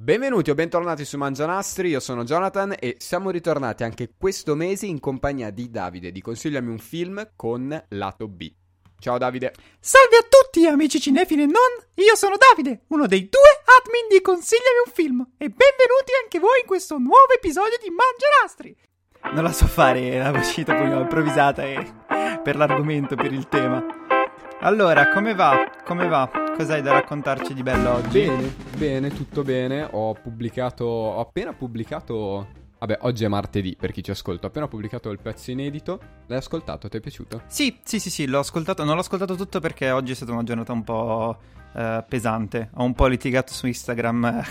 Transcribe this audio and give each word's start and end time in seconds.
Benvenuti 0.00 0.50
o 0.50 0.54
bentornati 0.54 1.04
su 1.04 1.16
Mangianastri, 1.16 1.88
io 1.88 1.98
sono 1.98 2.22
Jonathan 2.22 2.72
e 2.78 2.98
siamo 3.00 3.30
ritornati 3.30 3.82
anche 3.82 4.12
questo 4.16 4.54
mese 4.54 4.86
in 4.86 5.00
compagnia 5.00 5.50
di 5.50 5.70
Davide 5.70 6.12
di 6.12 6.20
Consigliami 6.20 6.70
un 6.70 6.78
film 6.78 7.30
con 7.34 7.84
Lato 7.88 8.28
B. 8.28 8.48
Ciao 9.00 9.18
Davide. 9.18 9.52
Salve 9.80 10.18
a 10.18 10.26
tutti 10.28 10.64
amici 10.68 11.00
cinefili 11.00 11.42
e 11.42 11.46
non, 11.46 11.84
io 11.94 12.14
sono 12.14 12.36
Davide, 12.36 12.84
uno 12.90 13.08
dei 13.08 13.28
due 13.28 13.50
admin 13.64 14.06
di 14.08 14.22
Consigliami 14.22 14.86
un 14.86 14.92
film 14.92 15.20
e 15.36 15.48
benvenuti 15.48 16.12
anche 16.22 16.38
voi 16.38 16.60
in 16.60 16.66
questo 16.66 16.96
nuovo 16.98 17.32
episodio 17.34 17.76
di 17.82 17.90
Mangianastri. 17.90 18.76
Non 19.34 19.42
la 19.42 19.52
so 19.52 19.66
fare 19.66 20.16
la 20.16 20.30
uscita 20.30 20.76
improvvisata 20.76 21.64
e 21.64 21.92
per 22.40 22.54
l'argomento, 22.54 23.16
per 23.16 23.32
il 23.32 23.48
tema. 23.48 24.07
Allora, 24.60 25.08
come 25.10 25.34
va? 25.34 25.70
Come 25.84 26.08
va? 26.08 26.28
Cos'hai 26.56 26.82
da 26.82 26.92
raccontarci 26.92 27.54
di 27.54 27.62
bello 27.62 27.94
oggi? 27.94 28.26
Bene, 28.26 28.54
bene, 28.76 29.08
tutto 29.10 29.44
bene. 29.44 29.86
Ho 29.88 30.14
pubblicato, 30.14 30.84
ho 30.84 31.20
appena 31.20 31.52
pubblicato 31.52 32.66
Vabbè, 32.80 32.98
oggi 33.02 33.24
è 33.24 33.28
martedì 33.28 33.76
per 33.78 33.90
chi 33.90 34.02
ci 34.04 34.12
ascolta. 34.12 34.46
Ho 34.46 34.48
appena 34.50 34.68
pubblicato 34.68 35.10
il 35.10 35.18
pezzo 35.20 35.50
inedito. 35.50 36.00
L'hai 36.26 36.38
ascoltato? 36.38 36.88
Ti 36.88 36.96
è 36.96 37.00
piaciuto? 37.00 37.42
Sì, 37.46 37.76
sì, 37.82 37.98
sì, 37.98 38.08
sì, 38.08 38.26
l'ho 38.26 38.38
ascoltato. 38.38 38.84
Non 38.84 38.94
l'ho 38.94 39.00
ascoltato 39.00 39.34
tutto 39.34 39.58
perché 39.58 39.90
oggi 39.90 40.12
è 40.12 40.14
stata 40.14 40.32
una 40.32 40.44
giornata 40.44 40.72
un 40.72 40.84
po' 40.84 41.38
uh, 41.72 42.04
pesante. 42.08 42.70
Ho 42.74 42.84
un 42.84 42.94
po' 42.94 43.06
litigato 43.06 43.52
su 43.52 43.66
Instagram. 43.66 44.44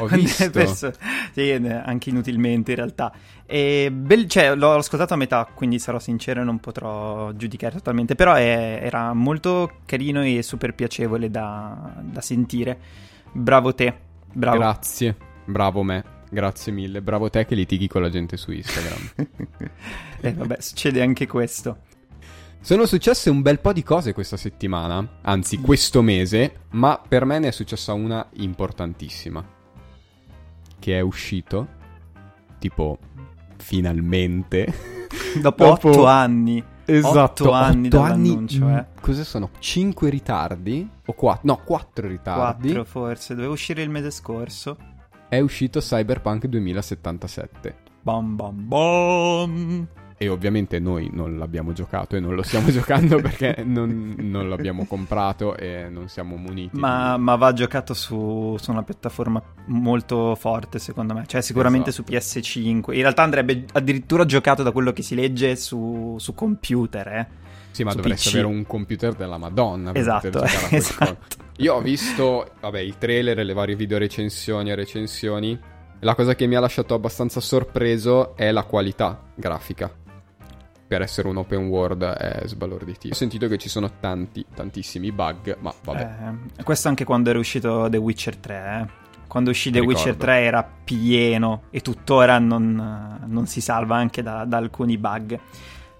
Ho 0.00 0.06
visto. 0.06 0.50
Perso... 0.50 0.92
Sì, 1.32 1.50
anche 1.50 2.10
inutilmente 2.10 2.70
in 2.72 2.76
realtà. 2.76 3.12
E 3.46 3.90
bel... 3.92 4.28
cioè, 4.28 4.54
l'ho 4.54 4.74
ascoltato 4.74 5.14
a 5.14 5.16
metà, 5.16 5.48
quindi 5.52 5.78
sarò 5.78 5.98
sincero 5.98 6.40
e 6.40 6.44
non 6.44 6.58
potrò 6.58 7.32
giudicare 7.32 7.74
totalmente. 7.74 8.14
Però 8.14 8.34
è... 8.34 8.80
era 8.82 9.12
molto 9.12 9.78
carino 9.86 10.22
e 10.22 10.42
super 10.42 10.74
piacevole 10.74 11.30
da, 11.30 11.94
da 12.00 12.20
sentire. 12.20 12.78
Bravo 13.32 13.74
te. 13.74 13.94
Bravo. 14.32 14.58
Grazie. 14.58 15.16
Bravo 15.44 15.82
me. 15.82 16.04
Grazie 16.30 16.72
mille. 16.72 17.00
Bravo 17.00 17.30
te 17.30 17.44
che 17.46 17.54
litighi 17.54 17.86
con 17.86 18.02
la 18.02 18.10
gente 18.10 18.36
su 18.36 18.50
Instagram. 18.50 19.12
eh, 20.20 20.32
vabbè, 20.32 20.56
succede 20.60 21.00
anche 21.00 21.26
questo. 21.26 21.78
Sono 22.64 22.86
successe 22.86 23.28
un 23.28 23.42
bel 23.42 23.60
po' 23.60 23.74
di 23.74 23.82
cose 23.82 24.14
questa 24.14 24.38
settimana, 24.38 25.06
anzi 25.20 25.58
questo 25.58 26.00
mese, 26.00 26.60
ma 26.70 26.98
per 27.06 27.26
me 27.26 27.38
ne 27.38 27.48
è 27.48 27.50
successa 27.50 27.92
una 27.92 28.26
importantissima. 28.36 29.46
Che 30.78 30.96
è 30.96 31.00
uscito, 31.00 31.68
tipo, 32.58 32.98
finalmente. 33.58 34.72
Dopo, 35.42 35.64
Dopo... 35.66 35.90
otto 35.90 36.06
anni. 36.06 36.64
Esatto, 36.86 37.44
8 37.44 37.52
anni 37.52 37.86
otto 37.88 37.98
dall'annuncio, 37.98 38.64
anni, 38.64 38.78
eh. 38.78 38.86
Cosa 38.98 39.24
sono? 39.24 39.50
5 39.58 40.08
ritardi? 40.08 40.88
O 41.04 41.12
4? 41.12 41.40
No, 41.46 41.60
4 41.62 42.08
ritardi. 42.08 42.68
4 42.68 42.84
forse, 42.84 43.34
doveva 43.34 43.52
uscire 43.52 43.82
il 43.82 43.90
mese 43.90 44.10
scorso. 44.10 44.78
È 45.28 45.38
uscito 45.38 45.80
Cyberpunk 45.80 46.46
2077. 46.46 47.76
Bam 48.00 48.36
bam 48.36 48.68
bam. 48.68 49.88
E 50.16 50.28
ovviamente 50.28 50.78
noi 50.78 51.10
non 51.12 51.38
l'abbiamo 51.38 51.72
giocato 51.72 52.14
e 52.14 52.20
non 52.20 52.34
lo 52.34 52.42
stiamo 52.42 52.70
giocando 52.72 53.20
perché 53.20 53.62
non, 53.64 54.14
non, 54.18 54.48
l'abbiamo 54.48 54.86
comprato 54.86 55.56
e 55.56 55.88
non 55.90 56.08
siamo 56.08 56.36
muniti. 56.36 56.78
Ma, 56.78 57.16
ma 57.16 57.34
va 57.34 57.52
giocato 57.52 57.94
su, 57.94 58.56
su, 58.60 58.70
una 58.70 58.82
piattaforma 58.82 59.42
molto 59.66 60.34
forte 60.36 60.78
secondo 60.78 61.14
me, 61.14 61.24
cioè 61.26 61.40
sicuramente 61.40 61.90
esatto. 61.90 62.08
su 62.08 62.14
PS5. 62.14 62.94
In 62.94 63.00
realtà 63.00 63.22
andrebbe 63.22 63.64
addirittura 63.72 64.24
giocato 64.24 64.62
da 64.62 64.70
quello 64.70 64.92
che 64.92 65.02
si 65.02 65.14
legge 65.14 65.56
su, 65.56 66.16
su 66.18 66.34
computer, 66.34 67.08
eh. 67.08 67.28
Sì, 67.72 67.82
ma 67.82 67.92
dovresti 67.92 68.28
PC. 68.28 68.34
avere 68.34 68.54
un 68.54 68.64
computer 68.66 69.14
della 69.14 69.36
Madonna 69.36 69.90
per 69.90 70.00
esatto, 70.00 70.30
poter 70.30 70.48
giocare 70.48 70.76
esatto. 70.76 71.26
Io 71.56 71.74
ho 71.74 71.80
visto, 71.80 72.52
vabbè, 72.60 72.78
i 72.78 72.94
trailer 72.96 73.40
e 73.40 73.42
le 73.42 73.52
varie 73.52 73.74
video 73.74 73.98
recensioni 73.98 74.70
e 74.70 74.76
recensioni. 74.76 75.58
La 76.00 76.14
cosa 76.14 76.36
che 76.36 76.46
mi 76.46 76.54
ha 76.54 76.60
lasciato 76.60 76.94
abbastanza 76.94 77.40
sorpreso 77.40 78.36
è 78.36 78.52
la 78.52 78.62
qualità 78.62 79.20
grafica 79.34 80.02
per 80.94 81.02
essere 81.02 81.26
un 81.26 81.38
open 81.38 81.66
world 81.66 82.04
è 82.04 82.46
sbalorditivo. 82.46 83.12
Ho 83.12 83.16
sentito 83.16 83.48
che 83.48 83.58
ci 83.58 83.68
sono 83.68 83.90
tanti, 83.98 84.46
tantissimi 84.54 85.10
bug, 85.10 85.56
ma 85.58 85.74
vabbè. 85.82 86.08
Eh, 86.58 86.62
questo 86.62 86.86
anche 86.86 87.02
quando 87.02 87.30
era 87.30 87.38
uscito 87.40 87.88
The 87.90 87.96
Witcher 87.96 88.36
3, 88.36 88.54
eh. 88.54 89.02
Quando 89.26 89.50
uscì 89.50 89.72
The 89.72 89.80
Ricordo. 89.80 89.98
Witcher 89.98 90.16
3 90.16 90.40
era 90.42 90.62
pieno 90.84 91.62
e 91.70 91.80
tuttora 91.80 92.38
non, 92.38 93.24
non 93.26 93.46
si 93.48 93.60
salva 93.60 93.96
anche 93.96 94.22
da, 94.22 94.44
da, 94.44 94.56
alcuni 94.56 94.96
bug. 94.96 95.36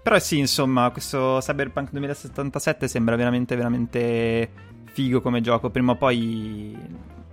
Però 0.00 0.16
sì, 0.21 0.38
insomma, 0.38 0.88
questo 0.91 1.38
Cyberpunk 1.41 1.91
2077 1.91 2.87
sembra 2.87 3.16
veramente, 3.16 3.56
veramente 3.56 4.49
figo 4.84 5.21
come 5.21 5.41
gioco. 5.41 5.71
Prima 5.71 5.93
o 5.93 5.97
poi 5.97 6.78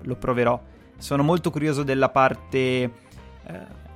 lo 0.01 0.15
proverò. 0.15 0.59
Sono 0.97 1.21
molto 1.21 1.51
curioso 1.51 1.83
della 1.83 2.09
parte 2.09 2.57
eh, 2.57 2.91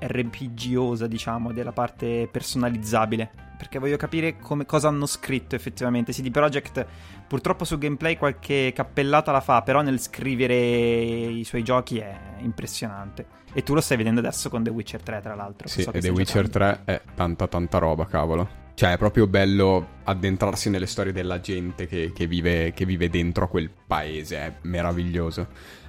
RPGosa, 0.07 1.07
diciamo, 1.07 1.51
della 1.51 1.71
parte 1.71 2.27
personalizzabile 2.31 3.45
perché 3.55 3.79
voglio 3.79 3.97
capire 3.97 4.37
come, 4.37 4.65
cosa 4.65 4.87
hanno 4.89 5.05
scritto 5.05 5.55
effettivamente. 5.55 6.11
CD 6.11 6.29
Projekt 6.29 6.85
purtroppo 7.27 7.65
su 7.65 7.77
gameplay 7.77 8.17
qualche 8.17 8.71
cappellata 8.75 9.31
la 9.31 9.41
fa, 9.41 9.61
però 9.61 9.81
nel 9.81 9.99
scrivere 9.99 10.55
i 10.55 11.43
suoi 11.43 11.63
giochi 11.63 11.97
è 11.97 12.17
impressionante. 12.39 13.43
E 13.53 13.63
tu 13.63 13.73
lo 13.73 13.81
stai 13.81 13.97
vedendo 13.97 14.19
adesso 14.19 14.49
con 14.49 14.63
The 14.63 14.69
Witcher 14.69 15.01
3, 15.01 15.21
tra 15.21 15.33
l'altro. 15.33 15.67
Sì, 15.67 15.81
so 15.81 15.93
e 15.93 16.01
The 16.01 16.09
Witcher 16.09 16.49
giocando. 16.49 16.83
3 16.85 16.93
è 16.93 17.01
tanta 17.15 17.47
tanta 17.47 17.77
roba, 17.77 18.05
cavolo. 18.05 18.63
Cioè, 18.73 18.91
è 18.91 18.97
proprio 18.97 19.25
bello 19.25 19.87
addentrarsi 20.03 20.69
nelle 20.69 20.85
storie 20.85 21.13
della 21.13 21.39
gente 21.39 21.87
che, 21.87 22.11
che, 22.13 22.27
vive, 22.27 22.73
che 22.73 22.83
vive 22.83 23.07
dentro 23.09 23.45
a 23.45 23.47
quel 23.47 23.69
paese, 23.69 24.37
è 24.37 24.53
meraviglioso. 24.63 25.47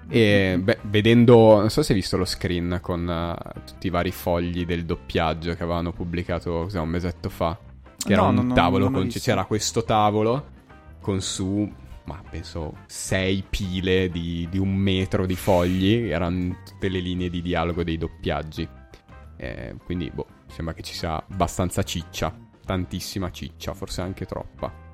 E 0.08 0.58
beh, 0.62 0.78
vedendo, 0.82 1.58
non 1.58 1.70
so 1.70 1.82
se 1.82 1.92
hai 1.92 1.98
visto 1.98 2.16
lo 2.16 2.24
screen 2.24 2.78
con 2.80 3.06
uh, 3.06 3.60
tutti 3.64 3.88
i 3.88 3.90
vari 3.90 4.12
fogli 4.12 4.64
del 4.64 4.84
doppiaggio 4.84 5.54
che 5.54 5.62
avevano 5.62 5.92
pubblicato 5.92 6.62
cos'è, 6.62 6.78
un 6.78 6.88
mesetto 6.88 7.28
fa. 7.28 7.58
Che 7.96 8.12
era 8.12 8.22
no, 8.30 8.40
un 8.40 8.46
no, 8.48 8.54
tavolo, 8.54 8.90
con, 8.90 9.08
c'era 9.08 9.44
questo 9.46 9.82
tavolo 9.82 10.54
con 11.00 11.20
su, 11.20 11.68
ma 12.04 12.22
penso, 12.28 12.74
sei 12.86 13.44
pile 13.48 14.08
di, 14.08 14.46
di, 14.50 14.58
un 14.58 14.74
metro 14.74 15.26
di 15.26 15.36
fogli. 15.36 16.08
Erano 16.08 16.56
tutte 16.64 16.88
le 16.88 17.00
linee 17.00 17.30
di 17.30 17.42
dialogo 17.42 17.82
dei 17.82 17.96
doppiaggi. 17.96 18.68
Eh, 19.36 19.74
quindi, 19.84 20.10
boh, 20.12 20.26
sembra 20.46 20.72
che 20.72 20.82
ci 20.82 20.94
sia 20.94 21.16
abbastanza 21.16 21.82
ciccia. 21.82 22.34
Tantissima 22.64 23.30
ciccia, 23.30 23.74
forse 23.74 24.02
anche 24.02 24.24
troppa. 24.24 24.85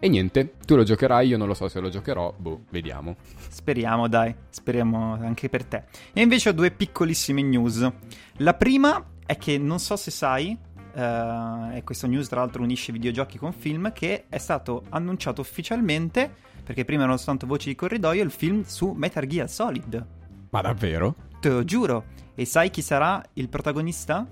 E 0.00 0.08
niente, 0.08 0.54
tu 0.64 0.76
lo 0.76 0.84
giocherai, 0.84 1.26
io 1.26 1.36
non 1.36 1.48
lo 1.48 1.54
so 1.54 1.66
se 1.66 1.80
lo 1.80 1.88
giocherò, 1.88 2.32
boh, 2.36 2.62
vediamo. 2.70 3.16
Speriamo, 3.48 4.06
dai, 4.06 4.32
speriamo 4.48 5.14
anche 5.14 5.48
per 5.48 5.64
te. 5.64 5.84
E 6.12 6.20
invece 6.20 6.50
ho 6.50 6.52
due 6.52 6.70
piccolissime 6.70 7.42
news. 7.42 7.90
La 8.36 8.54
prima 8.54 9.04
è 9.26 9.36
che 9.36 9.58
non 9.58 9.80
so 9.80 9.96
se 9.96 10.12
sai, 10.12 10.56
uh, 10.94 11.74
e 11.74 11.82
questa 11.82 12.06
news 12.06 12.28
tra 12.28 12.38
l'altro 12.38 12.62
unisce 12.62 12.92
videogiochi 12.92 13.38
con 13.38 13.52
film, 13.52 13.92
che 13.92 14.26
è 14.28 14.38
stato 14.38 14.84
annunciato 14.90 15.40
ufficialmente, 15.40 16.32
perché 16.62 16.84
prima 16.84 17.02
erano 17.02 17.16
soltanto 17.16 17.46
voci 17.46 17.70
di 17.70 17.74
corridoio, 17.74 18.22
il 18.22 18.30
film 18.30 18.62
su 18.64 18.92
Metal 18.92 19.26
Gear 19.26 19.50
Solid. 19.50 20.06
Ma 20.50 20.60
davvero? 20.60 21.16
Te 21.40 21.48
lo 21.48 21.64
giuro. 21.64 22.04
E 22.36 22.44
sai 22.44 22.70
chi 22.70 22.82
sarà 22.82 23.20
il 23.32 23.48
protagonista? 23.48 24.24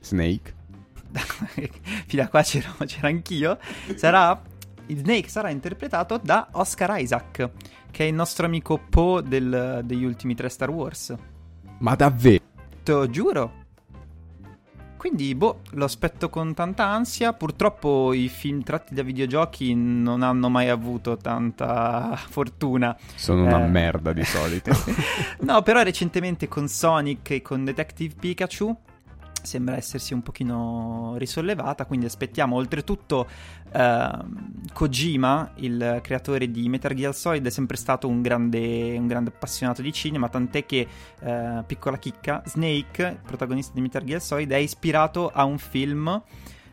Snake. 0.00 0.54
Fino 2.06 2.22
a 2.22 2.28
qua 2.28 2.42
c'ero, 2.42 2.74
c'era 2.84 3.08
anch'io. 3.08 3.58
Sarà 3.94 4.50
Snake 4.88 5.28
sarà 5.28 5.50
interpretato 5.50 6.18
da 6.22 6.48
Oscar 6.52 6.98
Isaac, 7.00 7.50
che 7.90 8.04
è 8.04 8.08
il 8.08 8.14
nostro 8.14 8.46
amico 8.46 8.78
Poe 8.88 9.22
degli 9.22 10.04
ultimi 10.04 10.34
tre 10.34 10.48
Star 10.48 10.70
Wars. 10.70 11.14
Ma 11.78 11.94
davvero? 11.94 12.44
Te 12.82 12.92
lo 12.92 13.08
giuro. 13.08 13.60
Quindi, 15.02 15.34
boh, 15.34 15.62
lo 15.72 15.84
aspetto 15.84 16.30
con 16.30 16.54
tanta 16.54 16.86
ansia. 16.86 17.32
Purtroppo 17.32 18.12
i 18.12 18.28
film 18.28 18.62
tratti 18.62 18.94
da 18.94 19.02
videogiochi 19.02 19.74
non 19.74 20.22
hanno 20.22 20.48
mai 20.48 20.68
avuto 20.68 21.16
tanta 21.16 22.14
fortuna. 22.16 22.96
Sono 23.16 23.42
una 23.42 23.64
eh... 23.64 23.68
merda 23.68 24.12
di 24.12 24.22
solito. 24.22 24.70
no, 25.42 25.60
però 25.62 25.82
recentemente 25.82 26.46
con 26.46 26.68
Sonic 26.68 27.30
e 27.30 27.42
con 27.42 27.64
Detective 27.64 28.14
Pikachu 28.16 28.76
sembra 29.42 29.76
essersi 29.76 30.14
un 30.14 30.22
pochino 30.22 31.14
risollevata, 31.16 31.84
quindi 31.86 32.06
aspettiamo. 32.06 32.56
Oltretutto, 32.56 33.28
eh, 33.72 34.10
Kojima, 34.72 35.52
il 35.56 36.00
creatore 36.02 36.50
di 36.50 36.68
Metal 36.68 36.94
Gear 36.94 37.14
Solid, 37.14 37.46
è 37.46 37.50
sempre 37.50 37.76
stato 37.76 38.08
un 38.08 38.22
grande, 38.22 38.96
un 38.96 39.06
grande 39.06 39.30
appassionato 39.30 39.82
di 39.82 39.92
cinema, 39.92 40.28
tant'è 40.28 40.64
che, 40.64 40.86
eh, 41.20 41.62
piccola 41.66 41.98
chicca, 41.98 42.42
Snake, 42.46 43.20
protagonista 43.24 43.72
di 43.74 43.80
Metal 43.80 44.04
Gear 44.04 44.20
Solid, 44.20 44.50
è 44.50 44.56
ispirato 44.56 45.28
a 45.28 45.44
un 45.44 45.58
film 45.58 46.22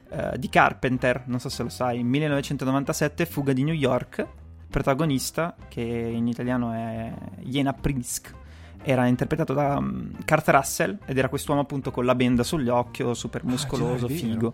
eh, 0.09 0.37
di 0.37 0.49
Carpenter, 0.49 1.23
non 1.25 1.39
so 1.39 1.49
se 1.49 1.63
lo 1.63 1.69
sai, 1.69 2.03
1997, 2.03 3.25
Fuga 3.25 3.53
di 3.53 3.63
New 3.63 3.73
York, 3.73 4.25
protagonista, 4.69 5.55
che 5.67 5.81
in 5.81 6.27
italiano 6.27 6.71
è 6.73 7.11
Jena 7.41 7.73
Prisk 7.73 8.37
era 8.83 9.07
interpretato 9.07 9.53
da 9.53 9.77
um, 9.77 10.11
Kurt 10.25 10.47
Russell 10.49 10.97
ed 11.05 11.17
era 11.17 11.29
quest'uomo 11.29 11.61
appunto 11.61 11.91
con 11.91 12.05
la 12.05 12.15
benda 12.15 12.43
sull'occhio, 12.43 13.13
super 13.13 13.43
muscoloso, 13.43 14.05
ah, 14.05 14.09
figo. 14.09 14.53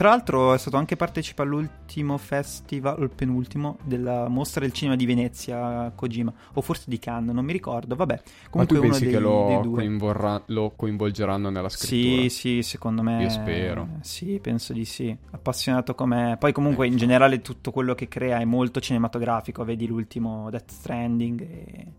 Tra 0.00 0.08
l'altro 0.08 0.54
è 0.54 0.56
stato 0.56 0.78
anche 0.78 0.96
partecipa 0.96 1.42
all'ultimo 1.42 2.16
festival, 2.16 3.02
il 3.02 3.10
penultimo, 3.10 3.76
della 3.84 4.28
mostra 4.28 4.60
del 4.62 4.72
cinema 4.72 4.96
di 4.96 5.04
Venezia 5.04 5.92
Kojima, 5.94 6.32
o 6.54 6.62
forse 6.62 6.84
di 6.86 6.98
Cannes, 6.98 7.34
non 7.34 7.44
mi 7.44 7.52
ricordo, 7.52 7.96
vabbè. 7.96 8.22
Comunque 8.48 8.76
Ma 8.76 8.82
tu 8.82 8.88
pensi 8.88 9.04
dei, 9.04 9.12
che 9.12 9.18
lo, 9.18 9.68
coinvolra- 9.70 10.42
lo, 10.46 10.72
coinvolgeranno 10.74 11.50
nella 11.50 11.68
scrittura? 11.68 12.22
Sì, 12.22 12.28
sì, 12.30 12.62
secondo 12.62 13.02
me. 13.02 13.24
Io 13.24 13.28
spero. 13.28 13.88
Sì, 14.00 14.38
penso 14.40 14.72
di 14.72 14.86
sì. 14.86 15.14
Appassionato 15.32 15.94
com'è. 15.94 16.38
Poi 16.38 16.52
comunque 16.52 16.86
in 16.86 16.96
generale 16.96 17.42
tutto 17.42 17.70
quello 17.70 17.94
che 17.94 18.08
crea 18.08 18.38
è 18.38 18.44
molto 18.46 18.80
cinematografico, 18.80 19.64
vedi 19.64 19.86
l'ultimo 19.86 20.48
Death 20.48 20.70
Stranding 20.70 21.40
e... 21.42 21.92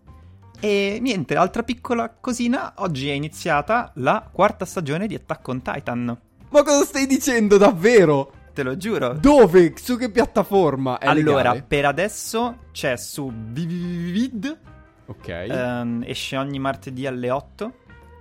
E 0.59 0.97
niente, 0.99 1.35
altra 1.35 1.61
piccola 1.61 2.09
cosina, 2.09 2.73
oggi 2.77 3.09
è 3.09 3.13
iniziata 3.13 3.91
la 3.97 4.27
quarta 4.31 4.65
stagione 4.65 5.05
di 5.05 5.13
Attack 5.13 5.47
on 5.47 5.61
Titan. 5.61 6.19
Ma 6.51 6.63
cosa 6.63 6.83
stai 6.83 7.07
dicendo 7.07 7.57
davvero? 7.57 8.33
Te 8.53 8.63
lo 8.63 8.75
giuro. 8.75 9.13
Dove? 9.13 9.73
Su 9.77 9.95
che 9.95 10.11
piattaforma? 10.11 10.97
È 10.97 11.07
allora, 11.07 11.37
legale? 11.37 11.63
per 11.65 11.85
adesso 11.85 12.57
c'è 12.73 12.97
su 12.97 13.31
Vivid. 13.33 14.59
Ok. 15.05 15.45
Um, 15.49 16.03
esce 16.05 16.35
ogni 16.35 16.59
martedì 16.59 17.07
alle 17.07 17.29
8. 17.29 17.73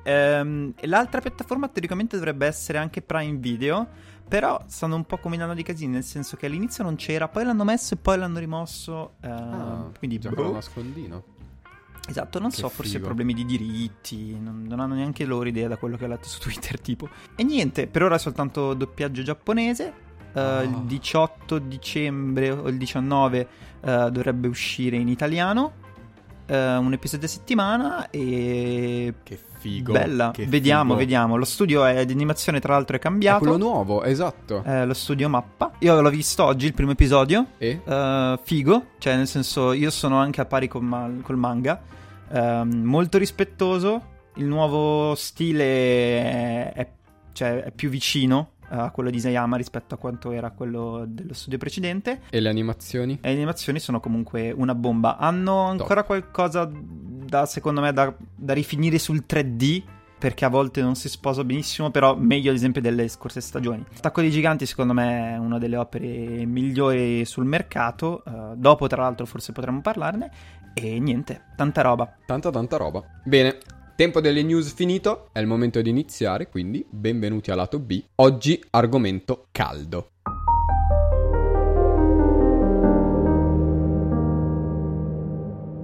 Um, 0.04 0.72
e 0.78 0.86
l'altra 0.86 1.20
piattaforma 1.20 1.66
teoricamente 1.66 2.16
dovrebbe 2.16 2.46
essere 2.46 2.78
anche 2.78 3.02
Prime 3.02 3.38
Video. 3.38 3.88
Però 4.28 4.62
stanno 4.68 4.94
un 4.94 5.04
po' 5.04 5.18
combinando 5.18 5.54
di 5.54 5.64
casini, 5.64 5.94
nel 5.94 6.04
senso 6.04 6.36
che 6.36 6.46
all'inizio 6.46 6.84
non 6.84 6.94
c'era, 6.94 7.26
poi 7.26 7.44
l'hanno 7.44 7.64
messo 7.64 7.94
e 7.94 7.96
poi 7.96 8.16
l'hanno 8.16 8.38
rimosso. 8.38 9.14
Uh, 9.22 9.26
ah, 9.26 9.90
quindi 9.98 10.20
boh. 10.20 10.52
nascondino. 10.52 11.24
Esatto, 12.10 12.40
non 12.40 12.50
che 12.50 12.56
so, 12.56 12.68
forse 12.68 12.94
figo. 12.94 13.04
problemi 13.04 13.32
di 13.34 13.44
diritti, 13.44 14.36
non, 14.38 14.64
non, 14.68 14.80
hanno 14.80 14.94
neanche 14.94 15.24
loro 15.24 15.48
idea 15.48 15.68
da 15.68 15.76
quello 15.76 15.96
che 15.96 16.06
ho 16.06 16.08
letto 16.08 16.26
su 16.26 16.40
Twitter, 16.40 16.80
tipo. 16.80 17.08
E 17.36 17.44
niente, 17.44 17.86
per 17.86 18.02
ora 18.02 18.16
è 18.16 18.18
soltanto 18.18 18.74
doppiaggio 18.74 19.22
giapponese. 19.22 20.08
Uh, 20.32 20.38
oh. 20.38 20.62
Il 20.62 20.76
18 20.86 21.58
dicembre 21.58 22.50
o 22.50 22.68
il 22.68 22.76
19 22.78 23.48
uh, 23.80 23.88
eh, 23.88 24.10
dovrebbe 24.10 24.48
uscire 24.48 24.96
in 24.96 25.08
italiano. 25.08 25.88
Uh, 26.48 26.80
un 26.80 26.92
episodio 26.92 27.26
a 27.26 27.30
settimana 27.30 28.10
e... 28.10 29.14
Che 29.22 29.38
figo. 29.58 29.92
Bella, 29.92 30.32
che 30.32 30.46
vediamo, 30.46 30.90
figo. 30.90 30.96
vediamo. 30.96 31.36
Lo 31.36 31.44
studio 31.44 31.84
è, 31.84 32.04
di 32.04 32.12
animazione 32.12 32.58
tra 32.58 32.72
l'altro 32.72 32.96
è 32.96 32.98
cambiato. 32.98 33.44
È 33.44 33.46
quello 33.46 33.56
nuovo, 33.56 34.02
esatto. 34.02 34.64
Eh, 34.64 34.84
lo 34.84 34.94
studio 34.94 35.28
mappa. 35.28 35.74
Io 35.78 36.00
l'ho 36.00 36.10
visto 36.10 36.42
oggi, 36.42 36.66
il 36.66 36.74
primo 36.74 36.90
episodio. 36.90 37.46
E? 37.58 37.80
figo, 38.42 38.86
cioè 38.98 39.14
nel 39.14 39.28
senso 39.28 39.72
io 39.72 39.90
sono 39.90 40.16
anche 40.16 40.40
a 40.40 40.44
pari 40.44 40.66
col, 40.66 40.82
ma- 40.82 41.08
col 41.22 41.36
manga 41.36 41.98
Um, 42.30 42.82
molto 42.84 43.18
rispettoso. 43.18 44.18
Il 44.36 44.46
nuovo 44.46 45.14
stile 45.16 46.72
è, 46.72 46.88
cioè, 47.32 47.62
è, 47.62 47.70
più 47.72 47.88
vicino 47.88 48.52
a 48.68 48.90
quello 48.90 49.10
di 49.10 49.16
Isayama 49.16 49.56
rispetto 49.56 49.96
a 49.96 49.98
quanto 49.98 50.30
era 50.30 50.50
quello 50.52 51.04
dello 51.06 51.34
studio 51.34 51.58
precedente. 51.58 52.20
E 52.30 52.40
le 52.40 52.48
animazioni? 52.48 53.18
E 53.20 53.28
le 53.28 53.34
animazioni 53.34 53.80
sono 53.80 53.98
comunque 54.00 54.52
una 54.52 54.74
bomba. 54.74 55.16
Hanno 55.16 55.64
ancora 55.64 56.02
Top. 56.02 56.06
qualcosa 56.06 56.70
da, 56.72 57.46
secondo 57.46 57.80
me, 57.80 57.92
da, 57.92 58.14
da 58.36 58.52
rifinire 58.52 58.98
sul 58.98 59.24
3D 59.28 59.82
perché 60.20 60.44
a 60.44 60.48
volte 60.48 60.82
non 60.82 60.96
si 60.96 61.08
sposa 61.08 61.42
benissimo, 61.44 61.90
però 61.90 62.14
meglio 62.14 62.50
ad 62.50 62.56
esempio 62.56 62.82
delle 62.82 63.08
scorse 63.08 63.40
stagioni. 63.40 63.82
Attacco 63.96 64.20
dei 64.20 64.30
Giganti 64.30 64.66
secondo 64.66 64.92
me 64.92 65.32
è 65.32 65.38
una 65.38 65.56
delle 65.56 65.76
opere 65.76 66.44
migliori 66.44 67.24
sul 67.24 67.46
mercato, 67.46 68.22
uh, 68.26 68.54
dopo 68.54 68.86
tra 68.86 69.00
l'altro 69.00 69.24
forse 69.24 69.52
potremmo 69.52 69.80
parlarne, 69.80 70.30
e 70.74 70.98
niente, 70.98 71.46
tanta 71.56 71.82
roba. 71.82 72.16
Tanta 72.26 72.50
tanta 72.50 72.76
roba. 72.76 73.02
Bene, 73.24 73.58
tempo 73.96 74.20
delle 74.20 74.42
news 74.42 74.72
finito, 74.72 75.28
è 75.32 75.40
il 75.40 75.46
momento 75.46 75.82
di 75.82 75.90
iniziare, 75.90 76.48
quindi 76.48 76.86
benvenuti 76.88 77.50
a 77.50 77.54
lato 77.54 77.78
B. 77.78 78.02
Oggi 78.16 78.62
argomento 78.70 79.46
caldo. 79.50 80.10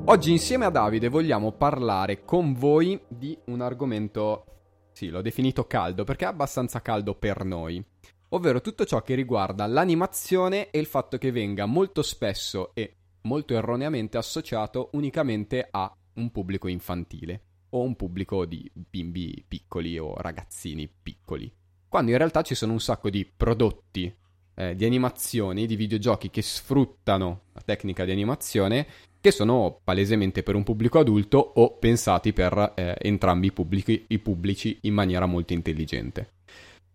Oggi 0.08 0.30
insieme 0.30 0.64
a 0.64 0.70
Davide 0.70 1.08
vogliamo 1.08 1.50
parlare 1.50 2.24
con 2.24 2.54
voi 2.54 2.98
di 3.08 3.36
un 3.46 3.60
argomento, 3.60 4.44
sì, 4.92 5.08
l'ho 5.08 5.20
definito 5.20 5.66
caldo 5.66 6.04
perché 6.04 6.24
è 6.24 6.28
abbastanza 6.28 6.80
caldo 6.80 7.16
per 7.16 7.44
noi, 7.44 7.84
ovvero 8.28 8.60
tutto 8.60 8.84
ciò 8.84 9.02
che 9.02 9.16
riguarda 9.16 9.66
l'animazione 9.66 10.70
e 10.70 10.78
il 10.78 10.86
fatto 10.86 11.18
che 11.18 11.32
venga 11.32 11.66
molto 11.66 12.02
spesso 12.02 12.70
e 12.74 12.94
molto 13.26 13.54
erroneamente 13.54 14.16
associato 14.16 14.90
unicamente 14.92 15.66
a 15.68 15.92
un 16.14 16.30
pubblico 16.30 16.68
infantile 16.68 17.40
o 17.70 17.82
un 17.82 17.96
pubblico 17.96 18.46
di 18.46 18.70
bimbi 18.72 19.44
piccoli 19.46 19.98
o 19.98 20.14
ragazzini 20.16 20.88
piccoli, 20.88 21.52
quando 21.88 22.12
in 22.12 22.16
realtà 22.16 22.42
ci 22.42 22.54
sono 22.54 22.72
un 22.72 22.80
sacco 22.80 23.10
di 23.10 23.26
prodotti 23.26 24.14
eh, 24.54 24.74
di 24.74 24.84
animazioni, 24.84 25.66
di 25.66 25.76
videogiochi 25.76 26.30
che 26.30 26.40
sfruttano 26.40 27.42
la 27.52 27.60
tecnica 27.64 28.04
di 28.04 28.12
animazione 28.12 28.86
che 29.20 29.30
sono 29.32 29.80
palesemente 29.82 30.42
per 30.42 30.54
un 30.54 30.62
pubblico 30.62 31.00
adulto 31.00 31.38
o 31.38 31.76
pensati 31.76 32.32
per 32.32 32.72
eh, 32.76 32.96
entrambi 33.00 33.48
i 33.48 33.52
pubblici, 33.52 34.04
i 34.08 34.18
pubblici 34.20 34.78
in 34.82 34.94
maniera 34.94 35.26
molto 35.26 35.52
intelligente. 35.52 36.30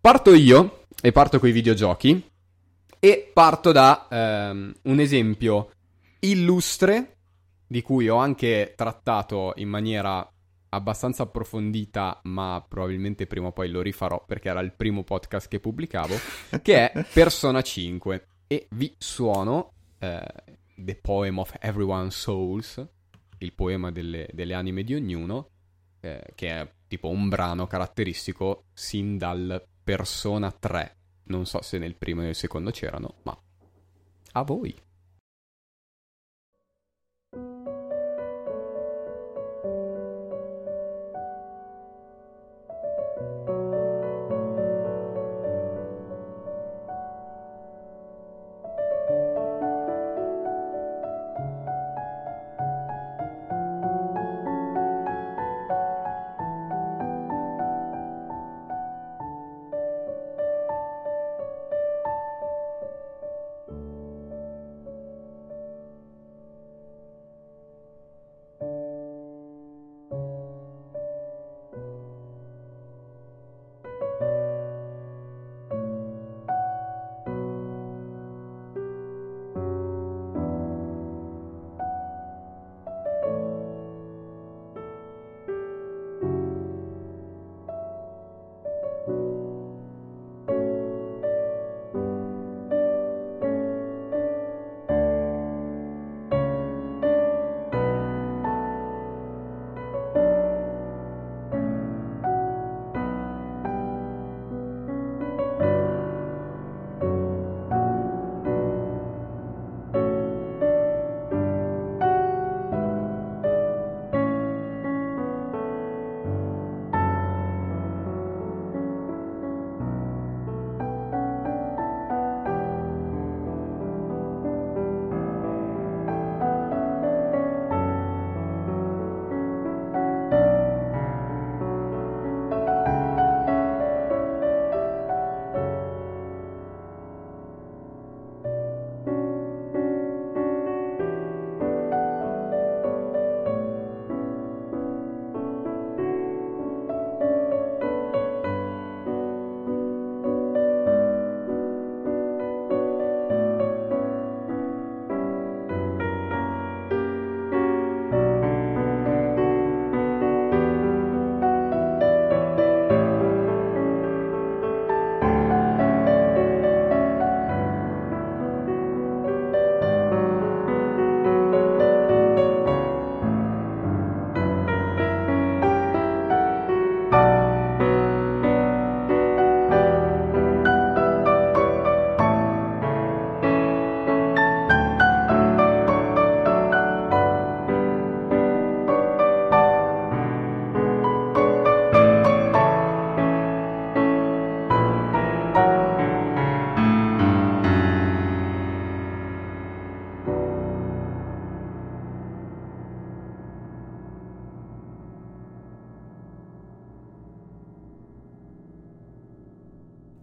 Parto 0.00 0.34
io 0.34 0.86
e 1.00 1.12
parto 1.12 1.38
con 1.38 1.48
i 1.48 1.52
videogiochi 1.52 2.30
e 2.98 3.30
parto 3.32 3.70
da 3.70 4.08
ehm, 4.10 4.74
un 4.82 4.98
esempio 4.98 5.70
illustre 6.24 7.16
di 7.66 7.82
cui 7.82 8.08
ho 8.08 8.16
anche 8.16 8.74
trattato 8.76 9.54
in 9.56 9.68
maniera 9.68 10.28
abbastanza 10.68 11.24
approfondita, 11.24 12.20
ma 12.24 12.64
probabilmente 12.66 13.26
prima 13.26 13.48
o 13.48 13.52
poi 13.52 13.68
lo 13.70 13.82
rifarò 13.82 14.24
perché 14.24 14.48
era 14.48 14.60
il 14.60 14.72
primo 14.72 15.04
podcast 15.04 15.48
che 15.48 15.60
pubblicavo, 15.60 16.14
che 16.62 16.90
è 16.90 17.06
Persona 17.12 17.62
5 17.62 18.26
e 18.46 18.66
vi 18.70 18.94
suono 18.98 19.72
eh, 19.98 20.22
The 20.76 20.94
Poem 20.96 21.38
of 21.38 21.56
Everyone's 21.60 22.18
Souls, 22.18 22.86
il 23.38 23.52
poema 23.54 23.90
delle, 23.90 24.28
delle 24.32 24.54
anime 24.54 24.84
di 24.84 24.94
ognuno, 24.94 25.48
eh, 26.00 26.22
che 26.34 26.48
è 26.48 26.72
tipo 26.86 27.08
un 27.08 27.28
brano 27.28 27.66
caratteristico 27.66 28.64
sin 28.72 29.18
dal 29.18 29.62
Persona 29.82 30.50
3. 30.52 30.96
Non 31.24 31.46
so 31.46 31.62
se 31.62 31.78
nel 31.78 31.96
primo 31.96 32.20
e 32.20 32.24
nel 32.24 32.34
secondo 32.34 32.70
c'erano, 32.70 33.14
ma 33.22 33.36
a 34.32 34.42
voi. 34.42 34.74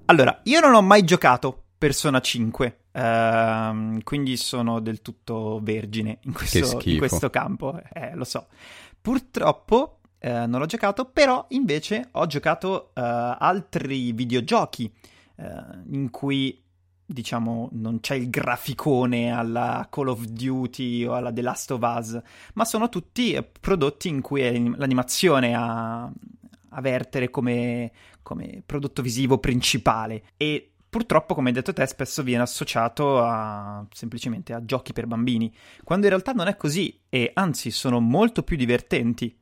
Allora, 0.10 0.40
io 0.46 0.60
non 0.60 0.74
ho 0.74 0.82
mai 0.82 1.04
giocato 1.04 1.66
Persona 1.78 2.20
5, 2.20 2.80
ehm, 2.94 4.02
quindi 4.02 4.38
sono 4.38 4.80
del 4.80 5.04
tutto 5.04 5.60
vergine 5.62 6.18
in 6.24 6.34
questo, 6.34 6.82
in 6.86 6.98
questo 6.98 7.30
campo, 7.30 7.80
eh, 7.94 8.16
lo 8.16 8.24
so. 8.24 8.48
Purtroppo 9.00 10.00
eh, 10.18 10.48
non 10.48 10.60
l'ho 10.60 10.66
giocato, 10.66 11.06
però 11.06 11.46
invece 11.50 12.08
ho 12.14 12.26
giocato 12.26 12.90
eh, 12.96 13.02
altri 13.02 14.12
videogiochi 14.14 14.92
eh, 15.36 15.46
in 15.92 16.10
cui 16.10 16.60
diciamo, 17.06 17.70
non 17.74 18.00
c'è 18.00 18.16
il 18.16 18.32
graficone 18.32 19.32
alla 19.32 19.88
Call 19.92 20.08
of 20.08 20.24
Duty 20.26 21.06
o 21.06 21.14
alla 21.14 21.32
The 21.32 21.42
Last 21.44 21.70
of 21.70 21.82
Us, 21.84 22.20
ma 22.56 22.66
sono 22.66 22.90
tutti 22.90 23.38
prodotti 23.60 24.08
in 24.08 24.22
cui 24.22 24.74
l'animazione 24.76 25.56
a, 25.56 26.12
a 26.70 26.82
vertere 26.82 27.30
come, 27.30 27.92
come 28.22 28.62
prodotto 28.66 29.02
visivo 29.02 29.38
principale. 29.38 30.24
E 30.38 30.72
purtroppo, 30.90 31.34
come 31.36 31.50
hai 31.50 31.54
detto 31.56 31.74
te, 31.74 31.86
spesso 31.86 32.24
viene 32.24 32.44
associato 32.44 33.22
a, 33.22 33.86
semplicemente 33.92 34.54
a 34.54 34.64
giochi 34.64 34.94
per 34.94 35.08
bambini, 35.08 35.54
quando 35.84 36.06
in 36.06 36.12
realtà 36.12 36.32
non 36.32 36.48
è 36.48 36.56
così 36.56 37.00
e 37.10 37.32
anzi 37.34 37.72
sono 37.72 38.00
molto 38.00 38.44
più 38.44 38.58
divertenti. 38.58 39.36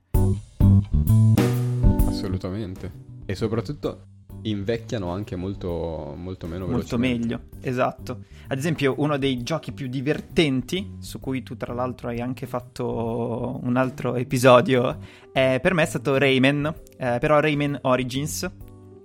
Assolutamente. 2.07 3.05
E 3.25 3.35
soprattutto 3.35 4.05
invecchiano 4.49 5.09
anche 5.09 5.35
molto, 5.35 6.13
molto 6.15 6.47
meno 6.47 6.67
Molto 6.67 6.97
meglio, 6.97 7.43
esatto. 7.61 8.23
Ad 8.47 8.57
esempio, 8.57 8.95
uno 8.97 9.17
dei 9.17 9.43
giochi 9.43 9.71
più 9.71 9.87
divertenti, 9.87 10.95
su 10.99 11.19
cui 11.19 11.43
tu 11.43 11.57
tra 11.57 11.73
l'altro 11.73 12.09
hai 12.09 12.19
anche 12.19 12.45
fatto 12.47 13.59
un 13.61 13.75
altro 13.75 14.15
episodio, 14.15 14.97
è, 15.31 15.59
per 15.61 15.73
me 15.73 15.83
è 15.83 15.85
stato 15.85 16.17
Rayman, 16.17 16.73
eh, 16.97 17.17
però 17.19 17.39
Rayman 17.39 17.79
Origins. 17.83 18.49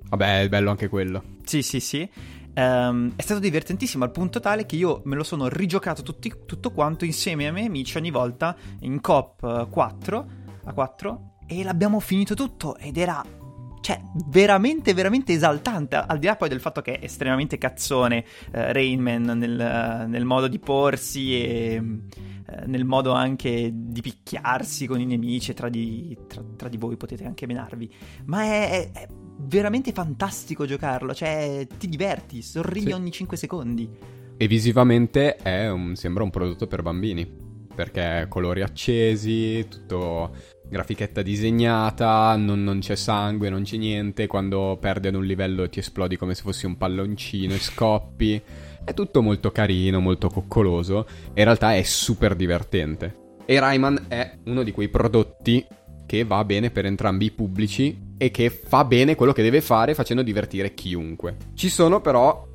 Vabbè, 0.09 0.43
è 0.43 0.49
bello 0.49 0.71
anche 0.71 0.89
quello. 0.89 1.23
Sì, 1.45 1.63
sì, 1.63 1.81
sì. 1.81 2.09
Um, 2.55 3.13
è 3.17 3.23
stato 3.23 3.41
divertentissimo 3.41 4.05
al 4.05 4.11
punto 4.11 4.39
tale 4.39 4.67
che 4.67 4.77
io 4.77 5.01
me 5.05 5.17
lo 5.17 5.23
sono 5.23 5.49
rigiocato 5.49 6.03
tutti, 6.03 6.31
tutto 6.45 6.71
quanto 6.71 7.07
insieme 7.07 7.47
ai 7.47 7.53
miei 7.53 7.67
amici 7.67 7.97
ogni 7.97 8.11
volta 8.11 8.55
in 8.81 9.01
COP 9.01 9.71
4 9.71 10.27
a 10.65 10.73
4 10.75 11.35
e 11.47 11.63
l'abbiamo 11.63 11.99
finito 11.99 12.35
tutto 12.35 12.77
ed 12.77 12.99
era 12.99 13.25
cioè, 13.83 14.01
veramente, 14.29 14.95
veramente 14.95 15.33
esaltante. 15.33 15.97
Al 15.97 16.21
di 16.21 16.27
là 16.27 16.37
poi 16.37 16.49
del 16.49 16.61
fatto 16.61 16.81
che 16.83 17.01
è 17.01 17.05
estremamente 17.05 17.59
cazzone 17.59 18.25
eh, 18.53 18.73
Rainman 18.73 19.25
nel, 19.25 20.07
nel, 20.09 20.25
modo 20.25 20.47
di 20.47 20.61
porsi 20.61 21.35
e 21.35 21.73
eh, 21.75 22.67
nel 22.67 22.85
modo 22.85 23.11
anche 23.11 23.73
di 23.75 24.01
picchiarsi 24.01 24.87
con 24.87 25.01
i 25.01 25.05
nemici. 25.05 25.53
Tra 25.53 25.69
di, 25.69 26.17
tra, 26.29 26.45
tra 26.57 26.69
di 26.69 26.77
voi 26.77 26.97
potete 26.97 27.25
anche 27.25 27.45
menarvi. 27.45 27.93
Ma 28.27 28.45
è, 28.45 28.71
è, 28.71 28.91
è, 28.93 29.09
veramente 29.39 29.91
fantastico 29.91 30.65
giocarlo. 30.65 31.13
Cioè, 31.13 31.67
ti 31.77 31.89
diverti, 31.89 32.41
sorridi 32.41 32.87
sì. 32.87 32.93
ogni 32.93 33.11
5 33.11 33.37
secondi. 33.37 33.91
E 34.37 34.47
visivamente 34.47 35.39
un, 35.45 35.97
sembra 35.97 36.23
un 36.23 36.31
prodotto 36.31 36.69
per 36.69 36.83
bambini. 36.83 37.41
Perché 37.75 38.27
colori 38.29 38.63
accesi, 38.63 39.67
tutto 39.69 40.31
grafichetta 40.73 41.21
disegnata, 41.21 42.35
non, 42.35 42.65
non, 42.65 42.79
c'è 42.79 42.97
sangue, 42.97 43.51
non 43.51 43.63
c'è 43.63 43.77
niente, 43.77 44.27
quando 44.27 44.79
perdi 44.81 45.09
ad 45.09 45.15
un 45.15 45.27
livello 45.27 45.69
ti 45.69 45.81
esplodi 45.81 46.17
come 46.17 46.35
se 46.35 46.41
fossi 46.41 46.65
un 46.65 46.79
palloncino 46.79 47.53
e 47.53 47.59
scoppi. 47.59 48.43
È 48.83 48.95
tutto 48.95 49.21
molto 49.21 49.53
carino, 49.53 50.01
molto 50.01 50.29
coccoloso 50.29 51.07
e 51.35 51.41
in 51.41 51.45
realtà 51.45 51.75
è 51.75 51.83
super 51.83 52.35
divertente. 52.35 53.35
E 53.45 53.61
Rayman 53.61 54.07
è 54.09 54.39
uno 54.47 54.63
di 54.63 54.73
quei 54.73 54.89
prodotti 54.89 55.63
che 56.07 56.25
va 56.25 56.43
bene 56.43 56.71
per 56.71 56.87
entrambi 56.87 57.27
i 57.27 57.31
pubblici 57.33 58.15
e 58.17 58.31
che 58.31 58.49
fa 58.49 58.85
bene 58.87 59.15
quello 59.15 59.33
che 59.33 59.43
deve 59.43 59.61
fare 59.61 59.93
facendo 59.93 60.23
divertire 60.23 60.73
chiunque. 60.73 61.37
Ci 61.53 61.69
sono 61.69 62.01
però, 62.01 62.49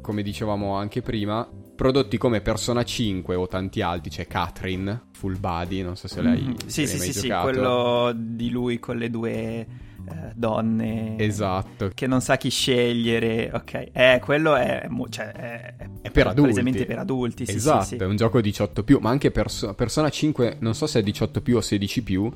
come 0.00 0.22
dicevamo 0.22 0.74
anche 0.74 1.02
prima, 1.02 1.48
prodotti 1.74 2.18
come 2.18 2.40
Persona 2.40 2.84
5 2.84 3.34
o 3.34 3.46
tanti 3.46 3.80
altri, 3.80 4.10
c'è 4.10 4.26
Catherine, 4.26 5.08
Full 5.12 5.38
Body, 5.38 5.82
non 5.82 5.96
so 5.96 6.08
se 6.08 6.22
lei 6.22 6.40
mm-hmm. 6.40 6.54
Sì, 6.66 6.86
sì, 6.86 6.98
sì, 6.98 7.10
giocato. 7.12 7.48
sì, 7.48 7.52
quello 7.54 8.12
di 8.14 8.50
lui 8.50 8.78
con 8.78 8.96
le 8.96 9.10
due 9.10 9.66
eh, 10.06 10.32
donne 10.34 11.16
esatto 11.18 11.90
che 11.94 12.06
non 12.06 12.20
sa 12.20 12.36
chi 12.36 12.50
scegliere 12.50 13.50
ok 13.54 13.88
eh 13.90 14.20
quello 14.22 14.54
è, 14.54 14.86
cioè, 15.08 15.32
è, 15.32 15.74
è 16.02 16.10
per 16.10 16.26
adulti 16.26 16.84
per 16.84 16.98
adulti 16.98 17.46
sì, 17.46 17.54
esatto 17.54 17.84
sì, 17.84 17.96
sì. 17.96 18.02
è 18.02 18.04
un 18.04 18.16
gioco 18.16 18.40
18 18.40 18.84
più 18.84 18.98
ma 19.00 19.08
anche 19.08 19.30
Perso- 19.30 19.72
Persona 19.72 20.10
5 20.10 20.58
non 20.60 20.74
so 20.74 20.86
se 20.86 20.98
è 20.98 21.02
18 21.02 21.40
più 21.40 21.56
o 21.56 21.62
16 21.62 22.02
più 22.02 22.30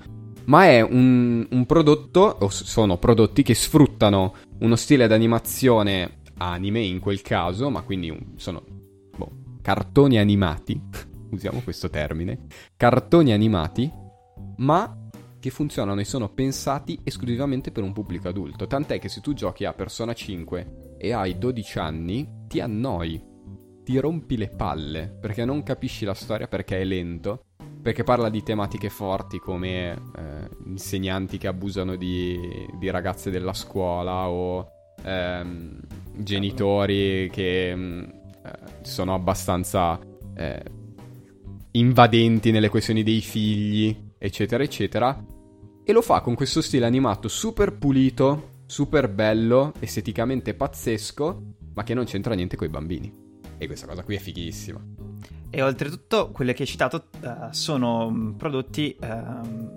ma 0.44 0.64
è 0.64 0.80
un, 0.80 1.46
un 1.50 1.66
prodotto 1.66 2.38
o 2.40 2.48
sono 2.48 2.96
prodotti 2.96 3.42
che 3.42 3.54
sfruttano 3.54 4.34
uno 4.60 4.76
stile 4.76 5.06
d'animazione 5.06 6.20
anime 6.38 6.80
in 6.80 7.00
quel 7.00 7.20
caso 7.20 7.68
ma 7.68 7.82
quindi 7.82 8.16
sono 8.36 8.62
cartoni 9.68 10.16
animati, 10.16 10.80
usiamo 11.28 11.60
questo 11.60 11.90
termine, 11.90 12.46
cartoni 12.74 13.34
animati, 13.34 13.92
ma 14.56 15.10
che 15.38 15.50
funzionano 15.50 16.00
e 16.00 16.04
sono 16.04 16.30
pensati 16.30 16.98
esclusivamente 17.04 17.70
per 17.70 17.82
un 17.82 17.92
pubblico 17.92 18.28
adulto. 18.28 18.66
Tant'è 18.66 18.98
che 18.98 19.10
se 19.10 19.20
tu 19.20 19.34
giochi 19.34 19.66
a 19.66 19.74
Persona 19.74 20.14
5 20.14 20.96
e 20.96 21.12
hai 21.12 21.36
12 21.36 21.78
anni, 21.80 22.46
ti 22.48 22.60
annoi, 22.60 23.22
ti 23.84 23.98
rompi 23.98 24.38
le 24.38 24.48
palle, 24.48 25.14
perché 25.20 25.44
non 25.44 25.62
capisci 25.62 26.06
la 26.06 26.14
storia 26.14 26.48
perché 26.48 26.80
è 26.80 26.84
lento, 26.84 27.48
perché 27.82 28.04
parla 28.04 28.30
di 28.30 28.42
tematiche 28.42 28.88
forti 28.88 29.38
come 29.38 29.90
eh, 29.90 30.48
insegnanti 30.64 31.36
che 31.36 31.46
abusano 31.46 31.96
di, 31.96 32.40
di, 32.78 32.88
ragazze 32.88 33.30
della 33.30 33.52
scuola 33.52 34.30
o 34.30 34.66
ehm, 35.02 35.78
genitori 36.16 37.28
che 37.30 37.76
mm, 37.76 38.17
sono 38.82 39.14
abbastanza 39.14 39.98
eh, 40.34 40.62
invadenti 41.72 42.50
nelle 42.50 42.68
questioni 42.68 43.02
dei 43.02 43.20
figli, 43.20 44.12
eccetera, 44.18 44.62
eccetera. 44.62 45.24
E 45.84 45.92
lo 45.92 46.02
fa 46.02 46.20
con 46.20 46.34
questo 46.34 46.60
stile 46.60 46.86
animato 46.86 47.28
super 47.28 47.76
pulito, 47.76 48.62
super 48.66 49.08
bello, 49.08 49.72
esteticamente 49.78 50.54
pazzesco, 50.54 51.42
ma 51.74 51.82
che 51.82 51.94
non 51.94 52.04
c'entra 52.04 52.34
niente 52.34 52.56
con 52.56 52.66
i 52.66 52.70
bambini. 52.70 53.27
E 53.58 53.66
questa 53.66 53.86
cosa 53.86 54.04
qui 54.04 54.14
è 54.14 54.18
fighissima. 54.18 54.80
E 55.50 55.62
oltretutto, 55.62 56.30
quelle 56.30 56.52
che 56.52 56.62
hai 56.62 56.68
citato 56.68 57.06
uh, 57.22 57.48
sono 57.50 58.10
mm, 58.10 58.32
prodotti 58.32 58.94
uh, 59.00 59.06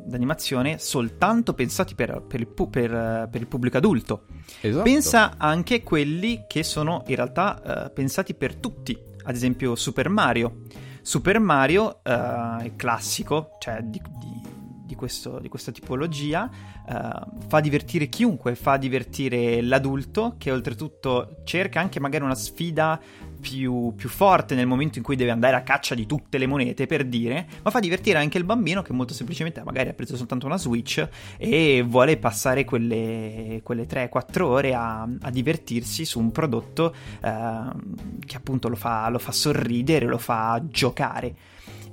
d'animazione 0.05 0.77
soltanto 0.77 1.53
pensati 1.53 1.95
per, 1.95 2.21
per, 2.27 2.41
il 2.41 2.47
pu- 2.47 2.69
per, 2.69 2.91
uh, 2.91 3.29
per, 3.29 3.39
il 3.39 3.47
pubblico 3.47 3.77
adulto. 3.77 4.25
Esatto. 4.59 4.83
Pensa 4.83 5.35
anche 5.37 5.75
a 5.75 5.81
quelli 5.81 6.43
che 6.47 6.63
sono 6.63 7.03
in 7.07 7.15
realtà 7.15 7.89
pensati 7.93 8.33
per 8.33 8.55
tutti, 8.55 8.97
ad 9.23 9.33
esempio 9.33 9.75
Super 9.75 10.09
Mario. 10.09 10.63
Super 11.01 11.39
Mario 11.39 12.03
è 12.03 12.73
classico, 12.75 13.57
cioè 13.59 13.81
di, 13.81 13.99
di, 14.19 14.41
di, 14.85 14.95
questo, 14.95 15.39
di 15.39 15.49
questa 15.49 15.71
tipologia, 15.71 16.49
fa 17.47 17.59
divertire 17.59 18.07
chiunque, 18.07 18.55
fa 18.55 18.77
divertire 18.77 19.61
l'adulto 19.61 20.35
che 20.37 20.51
oltretutto 20.51 21.37
cerca 21.43 21.79
anche 21.79 21.99
magari 21.99 22.23
una 22.23 22.35
sfida 22.35 22.99
più, 23.41 23.93
più, 23.95 24.07
forte 24.07 24.55
nel 24.55 24.67
momento 24.67 24.97
in 24.97 25.03
cui 25.03 25.17
deve 25.17 25.31
andare 25.31 25.55
a 25.55 25.61
caccia 25.61 25.95
di 25.95 26.05
tutte 26.05 26.37
le 26.37 26.47
monete, 26.47 26.85
per 26.85 27.03
dire, 27.05 27.45
ma 27.63 27.71
fa 27.71 27.79
divertire 27.79 28.19
anche 28.19 28.37
il 28.37 28.45
bambino 28.45 28.81
che 28.81 28.93
molto 28.93 29.13
semplicemente 29.13 29.61
magari 29.63 29.89
ha 29.89 29.93
preso 29.93 30.15
soltanto 30.15 30.45
una 30.45 30.57
Switch 30.57 31.05
e 31.37 31.83
vuole 31.85 32.17
passare 32.17 32.63
quelle, 32.63 33.59
quelle 33.63 33.85
3-4 33.85 34.41
ore 34.43 34.73
a, 34.73 35.01
a, 35.01 35.29
divertirsi 35.29 36.05
su 36.05 36.19
un 36.19 36.31
prodotto 36.31 36.95
eh, 37.21 37.63
che 38.25 38.37
appunto 38.37 38.69
lo 38.69 38.75
fa, 38.75 39.09
lo 39.09 39.19
fa 39.19 39.31
sorridere, 39.33 40.05
lo 40.05 40.17
fa 40.17 40.61
giocare. 40.63 41.35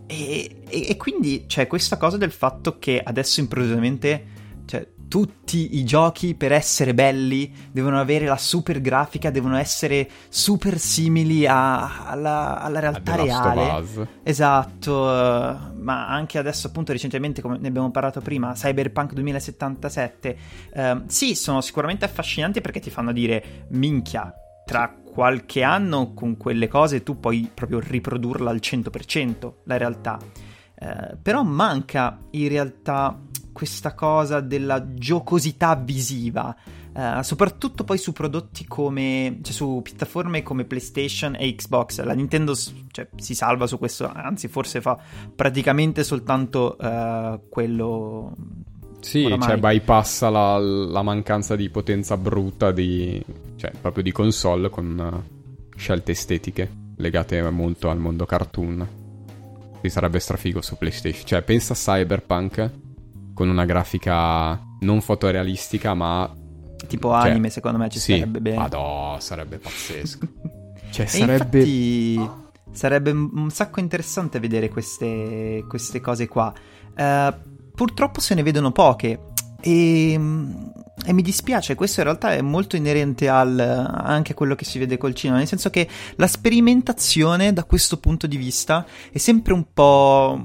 E, 0.07 0.63
e, 0.69 0.87
e 0.91 0.97
quindi 0.97 1.45
c'è 1.47 1.67
questa 1.67 1.97
cosa 1.97 2.17
del 2.17 2.31
fatto 2.31 2.79
che 2.79 3.01
adesso 3.03 3.41
improvvisamente 3.41 4.37
cioè, 4.65 4.87
tutti 5.09 5.79
i 5.79 5.85
giochi 5.85 6.35
per 6.35 6.53
essere 6.53 6.95
belli 6.95 7.53
devono 7.73 7.99
avere 7.99 8.27
la 8.27 8.37
super 8.37 8.81
grafica, 8.81 9.31
devono 9.31 9.57
essere 9.57 10.09
super 10.29 10.79
simili 10.79 11.47
a, 11.47 12.07
alla, 12.07 12.61
alla, 12.61 12.79
realtà 12.79 13.17
reale. 13.17 14.09
Esatto, 14.23 14.93
ma 15.75 16.09
anche 16.09 16.39
adesso 16.39 16.69
appunto 16.69 16.93
recentemente 16.93 17.43
come 17.43 17.59
ne 17.59 17.69
abbiamo 17.69 17.91
parlato 17.91 18.21
prima, 18.21 18.53
Cyberpunk 18.53 19.15
2077. 19.15 20.39
Eh, 20.73 21.03
sì, 21.07 21.35
sono 21.35 21.61
sicuramente 21.61 22.05
affascinanti 22.05 22.61
perché 22.61 22.81
ti 22.81 22.91
fanno 22.91 23.13
dire 23.13 23.67
minchia, 23.71 24.33
tra 24.65 24.95
qualche 25.19 25.63
anno 25.63 26.13
con 26.13 26.37
quelle 26.37 26.69
cose 26.69 27.03
tu 27.03 27.19
puoi 27.19 27.51
proprio 27.53 27.81
riprodurla 27.81 28.51
al 28.51 28.61
100% 28.63 29.53
la 29.65 29.77
realtà. 29.77 30.19
Eh, 30.81 31.17
però 31.21 31.43
manca 31.43 32.21
in 32.31 32.49
realtà 32.49 33.19
questa 33.59 33.93
cosa 33.93 34.39
della 34.39 34.95
giocosità 34.95 35.75
visiva, 35.75 36.55
uh, 36.95 37.23
soprattutto 37.23 37.83
poi 37.83 37.99
su 37.99 38.13
prodotti 38.13 38.65
come, 38.69 39.41
cioè 39.43 39.53
su 39.53 39.81
piattaforme 39.83 40.45
come 40.45 40.63
PlayStation 40.63 41.35
e 41.35 41.53
Xbox. 41.57 42.01
La 42.03 42.13
Nintendo 42.13 42.55
cioè, 42.55 43.09
si 43.17 43.35
salva 43.35 43.67
su 43.67 43.77
questo, 43.77 44.09
anzi 44.15 44.47
forse 44.47 44.81
fa 44.81 44.97
praticamente 45.35 46.05
soltanto 46.05 46.77
uh, 46.79 47.49
quello 47.49 48.33
Sì, 49.01 49.25
oramai. 49.25 49.49
cioè 49.49 49.57
bypassa 49.57 50.31
la, 50.31 50.57
la 50.59 51.03
mancanza 51.03 51.57
di 51.57 51.69
potenza 51.69 52.17
brutta 52.17 52.71
di, 52.71 53.21
cioè, 53.57 53.73
proprio 53.73 54.05
di 54.05 54.13
console 54.13 54.71
con 54.71 55.25
uh, 55.27 55.77
scelte 55.77 56.13
estetiche 56.13 56.71
legate 56.99 57.43
molto 57.51 57.91
al 57.91 57.99
mondo 57.99 58.25
cartoon. 58.25 58.89
Quindi 59.71 59.91
sarebbe 59.91 60.21
strafigo 60.21 60.63
su 60.63 60.77
PlayStation. 60.77 61.27
Cioè, 61.27 61.43
pensa 61.43 61.73
a 61.73 61.77
Cyberpunk 61.77 62.87
con 63.39 63.49
una 63.49 63.65
grafica 63.65 64.61
non 64.81 65.01
fotorealistica, 65.01 65.95
ma 65.95 66.29
Tipo 66.89 67.11
Cioè, 67.11 67.31
anime, 67.31 67.51
secondo 67.51 67.79
me 67.79 67.89
ci 67.89 68.01
sì, 68.01 68.15
sarebbe 68.15 68.41
bene. 68.41 68.57
Madò, 68.57 69.17
sarebbe 69.21 69.59
pazzesco. 69.59 70.27
cioè, 70.91 71.05
E 71.05 71.09
sarebbe 71.09 71.59
infatti 71.59 72.47
sarebbe 72.73 73.13
un 73.13 73.49
sacco 73.51 73.79
interessante 73.79 74.41
vedere 74.41 74.69
queste, 74.69 75.65
queste 75.69 76.01
cose 76.01 76.27
qua. 76.27 76.53
Eh, 76.97 77.35
purtroppo 77.77 78.19
se 78.19 78.35
ne 78.35 78.43
vedono 78.43 78.73
poche 78.73 79.21
e, 79.61 80.13
e 80.15 81.13
mi 81.13 81.23
dispiace, 81.23 81.77
questo 81.77 82.01
in 82.01 82.07
realtà 82.07 82.33
è 82.33 82.41
molto 82.41 82.75
inerente 82.75 83.29
al, 83.29 83.57
anche 83.59 84.33
a 84.33 84.35
quello 84.35 84.57
che 84.57 84.65
si 84.65 84.81
vede 84.81 84.97
col 84.97 85.15
cinema, 85.15 85.39
nel 85.39 85.47
senso 85.47 85.71
che 85.71 85.89
la 86.17 86.27
sperimentazione 86.27 87.53
da 87.53 87.63
questo 87.63 87.99
punto 87.99 88.27
di 88.27 88.37
vista 88.37 88.85
è 89.13 89.19
sempre 89.19 89.53
un 89.53 89.65
po', 89.73 90.45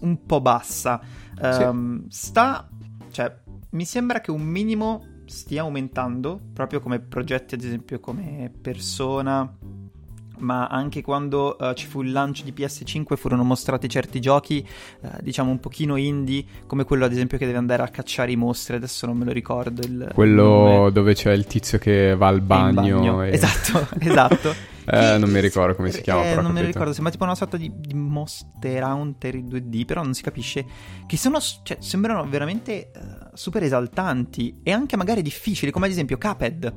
un 0.00 0.24
po' 0.24 0.40
bassa. 0.40 1.00
Ehm, 1.42 2.06
Sta, 2.08 2.68
cioè, 3.10 3.34
mi 3.70 3.84
sembra 3.84 4.20
che 4.20 4.30
un 4.30 4.42
minimo 4.42 5.04
stia 5.26 5.62
aumentando, 5.62 6.40
proprio 6.52 6.80
come 6.80 7.00
progetti, 7.00 7.54
ad 7.54 7.62
esempio, 7.62 8.00
come 8.00 8.50
Persona. 8.60 9.56
Ma 10.40 10.68
anche 10.68 11.02
quando 11.02 11.58
eh, 11.58 11.74
ci 11.74 11.86
fu 11.86 12.00
il 12.02 12.12
lancio 12.12 12.44
di 12.44 12.52
PS5 12.56 13.16
furono 13.16 13.42
mostrati 13.42 13.88
certi 13.88 14.20
giochi, 14.20 14.64
eh, 15.00 15.08
diciamo 15.20 15.50
un 15.50 15.58
pochino 15.58 15.96
indie, 15.96 16.44
come 16.64 16.84
quello 16.84 17.04
ad 17.04 17.10
esempio 17.10 17.38
che 17.38 17.44
deve 17.44 17.58
andare 17.58 17.82
a 17.82 17.88
cacciare 17.88 18.30
i 18.30 18.36
mostri, 18.36 18.76
adesso 18.76 19.04
non 19.06 19.16
me 19.16 19.24
lo 19.24 19.32
ricordo. 19.32 19.82
Il 19.84 20.10
quello 20.14 20.90
dove 20.92 21.14
c'è 21.14 21.32
il 21.32 21.44
tizio 21.48 21.78
che 21.78 22.14
va 22.14 22.28
al 22.28 22.38
in 22.38 22.46
bagno. 22.46 23.24
e- 23.24 23.30
Esatto, 23.30 23.88
esatto. 23.98 24.54
Eh, 24.90 25.18
non 25.18 25.28
mi 25.30 25.40
ricordo 25.40 25.74
come 25.74 25.90
si 25.90 26.00
chiama, 26.00 26.24
eh, 26.24 26.28
però 26.30 26.40
non 26.40 26.52
me 26.52 26.60
lo 26.60 26.66
ricordo, 26.66 26.92
sembra 26.92 27.12
tipo 27.12 27.24
una 27.24 27.34
sorta 27.34 27.58
di, 27.58 27.70
di 27.74 27.92
Monster 27.92 28.82
Hunter 28.82 29.34
in 29.34 29.46
2D, 29.46 29.84
però 29.84 30.02
non 30.02 30.14
si 30.14 30.22
capisce. 30.22 30.64
Che 31.06 31.16
sono, 31.18 31.38
cioè, 31.40 31.76
sembrano 31.80 32.26
veramente 32.26 32.90
eh, 32.90 32.90
super 33.34 33.62
esaltanti 33.62 34.60
e 34.62 34.72
anche 34.72 34.96
magari 34.96 35.20
difficili, 35.20 35.70
come 35.70 35.86
ad 35.86 35.92
esempio 35.92 36.16
Cuphead. 36.16 36.72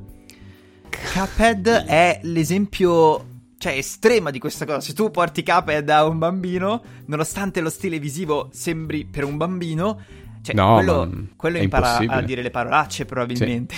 Cuphead 1.13 1.67
è 1.85 2.19
l'esempio, 2.23 3.25
cioè, 3.57 3.77
estrema 3.77 4.29
di 4.29 4.39
questa 4.39 4.65
cosa. 4.65 4.81
Se 4.81 4.93
tu 4.93 5.09
porti 5.09 5.41
Cuphead 5.41 5.89
a 5.89 6.05
un 6.05 6.17
bambino, 6.17 6.83
nonostante 7.05 7.61
lo 7.61 7.69
stile 7.69 7.97
visivo 7.97 8.49
sembri 8.51 9.05
per 9.05 9.23
un 9.23 9.37
bambino, 9.37 10.01
cioè, 10.41 10.55
No, 10.55 10.75
quello, 10.75 11.27
quello 11.35 11.57
impara 11.57 11.97
a 11.97 12.21
dire 12.21 12.41
le 12.41 12.49
parolacce 12.51 13.05
probabilmente. 13.05 13.75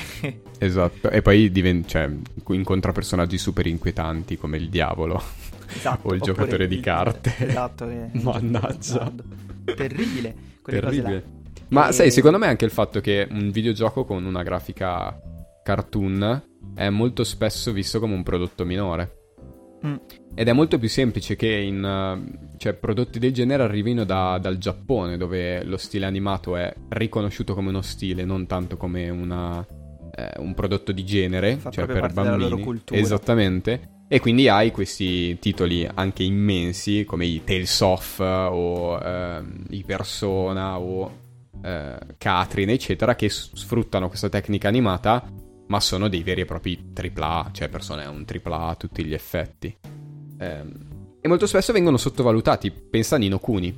Esatto, 0.59 1.09
e 1.09 1.21
poi 1.21 1.51
diven- 1.51 1.87
cioè, 1.87 2.09
incontra 2.49 2.91
personaggi 2.91 3.37
super 3.37 3.67
inquietanti 3.67 4.37
come 4.37 4.57
il 4.57 4.69
diavolo. 4.69 5.21
Esatto, 5.67 6.07
O 6.09 6.13
il 6.13 6.21
giocatore 6.21 6.67
di 6.67 6.79
carte. 6.79 7.33
Esatto, 7.37 7.87
che- 7.87 8.09
Mannaggia. 8.19 9.11
Terribile. 9.75 10.35
cose 10.61 10.77
là. 10.81 10.89
Terribile. 10.89 11.23
Ma 11.69 11.87
E- 11.89 11.91
sai, 11.93 12.11
secondo 12.11 12.37
me 12.37 12.47
anche 12.47 12.65
il 12.65 12.71
fatto 12.71 13.01
che 13.01 13.27
un 13.29 13.49
videogioco 13.51 14.03
con 14.05 14.23
una 14.25 14.43
grafica 14.43 15.19
cartoon 15.63 16.43
è 16.75 16.89
molto 16.89 17.23
spesso 17.23 17.71
visto 17.71 17.99
come 17.99 18.13
un 18.13 18.23
prodotto 18.23 18.65
minore. 18.65 19.17
Mm. 19.85 19.95
Ed 20.35 20.47
è 20.47 20.53
molto 20.53 20.79
più 20.79 20.89
semplice 20.89 21.35
che 21.35 21.51
in 21.51 21.83
uh, 21.83 22.57
cioè, 22.57 22.73
prodotti 22.73 23.19
del 23.19 23.33
genere 23.33 23.63
arrivino 23.63 24.03
da- 24.03 24.37
dal 24.39 24.57
Giappone, 24.57 25.17
dove 25.17 25.63
lo 25.63 25.77
stile 25.77 26.05
animato 26.05 26.55
è 26.55 26.73
riconosciuto 26.89 27.53
come 27.53 27.69
uno 27.69 27.81
stile, 27.81 28.23
non 28.23 28.47
tanto 28.47 28.77
come 28.77 29.09
una, 29.09 29.65
eh, 30.15 30.31
un 30.37 30.53
prodotto 30.53 30.91
di 30.91 31.03
genere, 31.05 31.57
Fa 31.57 31.69
cioè 31.69 31.85
per 31.85 32.11
bambini. 32.13 32.81
Esattamente. 32.91 33.89
E 34.07 34.19
quindi 34.19 34.47
hai 34.47 34.71
questi 34.71 35.37
titoli 35.39 35.87
anche 35.91 36.23
immensi, 36.23 37.03
come 37.03 37.25
i 37.25 37.43
Tales 37.43 37.81
of 37.81 38.19
o 38.19 38.99
ehm, 39.01 39.65
i 39.69 39.83
Persona 39.83 40.79
o 40.79 41.11
eh, 41.63 41.97
Catherine, 42.17 42.73
eccetera, 42.73 43.15
che 43.15 43.29
sfruttano 43.29 44.07
questa 44.09 44.29
tecnica 44.29 44.67
animata, 44.67 45.23
ma 45.67 45.79
sono 45.79 46.07
dei 46.07 46.23
veri 46.23 46.41
e 46.41 46.45
propri 46.45 46.91
AAA, 46.93 47.49
cioè 47.51 47.69
Persona 47.69 48.03
è 48.03 48.07
un 48.07 48.25
AAA 48.25 48.67
a 48.67 48.75
tutti 48.75 49.03
gli 49.03 49.13
effetti. 49.13 49.75
Ehm, 50.39 50.91
e 51.21 51.27
molto 51.27 51.47
spesso 51.47 51.71
vengono 51.71 51.97
sottovalutati. 51.97 52.71
Pensa 52.71 53.15
a 53.15 53.17
Nino 53.17 53.39
Kuni. 53.39 53.73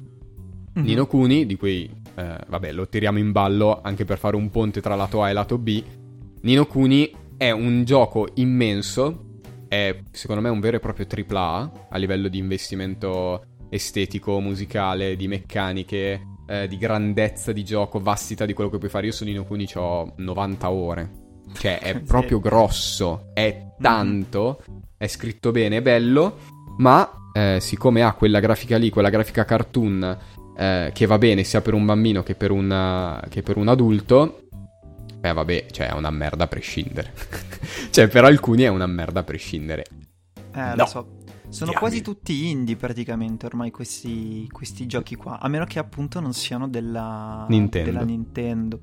Mhm. 0.74 0.84
Nino 0.84 1.06
Kuni, 1.06 1.46
di 1.46 1.56
cui, 1.58 1.90
eh, 2.16 2.40
vabbè, 2.48 2.72
lo 2.72 2.88
tiriamo 2.88 3.20
in 3.20 3.32
ballo 3.32 3.82
anche 3.82 4.04
per 4.04 4.18
fare 4.18 4.36
un 4.36 4.50
ponte 4.50 4.82
tra 4.82 4.96
lato 4.96 5.22
A 5.22 5.30
e 5.30 5.34
lato 5.34 5.58
B. 5.58 5.84
Nino 6.42 6.66
Kuni 6.66 7.12
è 7.38 7.52
un 7.52 7.84
gioco 7.84 8.28
immenso, 8.36 9.42
è 9.68 9.96
secondo 10.12 10.42
me 10.42 10.50
un 10.50 10.60
vero 10.60 10.78
e 10.78 10.80
proprio 10.80 11.06
AAA 11.08 11.88
a 11.90 11.98
livello 11.98 12.28
di 12.30 12.40
investimento 12.40 13.46
estetico, 13.70 14.40
musicale, 14.40 15.16
di 15.16 15.28
meccaniche, 15.28 16.22
eh, 16.48 16.68
di 16.68 16.78
grandezza 16.78 17.52
di 17.52 17.64
gioco, 17.64 18.00
vastità 18.00 18.46
di 18.46 18.54
quello 18.54 18.70
che 18.70 18.78
puoi 18.78 18.90
fare. 18.90 19.06
Io 19.06 19.12
su 19.12 19.24
Nino 19.24 19.44
Kuni 19.44 19.68
ho 19.76 20.14
90 20.18 20.70
ore. 20.72 21.25
Cioè, 21.54 21.80
è. 21.80 21.94
Mhm. 21.96 22.06
proprio 22.06 22.40
grosso, 22.40 23.30
è 23.34 23.64
tanto, 23.80 24.62
è 24.98 25.08
scritto 25.08 25.52
bene, 25.52 25.78
è 25.78 25.82
bello, 25.82 26.38
ma 26.78 27.10
eh, 27.34 27.58
siccome 27.62 28.02
ha 28.04 28.14
quella 28.14 28.40
grafica 28.40 28.78
lì, 28.78 28.90
quella 28.90 29.10
grafica 29.10 29.44
cartoon 29.46 30.18
eh, 30.58 30.92
che 30.94 31.06
va 31.06 31.18
bene 31.18 31.44
sia 31.44 31.62
per 31.62 31.74
un 31.74 31.86
bambino 31.86 32.24
che 32.24 32.36
per 32.36 32.52
un, 32.52 33.20
che 33.30 33.42
per 33.42 33.58
un 33.58 33.68
adulto, 33.68 34.48
beh 35.20 35.34
vabbè, 35.34 35.66
cioè 35.72 35.90
è 35.90 35.94
una 35.94 36.10
merda 36.12 36.46
a 36.46 36.48
prescindere. 36.48 37.14
cioè 37.92 38.08
per 38.08 38.24
alcuni 38.24 38.64
è 38.64 38.68
una 38.70 38.88
merda 38.88 39.20
a 39.22 39.24
prescindere. 39.24 39.84
Eh, 40.54 40.60
No. 40.62 40.76
lo 40.76 40.86
so. 40.86 41.08
Sono 41.50 41.72
Diamine. 41.72 41.80
quasi 41.80 42.02
tutti 42.02 42.50
indie 42.50 42.76
praticamente 42.76 43.46
ormai 43.46 43.70
questi, 43.72 44.48
questi 44.52 44.88
giochi 44.88 45.16
qua, 45.16 45.40
a 45.40 45.48
meno 45.48 45.64
che 45.66 45.80
appunto 45.80 46.20
non 46.20 46.34
siano 46.34 46.68
della 46.68 47.46
Nintendo. 47.50 47.92
della 47.92 48.04
Nintendo. 48.04 48.80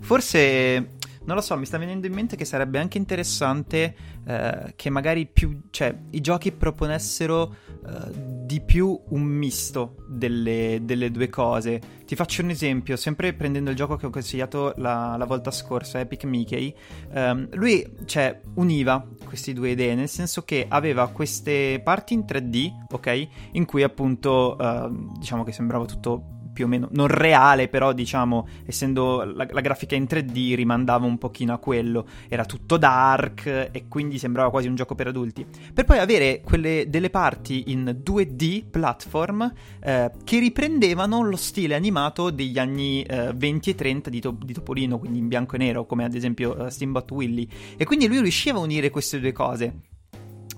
Forse, 0.00 0.90
non 1.24 1.36
lo 1.36 1.42
so, 1.42 1.56
mi 1.56 1.64
sta 1.64 1.78
venendo 1.78 2.06
in 2.06 2.12
mente 2.12 2.36
che 2.36 2.44
sarebbe 2.44 2.78
anche 2.78 2.98
interessante 2.98 3.94
eh, 4.26 4.72
che 4.76 4.90
magari 4.90 5.26
più, 5.26 5.62
cioè, 5.70 5.96
i 6.10 6.20
giochi 6.20 6.52
proponessero 6.52 7.54
eh, 7.86 8.44
di 8.44 8.60
più 8.60 8.98
un 9.08 9.22
misto 9.22 9.96
delle, 10.06 10.80
delle 10.82 11.10
due 11.10 11.28
cose. 11.28 11.80
Ti 12.04 12.14
faccio 12.14 12.42
un 12.42 12.50
esempio, 12.50 12.96
sempre 12.96 13.32
prendendo 13.32 13.70
il 13.70 13.76
gioco 13.76 13.96
che 13.96 14.06
ho 14.06 14.10
consigliato 14.10 14.74
la, 14.76 15.16
la 15.16 15.24
volta 15.24 15.50
scorsa, 15.50 15.98
Epic 15.98 16.24
Mickey. 16.24 16.74
ehm, 17.12 17.48
lui, 17.52 17.90
cioè, 18.04 18.40
univa 18.54 19.06
queste 19.24 19.54
due 19.54 19.70
idee, 19.70 19.94
nel 19.94 20.08
senso 20.08 20.42
che 20.42 20.66
aveva 20.68 21.08
queste 21.08 21.80
parti 21.82 22.12
in 22.12 22.24
3D, 22.26 22.86
ok? 22.90 23.28
In 23.52 23.64
cui 23.64 23.82
appunto, 23.82 24.58
ehm, 24.58 25.18
diciamo 25.18 25.42
che 25.42 25.52
sembrava 25.52 25.86
tutto 25.86 26.33
più 26.54 26.64
o 26.64 26.68
meno 26.68 26.88
non 26.92 27.08
reale, 27.08 27.68
però 27.68 27.92
diciamo, 27.92 28.46
essendo 28.64 29.24
la, 29.24 29.46
la 29.50 29.60
grafica 29.60 29.94
in 29.94 30.04
3D 30.04 30.54
rimandava 30.54 31.04
un 31.04 31.18
pochino 31.18 31.52
a 31.52 31.58
quello, 31.58 32.06
era 32.28 32.46
tutto 32.46 32.78
dark 32.78 33.46
e 33.70 33.84
quindi 33.88 34.18
sembrava 34.18 34.48
quasi 34.50 34.68
un 34.68 34.76
gioco 34.76 34.94
per 34.94 35.08
adulti. 35.08 35.44
Per 35.74 35.84
poi 35.84 35.98
avere 35.98 36.40
quelle 36.42 36.86
delle 36.88 37.10
parti 37.10 37.72
in 37.72 38.00
2D 38.02 38.70
platform 38.70 39.52
eh, 39.80 40.10
che 40.24 40.38
riprendevano 40.38 41.22
lo 41.22 41.36
stile 41.36 41.74
animato 41.74 42.30
degli 42.30 42.58
anni 42.58 43.02
eh, 43.02 43.32
20 43.34 43.70
e 43.70 43.74
30 43.74 44.10
di, 44.10 44.20
To- 44.20 44.38
di 44.42 44.52
Topolino, 44.52 44.98
quindi 44.98 45.18
in 45.18 45.28
bianco 45.28 45.56
e 45.56 45.58
nero, 45.58 45.84
come 45.86 46.04
ad 46.04 46.14
esempio 46.14 46.66
eh, 46.66 46.70
Steamboat 46.70 47.10
Willy. 47.10 47.48
E 47.76 47.84
quindi 47.84 48.06
lui 48.06 48.20
riusciva 48.20 48.58
a 48.58 48.62
unire 48.62 48.90
queste 48.90 49.18
due 49.18 49.32
cose. 49.32 49.80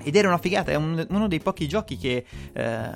Ed 0.03 0.15
era 0.15 0.29
una 0.29 0.39
figata, 0.39 0.71
è 0.71 0.75
un- 0.77 1.07
uno 1.11 1.27
dei 1.27 1.41
pochi 1.41 1.67
giochi 1.67 1.97
che, 1.97 2.25
eh, 2.53 2.91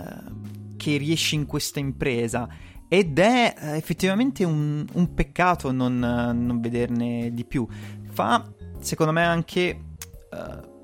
che 0.77 0.97
riesce 0.97 1.35
in 1.35 1.47
questa 1.47 1.81
impresa. 1.81 2.49
Ed 2.93 3.21
è 3.21 3.55
eh, 3.57 3.77
effettivamente 3.77 4.43
un, 4.43 4.85
un 4.95 5.15
peccato 5.15 5.71
non, 5.71 5.97
non 6.01 6.61
vederne 6.61 7.33
di 7.33 7.45
più. 7.45 7.65
Fa, 8.11 8.45
secondo 8.81 9.13
me, 9.13 9.25
anche. 9.25 9.61
eh, 9.61 9.79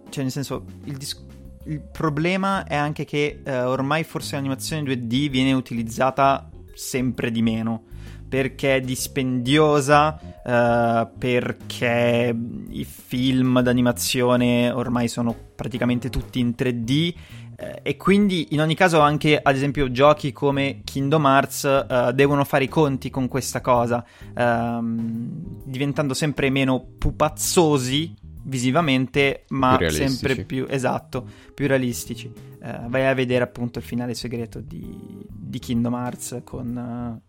cioè, 0.08 0.22
nel 0.22 0.30
senso, 0.30 0.64
il, 0.84 0.96
dis- 0.98 1.26
il 1.64 1.80
problema 1.80 2.64
è 2.64 2.76
anche 2.76 3.04
che 3.04 3.40
eh, 3.44 3.60
ormai 3.60 4.04
forse 4.04 4.36
l'animazione 4.36 4.82
2D 4.82 5.28
viene 5.30 5.52
utilizzata 5.52 6.48
sempre 6.74 7.32
di 7.32 7.42
meno. 7.42 7.82
Perché 8.28 8.76
è 8.76 8.80
dispendiosa, 8.80 10.16
eh, 10.44 11.08
perché 11.18 12.36
i 12.68 12.84
film 12.84 13.60
d'animazione 13.62 14.70
ormai 14.70 15.08
sono 15.08 15.34
praticamente 15.56 16.08
tutti 16.08 16.38
in 16.38 16.54
3D. 16.56 17.14
Eh, 17.56 17.80
e 17.82 17.96
quindi 17.96 18.48
in 18.50 18.60
ogni 18.60 18.74
caso 18.74 19.00
anche 19.00 19.38
ad 19.42 19.54
esempio 19.54 19.90
giochi 19.90 20.32
come 20.32 20.82
Kingdom 20.84 21.24
Hearts 21.24 21.64
eh, 21.64 22.12
devono 22.14 22.44
fare 22.44 22.64
i 22.64 22.68
conti 22.68 23.10
con 23.10 23.28
questa 23.28 23.60
cosa 23.60 24.04
ehm, 24.34 25.62
diventando 25.64 26.14
sempre 26.14 26.50
meno 26.50 26.84
pupazzosi 26.98 28.14
visivamente 28.44 29.44
ma 29.48 29.76
Più 29.76 29.88
sempre 29.90 30.44
più 30.44 30.66
esatto 30.68 31.26
più 31.54 31.66
realistici 31.66 32.30
Eh, 32.62 32.80
vai 32.88 33.06
a 33.06 33.14
vedere 33.14 33.44
appunto 33.44 33.78
il 33.78 33.84
finale 33.84 34.14
segreto 34.14 34.60
di, 34.60 35.24
di 35.28 35.58
Kingdom 35.58 35.94
Hearts 35.94 36.40
con, 36.44 36.76
eh, 36.76 37.26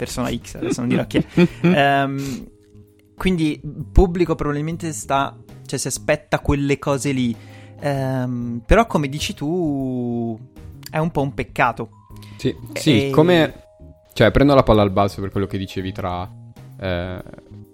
persona 0.00 0.30
X, 0.34 0.54
adesso 0.54 0.80
non 0.80 0.88
dirò 0.88 1.06
chi 1.06 1.18
è. 1.18 2.02
um, 2.04 2.48
quindi 3.16 3.60
il 3.62 3.86
pubblico 3.92 4.34
probabilmente 4.34 4.92
sta, 4.92 5.36
cioè 5.66 5.78
si 5.78 5.88
aspetta 5.88 6.38
quelle 6.38 6.78
cose 6.78 7.12
lì. 7.12 7.36
Um, 7.82 8.62
però 8.64 8.86
come 8.86 9.08
dici 9.08 9.34
tu 9.34 10.38
è 10.90 10.98
un 10.98 11.10
po' 11.10 11.22
un 11.22 11.34
peccato. 11.34 11.90
Sì, 12.36 12.54
sì 12.74 13.08
e... 13.08 13.10
come... 13.10 13.64
Cioè 14.12 14.30
prendo 14.32 14.54
la 14.54 14.62
palla 14.62 14.82
al 14.82 14.90
balzo 14.90 15.20
per 15.20 15.30
quello 15.30 15.46
che 15.46 15.56
dicevi 15.56 15.92
tra 15.92 16.28
eh, 16.78 17.22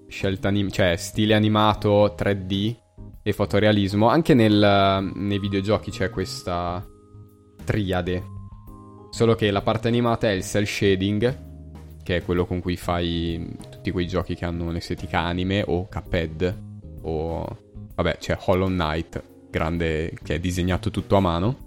scelta 0.06 0.48
anim- 0.48 0.70
cioè 0.70 0.94
stile 0.96 1.34
animato 1.34 2.14
3D 2.16 2.76
e 3.22 3.32
fotorealismo. 3.32 4.08
Anche 4.08 4.34
nel, 4.34 5.10
nei 5.14 5.38
videogiochi 5.38 5.90
c'è 5.90 6.10
questa 6.10 6.84
triade. 7.64 8.22
Solo 9.10 9.34
che 9.34 9.50
la 9.50 9.62
parte 9.62 9.88
animata 9.88 10.28
è 10.28 10.32
il 10.32 10.42
cell 10.44 10.64
shading, 10.64 11.44
che 12.02 12.16
è 12.16 12.24
quello 12.24 12.44
con 12.46 12.60
cui 12.60 12.76
fai 12.76 13.56
tutti 13.70 13.90
quei 13.90 14.06
giochi 14.06 14.34
che 14.34 14.44
hanno 14.44 14.64
un'estetica 14.64 15.20
anime, 15.20 15.64
o 15.66 15.88
Cuphead, 15.88 16.62
o... 17.02 17.58
vabbè, 17.94 18.18
c'è 18.18 18.36
Hollow 18.44 18.68
Knight, 18.68 19.22
grande, 19.56 20.12
che 20.22 20.34
è 20.34 20.38
disegnato 20.38 20.90
tutto 20.90 21.16
a 21.16 21.20
mano. 21.20 21.66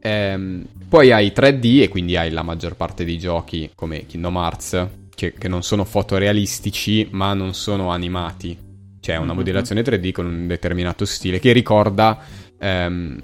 Ehm, 0.00 0.66
poi 0.88 1.12
hai 1.12 1.32
3D 1.34 1.82
e 1.82 1.88
quindi 1.88 2.16
hai 2.16 2.30
la 2.30 2.42
maggior 2.42 2.76
parte 2.76 3.04
dei 3.04 3.18
giochi 3.18 3.70
come 3.74 4.04
Kingdom 4.04 4.36
Hearts, 4.36 4.86
che, 5.14 5.32
che 5.32 5.48
non 5.48 5.62
sono 5.62 5.84
fotorealistici 5.84 7.08
ma 7.12 7.32
non 7.32 7.54
sono 7.54 7.90
animati. 7.90 8.70
C'è 9.00 9.16
una 9.16 9.26
mm-hmm. 9.26 9.36
modellazione 9.36 9.82
3D 9.82 10.12
con 10.12 10.26
un 10.26 10.46
determinato 10.46 11.04
stile 11.04 11.38
che 11.38 11.52
ricorda... 11.52 12.20
Ehm, 12.58 13.20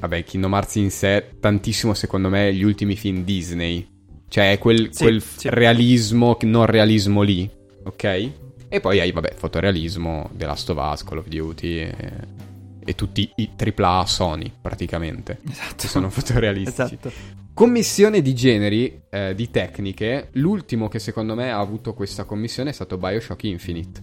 vabbè, 0.00 0.24
Kingdom 0.24 0.52
Hearts 0.52 0.76
in 0.76 0.90
sé 0.90 1.32
tantissimo 1.40 1.92
secondo 1.92 2.28
me 2.28 2.54
gli 2.54 2.62
ultimi 2.62 2.96
film 2.96 3.24
Disney. 3.24 3.86
Cioè 4.28 4.52
è 4.52 4.58
quel, 4.58 4.88
sì, 4.92 5.02
quel 5.02 5.22
sì. 5.22 5.48
realismo, 5.50 6.36
non 6.42 6.66
realismo 6.66 7.22
lì, 7.22 7.48
ok? 7.84 8.30
E 8.68 8.80
poi 8.80 9.00
hai, 9.00 9.10
vabbè, 9.10 9.32
fotorealismo, 9.34 10.30
The 10.34 10.46
Last 10.46 10.70
of 10.70 10.92
Us, 10.92 11.02
Call 11.02 11.18
of 11.18 11.26
Duty... 11.26 11.78
E 11.78 12.46
e 12.88 12.94
tutti 12.94 13.30
i 13.36 13.50
AAA 13.54 14.06
Sony 14.06 14.50
praticamente. 14.58 15.40
Esatto. 15.46 15.86
sono 15.86 16.08
fotorealistici. 16.08 16.94
Esatto. 16.94 17.12
Commissione 17.52 18.22
di 18.22 18.34
generi, 18.34 19.02
eh, 19.10 19.34
di 19.34 19.50
tecniche, 19.50 20.30
l'ultimo 20.34 20.88
che 20.88 20.98
secondo 20.98 21.34
me 21.34 21.52
ha 21.52 21.58
avuto 21.58 21.92
questa 21.92 22.24
commissione 22.24 22.70
è 22.70 22.72
stato 22.72 22.96
Bioshock 22.96 23.42
Infinite. 23.44 24.02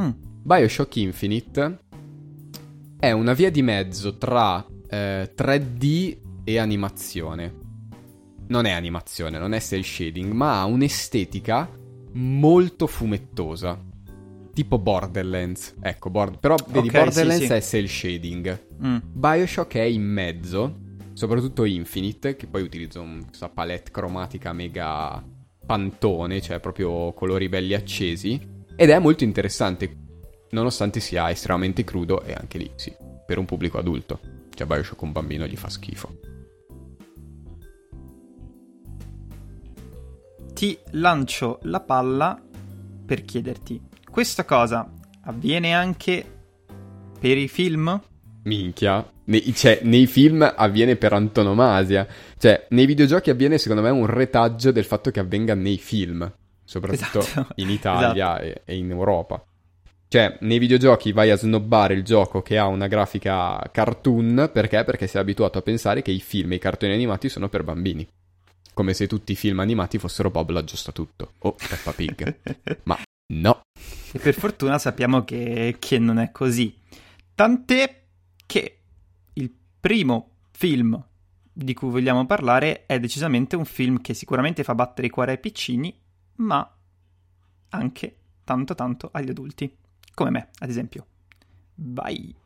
Mm. 0.00 0.10
Bioshock 0.42 0.96
Infinite 0.96 1.78
è 2.98 3.12
una 3.12 3.32
via 3.32 3.50
di 3.50 3.62
mezzo 3.62 4.16
tra 4.18 4.66
eh, 4.88 5.32
3D 5.32 6.16
e 6.42 6.58
animazione. 6.58 7.54
Non 8.48 8.64
è 8.64 8.72
animazione, 8.72 9.38
non 9.38 9.52
è 9.52 9.60
cel 9.60 9.84
shading, 9.84 10.32
ma 10.32 10.60
ha 10.60 10.64
un'estetica 10.64 11.70
molto 12.14 12.88
fumettosa 12.88 13.80
tipo 14.60 14.78
Borderlands. 14.78 15.74
Ecco, 15.80 16.10
board- 16.10 16.38
però 16.38 16.54
vedi, 16.66 16.88
okay, 16.88 17.04
Borderlands 17.04 17.40
sì, 17.40 17.46
sì. 17.46 17.52
è 17.52 17.60
cel 17.62 17.88
shading. 17.88 18.66
Mm. 18.84 18.96
Bioshock 19.10 19.74
è 19.76 19.82
in 19.82 20.02
mezzo, 20.02 20.76
soprattutto 21.14 21.64
Infinite, 21.64 22.36
che 22.36 22.46
poi 22.46 22.60
utilizza 22.60 23.00
un, 23.00 23.24
questa 23.26 23.48
palette 23.48 23.90
cromatica 23.90 24.52
mega 24.52 25.24
pantone, 25.64 26.42
cioè 26.42 26.60
proprio 26.60 27.14
colori 27.14 27.48
belli 27.48 27.72
accesi. 27.72 28.38
Ed 28.76 28.90
è 28.90 28.98
molto 28.98 29.24
interessante, 29.24 29.96
nonostante 30.50 31.00
sia 31.00 31.30
estremamente 31.30 31.82
crudo 31.82 32.22
e 32.22 32.34
anche 32.34 32.58
lì, 32.58 32.70
sì, 32.74 32.94
per 33.24 33.38
un 33.38 33.46
pubblico 33.46 33.78
adulto. 33.78 34.20
Cioè 34.54 34.66
Bioshock 34.66 35.00
un 35.00 35.12
bambino 35.12 35.46
gli 35.46 35.56
fa 35.56 35.70
schifo. 35.70 36.18
Ti 40.52 40.78
lancio 40.90 41.60
la 41.62 41.80
palla 41.80 42.38
per 43.06 43.24
chiederti 43.24 43.88
questa 44.10 44.44
cosa 44.44 44.90
avviene 45.24 45.72
anche 45.72 46.24
per 47.18 47.38
i 47.38 47.48
film? 47.48 48.00
Minchia. 48.44 49.08
Nei, 49.24 49.54
cioè, 49.54 49.80
nei 49.84 50.06
film 50.06 50.52
avviene 50.56 50.96
per 50.96 51.12
antonomasia. 51.12 52.06
Cioè, 52.36 52.66
nei 52.70 52.86
videogiochi 52.86 53.30
avviene, 53.30 53.58
secondo 53.58 53.82
me, 53.82 53.90
un 53.90 54.06
retaggio 54.06 54.72
del 54.72 54.84
fatto 54.84 55.10
che 55.10 55.20
avvenga 55.20 55.54
nei 55.54 55.78
film. 55.78 56.30
Soprattutto 56.64 57.20
esatto. 57.20 57.52
in 57.56 57.70
Italia 57.70 58.40
esatto. 58.40 58.42
e, 58.42 58.62
e 58.64 58.76
in 58.76 58.90
Europa. 58.90 59.44
Cioè, 60.08 60.38
nei 60.40 60.58
videogiochi 60.58 61.12
vai 61.12 61.30
a 61.30 61.36
snobbare 61.36 61.94
il 61.94 62.02
gioco 62.02 62.42
che 62.42 62.58
ha 62.58 62.66
una 62.66 62.88
grafica 62.88 63.62
cartoon, 63.70 64.50
perché? 64.52 64.82
Perché 64.82 65.06
sei 65.06 65.20
abituato 65.20 65.58
a 65.58 65.62
pensare 65.62 66.02
che 66.02 66.10
i 66.10 66.20
film 66.20 66.52
e 66.52 66.56
i 66.56 66.58
cartoni 66.58 66.92
animati 66.92 67.28
sono 67.28 67.48
per 67.48 67.62
bambini. 67.62 68.06
Come 68.74 68.92
se 68.92 69.06
tutti 69.06 69.32
i 69.32 69.36
film 69.36 69.60
animati 69.60 69.98
fossero 69.98 70.30
Bob 70.30 70.50
l'aggiusta 70.50 70.90
tutto. 70.90 71.34
O 71.38 71.54
Peppa 71.54 71.92
Pig. 71.92 72.36
Ma 72.84 72.98
No. 73.30 73.62
E 74.12 74.18
per 74.18 74.34
fortuna 74.34 74.78
sappiamo 74.78 75.24
che, 75.24 75.76
che 75.78 75.98
non 75.98 76.18
è 76.18 76.32
così. 76.32 76.76
Tant'è 77.34 78.02
che 78.44 78.80
il 79.34 79.52
primo 79.80 80.30
film 80.50 81.02
di 81.52 81.74
cui 81.74 81.90
vogliamo 81.90 82.26
parlare 82.26 82.86
è 82.86 82.98
decisamente 82.98 83.54
un 83.54 83.64
film 83.64 84.00
che 84.00 84.14
sicuramente 84.14 84.64
fa 84.64 84.74
battere 84.74 85.06
i 85.06 85.10
cuori 85.10 85.30
ai 85.32 85.38
piccini, 85.38 85.96
ma 86.36 86.76
anche 87.70 88.16
tanto 88.44 88.74
tanto 88.74 89.10
agli 89.12 89.30
adulti, 89.30 89.76
come 90.14 90.30
me, 90.30 90.48
ad 90.58 90.68
esempio. 90.68 91.06
Vai! 91.74 92.39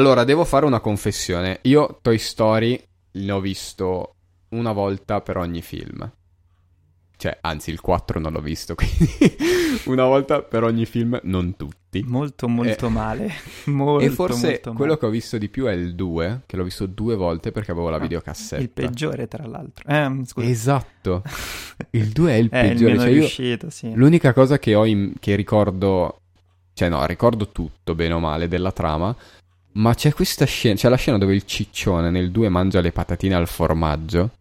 Allora, 0.00 0.24
devo 0.24 0.46
fare 0.46 0.64
una 0.64 0.80
confessione. 0.80 1.58
Io 1.64 1.98
Toy 2.00 2.16
Story 2.16 2.82
l'ho 3.12 3.38
visto 3.38 4.14
una 4.50 4.72
volta 4.72 5.20
per 5.20 5.36
ogni 5.36 5.60
film. 5.60 6.10
Cioè, 7.18 7.36
anzi, 7.42 7.68
il 7.68 7.82
4 7.82 8.18
non 8.18 8.32
l'ho 8.32 8.40
visto, 8.40 8.72
quindi 8.80 9.36
una 9.84 10.04
volta 10.06 10.40
per 10.40 10.64
ogni 10.64 10.86
film, 10.86 11.20
non 11.24 11.54
tutti. 11.54 12.02
Molto, 12.06 12.48
molto 12.48 12.86
eh, 12.86 12.88
male. 12.88 13.30
Molto, 13.66 14.02
e 14.02 14.08
forse 14.08 14.46
molto 14.46 14.72
quello 14.72 14.92
male. 14.92 14.98
che 15.00 15.04
ho 15.06 15.10
visto 15.10 15.36
di 15.36 15.50
più 15.50 15.66
è 15.66 15.72
il 15.72 15.94
2, 15.94 16.44
che 16.46 16.56
l'ho 16.56 16.64
visto 16.64 16.86
due 16.86 17.14
volte 17.14 17.52
perché 17.52 17.72
avevo 17.72 17.90
la 17.90 17.96
Ah, 17.96 18.00
videocassetta. 18.00 18.62
Il 18.62 18.70
peggiore, 18.70 19.28
tra 19.28 19.44
l'altro. 19.46 19.86
Eh, 19.86 20.22
scusa. 20.24 20.46
Esatto. 20.48 21.22
Il 21.92 22.08
2 22.08 22.30
è 22.32 22.34
il 22.36 22.44
il 22.44 22.48
peggiore. 22.48 22.92
meno 22.92 23.02
cioè, 23.02 23.10
io- 23.10 23.18
riuscito, 23.18 23.68
sì. 23.68 23.92
L'unica 23.94 24.32
cosa 24.32 24.58
che 24.58 24.74
ho 24.74 24.86
in- 24.86 25.12
che 25.20 25.34
ricordo, 25.34 26.20
cioè 26.72 26.88
no, 26.88 27.04
ricordo 27.04 27.48
tutto 27.48 27.94
bene 27.94 28.14
o 28.14 28.18
male 28.18 28.48
della 28.48 28.72
trama, 28.72 29.14
ma 29.72 29.94
c'è 29.94 30.12
questa 30.12 30.44
scena, 30.44 30.74
c'è 30.74 30.88
la 30.88 30.96
scena 30.96 31.18
dove 31.18 31.34
il 31.34 31.44
ciccione 31.44 32.10
nel 32.10 32.30
2 32.30 32.48
mangia 32.48 32.80
le 32.80 32.92
patatine 32.92 33.34
al 33.34 33.48
formaggio 33.48 34.32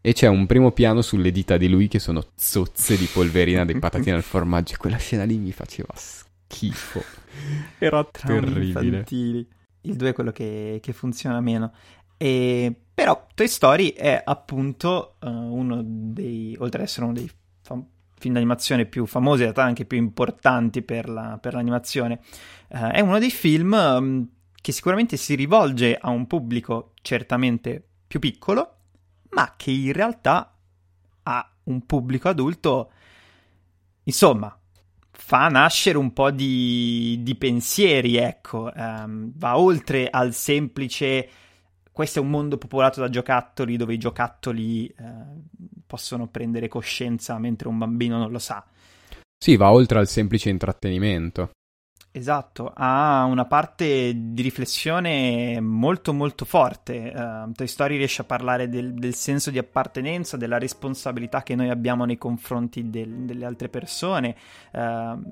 e 0.00 0.12
c'è 0.12 0.28
un 0.28 0.46
primo 0.46 0.70
piano 0.72 1.02
sulle 1.02 1.30
dita 1.32 1.56
di 1.56 1.68
lui 1.68 1.88
che 1.88 1.98
sono 1.98 2.24
zozze 2.34 2.96
di 2.96 3.08
polverina 3.12 3.64
di 3.64 3.78
patatine 3.78 4.16
al 4.16 4.22
formaggio 4.22 4.74
e 4.74 4.76
quella 4.76 4.96
scena 4.96 5.24
lì 5.24 5.36
mi 5.38 5.52
faceva 5.52 5.92
schifo. 5.94 7.02
Era 7.78 8.04
terribile. 8.04 8.66
infantili. 8.66 9.48
Il 9.82 9.96
2 9.96 10.08
è 10.08 10.12
quello 10.12 10.32
che, 10.32 10.78
che 10.82 10.92
funziona 10.92 11.40
meno. 11.40 11.72
E, 12.16 12.74
però 12.92 13.26
Toy 13.34 13.46
Story 13.46 13.92
è 13.92 14.20
appunto 14.24 15.16
eh, 15.20 15.28
uno 15.28 15.80
dei, 15.84 16.56
oltre 16.58 16.82
ad 16.82 16.86
essere 16.88 17.04
uno 17.04 17.14
dei 17.14 17.30
fam- 17.62 17.86
film 18.18 18.34
d'animazione 18.34 18.86
più 18.86 19.06
famosi, 19.06 19.38
in 19.38 19.42
realtà 19.44 19.62
anche 19.62 19.84
più 19.84 19.98
importanti 19.98 20.82
per, 20.82 21.08
la- 21.08 21.38
per 21.40 21.54
l'animazione, 21.54 22.20
eh, 22.68 22.90
è 22.90 23.00
uno 23.00 23.18
dei 23.18 23.30
film 23.30 23.76
mm, 24.00 24.22
che 24.60 24.72
sicuramente 24.72 25.16
si 25.16 25.34
rivolge 25.34 25.96
a 25.96 26.10
un 26.10 26.26
pubblico 26.26 26.92
certamente 27.02 27.82
più 28.06 28.18
piccolo, 28.18 28.76
ma 29.30 29.54
che 29.56 29.70
in 29.70 29.92
realtà 29.92 30.54
ha 31.22 31.52
un 31.64 31.84
pubblico 31.86 32.28
adulto, 32.28 32.90
insomma, 34.04 34.58
fa 35.10 35.48
nascere 35.48 35.98
un 35.98 36.12
po' 36.12 36.30
di, 36.30 37.20
di 37.22 37.34
pensieri, 37.34 38.16
ecco, 38.16 38.72
Ehm, 38.74 39.32
va 39.36 39.58
oltre 39.58 40.08
al 40.08 40.32
semplice 40.32 41.28
questo 41.98 42.20
è 42.20 42.22
un 42.22 42.30
mondo 42.30 42.58
popolato 42.58 43.00
da 43.00 43.08
giocattoli 43.08 43.76
dove 43.76 43.92
i 43.92 43.98
giocattoli 43.98 44.86
eh, 44.86 44.94
possono 45.84 46.28
prendere 46.28 46.68
coscienza 46.68 47.36
mentre 47.38 47.66
un 47.66 47.76
bambino 47.76 48.18
non 48.18 48.30
lo 48.30 48.38
sa. 48.38 48.64
Sì, 49.36 49.56
va 49.56 49.72
oltre 49.72 49.98
al 49.98 50.06
semplice 50.06 50.48
intrattenimento. 50.48 51.50
Esatto, 52.18 52.72
ha 52.74 53.22
una 53.26 53.44
parte 53.44 54.12
di 54.12 54.42
riflessione 54.42 55.60
molto 55.60 56.12
molto 56.12 56.44
forte. 56.44 57.12
Uh, 57.14 57.52
Toy 57.52 57.68
Story 57.68 57.96
riesce 57.96 58.22
a 58.22 58.24
parlare 58.24 58.68
del, 58.68 58.92
del, 58.92 59.14
senso 59.14 59.52
di 59.52 59.58
appartenenza, 59.58 60.36
della 60.36 60.58
responsabilità 60.58 61.44
che 61.44 61.54
noi 61.54 61.68
abbiamo 61.68 62.04
nei 62.04 62.18
confronti 62.18 62.90
del, 62.90 63.08
delle 63.24 63.44
altre 63.44 63.68
persone, 63.68 64.34
uh, 64.72 65.22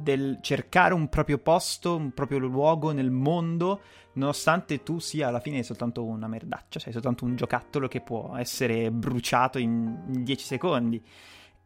del 0.00 0.38
cercare 0.40 0.94
un 0.94 1.10
proprio 1.10 1.36
posto, 1.36 1.96
un 1.96 2.12
proprio 2.12 2.38
luogo 2.38 2.92
nel 2.92 3.10
mondo, 3.10 3.80
nonostante 4.14 4.82
tu 4.82 4.98
sia 4.98 5.28
alla 5.28 5.40
fine 5.40 5.62
soltanto 5.62 6.02
una 6.02 6.28
merdaccia, 6.28 6.78
sei 6.78 6.94
soltanto 6.94 7.26
un 7.26 7.36
giocattolo 7.36 7.88
che 7.88 8.00
può 8.00 8.34
essere 8.38 8.90
bruciato 8.90 9.58
in 9.58 10.22
10 10.22 10.44
secondi. 10.46 11.04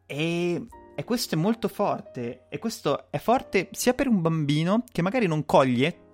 E 0.06 0.66
e 1.00 1.04
questo 1.04 1.34
è 1.34 1.38
molto 1.38 1.66
forte. 1.66 2.42
E 2.50 2.58
questo 2.58 3.10
è 3.10 3.16
forte 3.16 3.70
sia 3.72 3.94
per 3.94 4.06
un 4.06 4.20
bambino 4.20 4.84
che 4.92 5.00
magari 5.00 5.26
non 5.26 5.46
coglie 5.46 6.08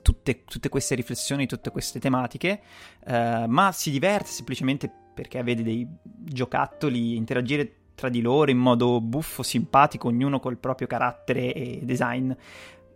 tutte, 0.00 0.44
tutte 0.44 0.68
queste 0.68 0.94
riflessioni, 0.94 1.46
tutte 1.46 1.70
queste 1.70 1.98
tematiche, 1.98 2.60
eh, 3.04 3.46
ma 3.48 3.72
si 3.72 3.90
diverte 3.90 4.28
semplicemente 4.28 4.88
perché 5.12 5.42
vede 5.42 5.64
dei 5.64 5.84
giocattoli 6.02 7.16
interagire 7.16 7.78
tra 7.96 8.08
di 8.08 8.20
loro 8.20 8.52
in 8.52 8.58
modo 8.58 9.00
buffo, 9.00 9.42
simpatico, 9.42 10.06
ognuno 10.06 10.38
col 10.38 10.56
proprio 10.56 10.86
carattere 10.86 11.52
e 11.52 11.80
design. 11.82 12.32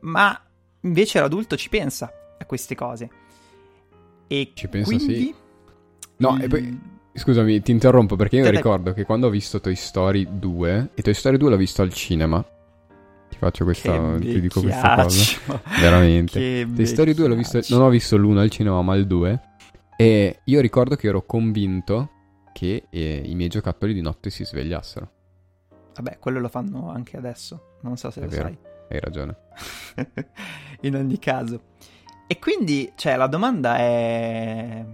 Ma 0.03 0.41
invece 0.83 1.19
l'adulto 1.19 1.57
ci 1.57 1.69
pensa 1.69 2.09
a 2.39 2.45
queste 2.45 2.77
cose. 2.77 3.11
E 4.29 4.53
ci 4.55 4.69
pensa 4.69 4.95
quindi... 4.95 5.15
sì. 5.17 5.35
No, 6.19 6.39
e 6.41 6.47
poi 6.47 6.96
Scusami, 7.17 7.61
ti 7.63 7.71
interrompo 7.71 8.15
perché 8.17 8.37
io 8.37 8.51
ricordo 8.51 8.93
che 8.93 9.05
quando 9.05 9.27
ho 9.29 9.31
visto 9.31 9.61
Toy 9.61 9.75
Story 9.75 10.27
2, 10.31 10.91
e 10.95 11.03
Toy 11.03 11.15
Story 11.15 11.37
2 11.39 11.51
l'ho 11.51 11.57
visto 11.57 11.83
al 11.83 11.93
cinema. 11.93 12.45
Ti 13.29 13.37
faccio 13.39 13.65
questa. 13.65 14.17
Ti 14.19 14.41
dico 14.41 14.61
questa 14.61 15.03
cosa. 15.03 15.41
Veramente. 15.81 16.39
Che 16.39 16.69
Toy 16.75 16.87
Story 16.87 17.15
2 17.15 17.29
l'ho 17.29 17.35
visto. 17.35 17.61
Non 17.71 17.83
ho 17.83 17.89
visto 17.89 18.17
l'1 18.17 18.37
al 18.37 18.51
cinema, 18.51 18.83
ma 18.83 18.95
il 18.95 19.07
2. 19.07 19.41
E 19.97 20.41
io 20.45 20.61
ricordo 20.61 20.95
che 20.95 21.09
ero 21.09 21.23
convinto 21.25 22.11
che 22.53 22.85
eh, 22.91 23.23
i 23.25 23.35
miei 23.35 23.49
giocattoli 23.49 23.95
di 23.95 24.03
notte 24.03 24.31
si 24.31 24.45
svegliassero. 24.45 25.11
Vabbè, 25.95 26.19
quello 26.19 26.39
lo 26.41 26.49
fanno 26.49 26.91
anche 26.91 27.17
adesso. 27.17 27.79
Non 27.81 27.97
so 27.97 28.11
se 28.11 28.21
È 28.21 28.25
lo 28.25 28.29
vero. 28.29 28.43
sai. 28.43 28.59
Hai 28.91 29.01
ragione. 29.01 29.37
In 30.83 30.95
ogni 30.97 31.19
caso. 31.19 31.63
E 32.27 32.39
quindi, 32.39 32.93
cioè, 32.95 33.17
la 33.17 33.27
domanda 33.27 33.77
è 33.79 34.85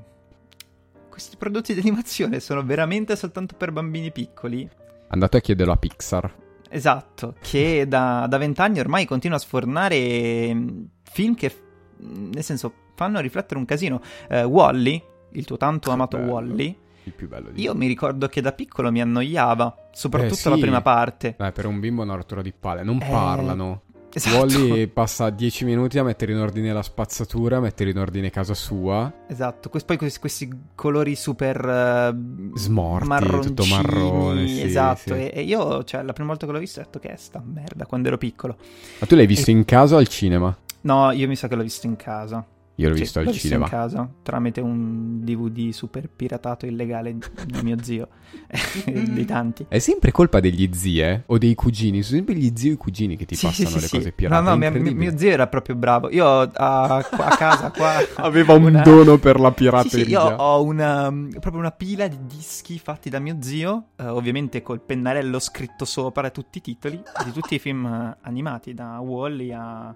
questi 1.12 1.37
prodotti 1.37 1.75
di 1.75 1.81
animazione 1.81 2.40
sono 2.40 2.64
veramente 2.64 3.14
soltanto 3.16 3.55
per 3.55 3.70
bambini 3.70 4.11
piccoli? 4.11 4.66
Andate 5.09 5.37
a 5.37 5.40
chiederlo 5.40 5.72
a 5.75 5.77
Pixar. 5.77 6.35
Esatto, 6.70 7.35
che 7.42 7.85
da 7.87 8.27
vent'anni 8.38 8.81
ormai 8.81 9.05
continua 9.05 9.37
a 9.37 9.40
sfornare 9.40 10.55
mm, 10.55 10.85
film 11.03 11.35
che, 11.35 11.55
nel 11.98 12.42
senso, 12.42 12.72
fanno 12.94 13.20
riflettere 13.20 13.59
un 13.61 13.66
casino. 13.66 14.01
Uh, 14.31 14.37
Wally, 14.44 15.03
il 15.33 15.44
tuo 15.44 15.59
tanto 15.59 15.90
amato 15.90 16.16
bello. 16.16 16.33
Wally, 16.33 16.75
Il 17.05 17.12
più 17.12 17.29
bello 17.29 17.51
di 17.51 17.61
io 17.61 17.75
mi 17.75 17.87
ricordo 17.87 18.27
che 18.29 18.40
da 18.40 18.53
piccolo 18.53 18.90
mi 18.90 19.03
annoiava, 19.03 19.88
soprattutto 19.92 20.33
Eh, 20.33 20.37
sì. 20.37 20.48
la 20.48 20.57
prima 20.57 20.81
parte. 20.81 21.35
Dai, 21.37 21.53
per 21.53 21.66
un 21.66 21.79
bimbo 21.79 22.01
è 22.01 22.05
una 22.07 22.14
rottura 22.14 22.40
di 22.40 22.55
palle. 22.59 22.83
Non 22.83 23.01
Eh, 23.03 23.07
parlano. 23.11 23.83
Esatto. 24.14 24.37
Wally 24.37 24.87
passa 24.88 25.31
10 25.31 25.64
minuti 25.64 25.98
a 25.98 26.03
mettere 26.03 26.33
in 26.33 26.38
ordine 26.38 26.72
la 26.72 26.83
spazzatura, 26.83 27.57
a 27.57 27.61
mettere 27.61 27.90
in 27.90 27.98
ordine 27.98 28.31
casa 28.31 28.55
sua. 28.55 29.12
Esatto, 29.27 29.68
quest- 29.68 29.87
poi 29.87 29.96
questi, 29.96 30.20
questi 30.20 30.51
colori 30.75 31.14
super 31.14 31.64
eh, 31.64 32.16
Smorti, 32.55 33.07
marroncini, 33.09 33.55
tutto 33.55 33.64
marrone, 33.66 34.46
sì, 34.46 34.62
esatto. 34.62 35.14
sì. 35.14 35.20
E, 35.20 35.31
e 35.35 35.42
io, 35.42 35.83
cioè, 35.85 36.03
la 36.03 36.12
prima 36.12 36.29
volta 36.29 36.46
che 36.46 36.53
l'ho 36.53 36.59
visto 36.59 36.81
ho 36.81 36.83
detto 36.83 36.98
che 36.98 37.09
è 37.09 37.16
sta 37.16 37.42
merda 37.44 37.87
quando 37.87 38.09
ero 38.09 38.18
piccolo. 38.18 38.57
Ma 38.98 39.07
tu 39.07 39.14
l'hai 39.14 39.27
visto 39.27 39.51
in 39.51 39.64
casa 39.64 39.94
o 39.94 39.98
al 39.98 40.09
cinema? 40.09 40.57
No, 40.83 41.11
io 41.12 41.29
mi 41.29 41.37
sa 41.37 41.48
che 41.48 41.55
l'ho 41.55 41.62
visto 41.62 41.87
in 41.87 41.96
casa. 41.96 42.44
Io 42.76 42.88
l'ho 42.88 42.94
Sì, 42.94 43.02
visto 43.02 43.18
al 43.18 43.26
l'ho 43.26 43.32
cinema. 43.32 43.64
in 43.64 43.70
casa 43.70 44.08
tramite 44.22 44.61
un 44.61 45.20
DVD 45.22 45.70
super 45.72 46.08
piratato 46.08 46.64
illegale 46.66 47.14
di 47.46 47.61
mio 47.62 47.76
zio, 47.82 48.08
dei 48.87 49.24
tanti. 49.26 49.66
È 49.68 49.78
sempre 49.78 50.11
colpa 50.11 50.40
degli 50.40 50.68
zii, 50.72 51.00
eh? 51.00 51.22
O 51.26 51.37
dei 51.38 51.54
cugini. 51.54 52.02
Sono 52.02 52.16
sempre 52.16 52.35
gli 52.35 52.50
zii 52.54 52.70
o 52.70 52.72
i 52.72 52.76
cugini 52.76 53.16
che 53.16 53.26
ti 53.26 53.35
Sì, 53.35 53.46
passano 53.46 53.68
sì, 53.76 53.80
le 53.80 53.88
cose 53.88 54.12
pirate. 54.12 54.42
No, 54.42 54.56
no, 54.56 54.56
mio, 54.56 54.94
mio 54.94 55.16
zio 55.18 55.28
era 55.30 55.46
proprio 55.48 55.74
bravo. 55.76 56.11
Io 56.11 56.26
a, 56.26 56.48
a 56.96 57.37
casa 57.37 57.70
qua 57.70 57.92
Aveva 58.16 58.54
un 58.54 58.64
una- 58.64 58.82
dono 58.82 59.18
per 59.18 59.38
la 59.38 59.52
pirateria. 59.52 60.04
sì, 60.04 60.11
io 60.11 60.22
ho 60.37 60.62
una, 60.64 61.12
proprio 61.40 61.58
una 61.58 61.72
pila 61.72 62.08
di 62.08 62.16
dischi 62.26 62.78
fatti 62.78 63.11
da 63.11 63.18
mio 63.18 63.37
zio, 63.40 63.88
eh, 63.96 64.06
ovviamente 64.06 64.62
col 64.62 64.80
pennarello 64.80 65.38
scritto 65.38 65.85
sopra 65.85 66.30
tutti 66.30 66.58
i 66.58 66.61
titoli 66.62 67.00
di 67.24 67.32
tutti 67.32 67.54
i 67.56 67.58
film 67.58 67.85
eh, 67.85 68.16
animati, 68.22 68.72
da 68.72 68.98
Wally 69.00 69.52
a 69.52 69.94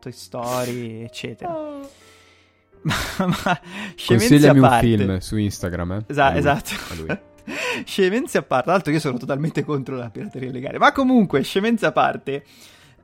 Toy 0.00 0.12
Story, 0.12 1.02
eccetera. 1.02 1.50
ma, 2.82 2.94
ma 3.18 3.60
scemenze 3.96 4.48
a 4.48 4.52
Consigliami 4.54 4.58
un 4.60 4.78
film 4.80 5.18
su 5.18 5.36
Instagram, 5.36 5.92
eh? 5.92 6.04
Esa- 6.08 6.26
A 6.26 6.30
lui, 6.30 6.38
esatto. 6.38 6.70
a 6.90 6.94
lui. 6.94 7.18
scemenze 7.84 8.38
a 8.38 8.42
parte. 8.42 8.64
Tra 8.64 8.72
l'altro 8.72 8.92
io 8.92 9.00
sono 9.00 9.18
totalmente 9.18 9.64
contro 9.64 9.96
la 9.96 10.10
pirateria 10.10 10.48
illegale. 10.50 10.78
Ma 10.78 10.92
comunque, 10.92 11.42
scemenze 11.42 11.86
a 11.86 11.92
parte. 11.92 12.44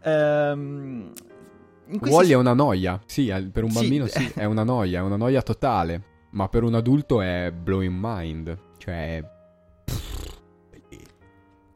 ehm, 0.03 1.13
Wally 2.01 2.31
è 2.31 2.37
una 2.37 2.55
noia. 2.55 3.01
Sì, 3.07 3.27
per 3.53 3.65
un 3.65 3.71
Sì. 3.71 3.81
bambino 3.81 4.07
sì, 4.07 4.31
è 4.35 4.45
una 4.45 4.63
noia, 4.63 5.01
è 5.01 5.03
una 5.03 5.17
noia 5.17 5.43
totale. 5.43 6.03
Ma 6.31 6.49
per 6.49 6.63
un 6.63 6.75
adulto 6.75 7.21
è 7.21 7.53
blowing 7.53 7.95
mind. 8.01 8.59
Cioè... 8.79 9.32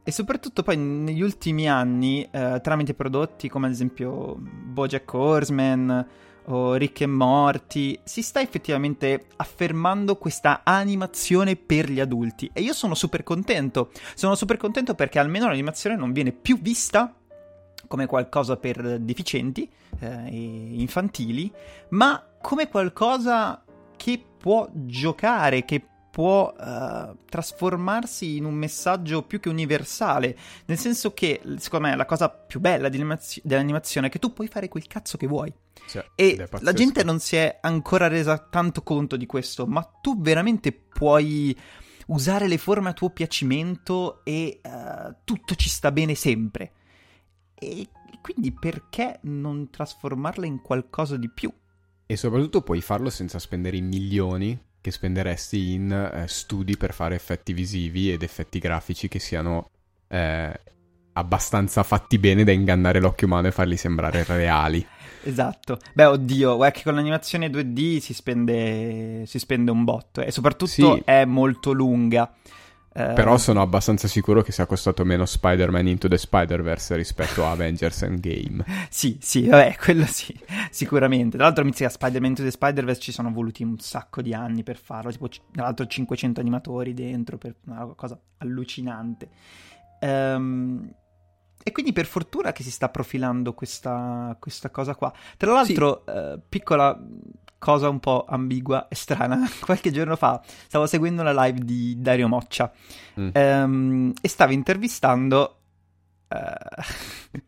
E 0.08 0.12
soprattutto 0.12 0.62
poi 0.62 0.76
negli 0.76 1.20
ultimi 1.20 1.68
anni, 1.68 2.22
eh, 2.30 2.60
tramite 2.62 2.94
prodotti 2.94 3.48
come 3.48 3.66
ad 3.66 3.72
esempio 3.72 4.36
Bojack 4.38 5.12
Horseman 5.12 6.06
o 6.44 6.74
Rick 6.74 7.00
e 7.00 7.06
Morty, 7.06 7.98
si 8.04 8.22
sta 8.22 8.40
effettivamente 8.40 9.26
affermando 9.34 10.14
questa 10.14 10.60
animazione 10.62 11.56
per 11.56 11.90
gli 11.90 11.98
adulti. 11.98 12.48
E 12.52 12.60
io 12.60 12.72
sono 12.72 12.94
super 12.94 13.24
contento. 13.24 13.90
Sono 14.14 14.36
super 14.36 14.58
contento 14.58 14.94
perché 14.94 15.18
almeno 15.18 15.48
l'animazione 15.48 15.96
non 15.96 16.12
viene 16.12 16.30
più 16.30 16.60
vista 16.60 17.12
come 17.88 18.06
qualcosa 18.06 18.56
per 18.58 19.00
deficienti 19.00 19.68
eh, 19.98 20.28
infantili, 20.30 21.50
ma 21.88 22.24
come 22.40 22.68
qualcosa 22.68 23.60
che 23.96 24.24
può 24.38 24.68
giocare, 24.72 25.64
che 25.64 25.84
può 26.16 26.50
uh, 26.50 27.14
trasformarsi 27.28 28.38
in 28.38 28.46
un 28.46 28.54
messaggio 28.54 29.22
più 29.24 29.38
che 29.38 29.50
universale, 29.50 30.34
nel 30.64 30.78
senso 30.78 31.12
che, 31.12 31.42
secondo 31.58 31.88
me, 31.88 31.94
la 31.94 32.06
cosa 32.06 32.30
più 32.30 32.58
bella 32.58 32.88
dell'animazione 32.88 34.06
è 34.06 34.08
che 34.08 34.18
tu 34.18 34.32
puoi 34.32 34.48
fare 34.48 34.68
quel 34.68 34.86
cazzo 34.86 35.18
che 35.18 35.26
vuoi. 35.26 35.52
Cioè, 35.86 36.12
e 36.14 36.48
la 36.60 36.72
gente 36.72 37.04
non 37.04 37.20
si 37.20 37.36
è 37.36 37.58
ancora 37.60 38.08
resa 38.08 38.38
tanto 38.38 38.82
conto 38.82 39.18
di 39.18 39.26
questo, 39.26 39.66
ma 39.66 39.82
tu 39.82 40.18
veramente 40.18 40.72
puoi 40.72 41.54
usare 42.06 42.48
le 42.48 42.56
forme 42.56 42.88
a 42.88 42.94
tuo 42.94 43.10
piacimento 43.10 44.24
e 44.24 44.62
uh, 44.64 45.16
tutto 45.22 45.54
ci 45.54 45.68
sta 45.68 45.92
bene 45.92 46.14
sempre. 46.14 46.72
E 47.52 47.88
quindi 48.22 48.52
perché 48.52 49.18
non 49.24 49.68
trasformarla 49.68 50.46
in 50.46 50.62
qualcosa 50.62 51.18
di 51.18 51.28
più? 51.28 51.52
E 52.06 52.16
soprattutto 52.16 52.62
puoi 52.62 52.80
farlo 52.80 53.10
senza 53.10 53.38
spendere 53.38 53.76
i 53.76 53.82
milioni 53.82 54.58
che 54.86 54.92
spenderesti 54.92 55.72
in 55.72 55.90
eh, 55.90 56.28
studi 56.28 56.76
per 56.76 56.94
fare 56.94 57.16
effetti 57.16 57.52
visivi 57.52 58.12
ed 58.12 58.22
effetti 58.22 58.60
grafici 58.60 59.08
che 59.08 59.18
siano 59.18 59.70
eh, 60.06 60.60
abbastanza 61.14 61.82
fatti 61.82 62.18
bene 62.18 62.44
da 62.44 62.52
ingannare 62.52 63.00
l'occhio 63.00 63.26
umano 63.26 63.48
e 63.48 63.50
farli 63.50 63.76
sembrare 63.76 64.24
reali. 64.24 64.86
Esatto. 65.26 65.80
Beh, 65.92 66.04
oddio, 66.04 66.54
guarda 66.54 66.76
che 66.76 66.84
con 66.84 66.94
l'animazione 66.94 67.48
2D 67.48 67.98
si 67.98 68.14
spende, 68.14 69.24
si 69.26 69.40
spende 69.40 69.72
un 69.72 69.82
botto 69.82 70.20
e 70.20 70.30
soprattutto 70.30 70.68
sì. 70.68 71.02
è 71.04 71.24
molto 71.24 71.72
lunga. 71.72 72.32
Eh, 72.98 73.12
Però 73.12 73.36
sono 73.36 73.60
abbastanza 73.60 74.08
sicuro 74.08 74.40
che 74.40 74.52
sia 74.52 74.64
costato 74.64 75.04
meno 75.04 75.26
Spider-Man 75.26 75.86
Into 75.86 76.08
the 76.08 76.16
Spider-Verse 76.16 76.96
rispetto 76.96 77.44
a 77.44 77.50
Avengers 77.50 78.00
Endgame. 78.04 78.64
sì, 78.88 79.18
sì, 79.20 79.46
vabbè, 79.46 79.76
quello 79.76 80.06
sì, 80.06 80.34
sicuramente. 80.70 81.36
Tra 81.36 81.44
l'altro 81.44 81.62
mi 81.62 81.74
sa 81.74 81.90
Spider-Man 81.90 82.30
Into 82.30 82.42
the 82.42 82.50
Spider-Verse 82.50 83.00
ci 83.02 83.12
sono 83.12 83.30
voluti 83.30 83.62
un 83.62 83.78
sacco 83.78 84.22
di 84.22 84.32
anni 84.32 84.62
per 84.62 84.78
farlo, 84.78 85.10
tipo 85.10 85.28
tra 85.28 85.64
l'altro 85.64 85.86
500 85.86 86.40
animatori 86.40 86.94
dentro, 86.94 87.36
per 87.36 87.56
una 87.66 87.84
cosa 87.94 88.18
allucinante. 88.38 89.28
Um, 90.00 90.90
e 91.62 91.72
quindi 91.72 91.92
per 91.92 92.06
fortuna 92.06 92.52
che 92.52 92.62
si 92.62 92.70
sta 92.70 92.88
profilando 92.88 93.52
questa, 93.52 94.34
questa 94.40 94.70
cosa 94.70 94.94
qua. 94.94 95.12
Tra 95.36 95.52
l'altro, 95.52 96.02
sì. 96.06 96.12
uh, 96.12 96.40
piccola 96.48 96.98
cosa 97.58 97.88
un 97.88 98.00
po' 98.00 98.24
ambigua 98.28 98.88
e 98.88 98.94
strana. 98.94 99.48
Qualche 99.60 99.90
giorno 99.90 100.16
fa 100.16 100.40
stavo 100.66 100.86
seguendo 100.86 101.22
la 101.22 101.32
live 101.44 101.60
di 101.64 102.00
Dario 102.00 102.28
Moccia 102.28 102.70
mm. 103.20 103.28
um, 103.34 104.12
e 104.20 104.28
stavo 104.28 104.52
intervistando. 104.52 105.56
Uh... 106.28 107.40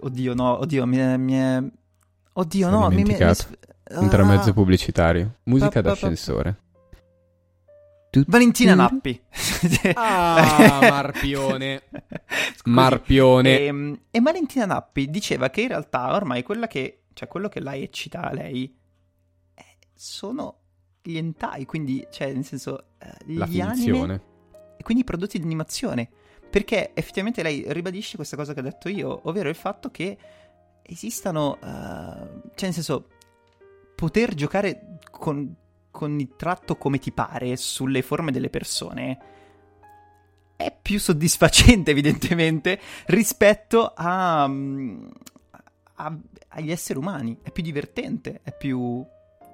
oddio, 0.06 0.34
no, 0.34 0.58
oddio, 0.58 0.86
mi 0.86 0.96
è. 0.96 1.16
Mi 1.16 1.32
è... 1.34 1.62
Oddio, 2.32 2.68
no, 2.70 2.88
mi, 2.88 3.02
mi, 3.02 3.16
mi... 3.16 3.34
Intermezzo 4.00 4.50
ah. 4.50 4.52
pubblicitario. 4.52 5.38
Musica 5.44 5.80
d'ascensore. 5.80 6.56
Valentina 8.26 8.74
Nappi. 8.74 9.20
ah, 9.94 10.78
Marpione. 10.80 11.82
Marpione. 12.64 13.58
E, 13.58 13.64
ehm, 13.66 14.00
e, 14.10 14.20
Valentina 14.20 14.66
Nappi 14.66 15.08
diceva 15.10 15.48
che 15.50 15.62
in 15.62 15.68
realtà 15.68 16.12
ormai 16.14 16.42
quella 16.42 16.66
che, 16.66 17.02
cioè 17.12 17.28
quello 17.28 17.48
che 17.48 17.60
la 17.60 17.76
eccita 17.76 18.32
lei 18.32 18.76
sono 20.00 20.60
gli 21.02 21.18
hentai, 21.18 21.66
quindi, 21.66 22.06
cioè, 22.10 22.32
nel 22.32 22.44
senso, 22.44 22.84
eh, 22.98 23.12
gli 23.26 23.36
La 23.36 23.46
finzione. 23.46 24.22
e 24.78 24.82
quindi 24.82 25.02
i 25.02 25.06
prodotti 25.06 25.38
di 25.38 25.44
animazione. 25.44 26.08
Perché 26.48 26.92
effettivamente 26.94 27.42
lei 27.42 27.64
ribadisce 27.68 28.16
questa 28.16 28.34
cosa 28.34 28.54
che 28.54 28.60
ho 28.60 28.62
detto 28.62 28.88
io, 28.88 29.20
ovvero 29.24 29.50
il 29.50 29.54
fatto 29.54 29.90
che 29.90 30.16
esistano, 30.82 31.50
uh, 31.50 31.58
cioè 31.60 32.62
nel 32.62 32.72
senso, 32.72 33.08
poter 33.94 34.34
giocare 34.34 34.98
con, 35.10 35.54
con 35.90 36.18
il 36.18 36.34
tratto 36.34 36.76
come 36.76 36.98
ti 36.98 37.12
pare 37.12 37.56
sulle 37.56 38.00
forme 38.00 38.32
delle 38.32 38.48
persone 38.48 39.18
è 40.56 40.74
più 40.80 40.98
soddisfacente 40.98 41.90
evidentemente 41.92 42.80
rispetto 43.06 43.92
a, 43.94 44.48
mm, 44.48 45.08
a, 45.96 46.18
agli 46.48 46.70
esseri 46.70 46.98
umani, 46.98 47.38
è 47.42 47.52
più 47.52 47.62
divertente, 47.62 48.40
è 48.42 48.56
più 48.56 49.06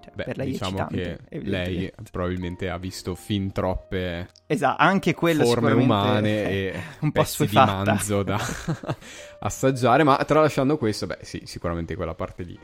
cioè, 0.07 0.14
Beh, 0.14 0.25
per 0.25 0.37
lei 0.37 0.51
diciamo 0.53 0.87
che 0.87 1.19
lei 1.31 1.92
probabilmente 2.11 2.71
ha 2.71 2.79
visto 2.79 3.14
fin 3.14 3.53
troppe 3.53 4.29
esatto, 4.47 4.83
anche 4.83 5.14
forme 5.14 5.73
umane 5.73 6.49
e 6.49 6.81
un 7.01 7.12
po' 7.12 7.23
pezzi 7.23 7.47
di 7.47 7.55
manzo 7.55 8.23
da 8.23 8.40
assaggiare, 9.40 10.05
ma 10.05 10.16
tralasciando 10.16 10.79
questo, 10.79 11.07
beh 11.07 11.19
sì, 11.23 11.42
sicuramente 11.45 11.97
quella 11.97 12.14
parte 12.14 12.42
lì 12.42 12.59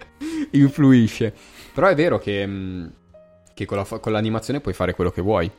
influisce. 0.52 1.34
Però 1.72 1.86
è 1.88 1.94
vero 1.94 2.18
che, 2.18 2.46
mm, 2.46 2.86
che 3.54 3.64
con, 3.64 3.78
la, 3.78 3.84
con 3.84 4.12
l'animazione 4.12 4.60
puoi 4.60 4.74
fare 4.74 4.94
quello 4.94 5.10
che 5.10 5.22
vuoi. 5.22 5.50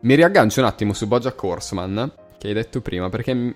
Mi 0.00 0.14
riaggancio 0.14 0.60
un 0.60 0.66
attimo 0.66 0.92
su 0.92 1.08
Bojack 1.08 1.42
Horseman, 1.42 2.12
che 2.38 2.48
hai 2.48 2.54
detto 2.54 2.80
prima, 2.80 3.08
perché, 3.08 3.54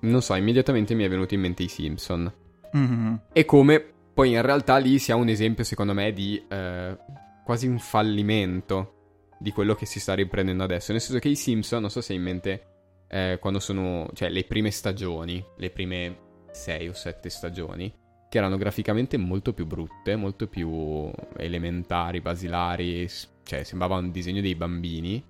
non 0.00 0.22
so, 0.22 0.34
immediatamente 0.34 0.94
mi 0.94 1.04
è 1.04 1.08
venuto 1.08 1.34
in 1.34 1.40
mente 1.40 1.64
i 1.64 1.68
Simpson. 1.68 2.32
Mm-hmm. 2.76 3.14
E 3.32 3.44
come 3.44 3.92
poi 4.20 4.32
in 4.32 4.42
realtà 4.42 4.76
lì 4.76 4.98
si 4.98 5.12
ha 5.12 5.16
un 5.16 5.28
esempio, 5.28 5.64
secondo 5.64 5.94
me, 5.94 6.12
di 6.12 6.44
eh, 6.46 6.94
quasi 7.42 7.66
un 7.66 7.78
fallimento 7.78 9.28
di 9.38 9.50
quello 9.50 9.74
che 9.74 9.86
si 9.86 9.98
sta 9.98 10.12
riprendendo 10.12 10.62
adesso. 10.62 10.92
Nel 10.92 11.00
senso 11.00 11.18
che 11.18 11.28
i 11.28 11.34
Simpson, 11.34 11.80
non 11.80 11.88
so 11.88 12.02
se 12.02 12.12
hai 12.12 12.18
in 12.18 12.24
mente, 12.24 12.66
eh, 13.08 13.38
quando 13.40 13.60
sono, 13.60 14.10
cioè 14.12 14.28
le 14.28 14.44
prime 14.44 14.70
stagioni, 14.70 15.42
le 15.56 15.70
prime 15.70 16.18
sei 16.50 16.88
o 16.88 16.92
sette 16.92 17.30
stagioni, 17.30 17.90
che 18.28 18.36
erano 18.36 18.58
graficamente 18.58 19.16
molto 19.16 19.54
più 19.54 19.64
brutte, 19.64 20.16
molto 20.16 20.48
più 20.48 21.10
elementari, 21.38 22.20
basilari, 22.20 23.08
cioè 23.42 23.62
sembrava 23.62 23.96
un 23.96 24.10
disegno 24.10 24.42
dei 24.42 24.54
bambini. 24.54 25.24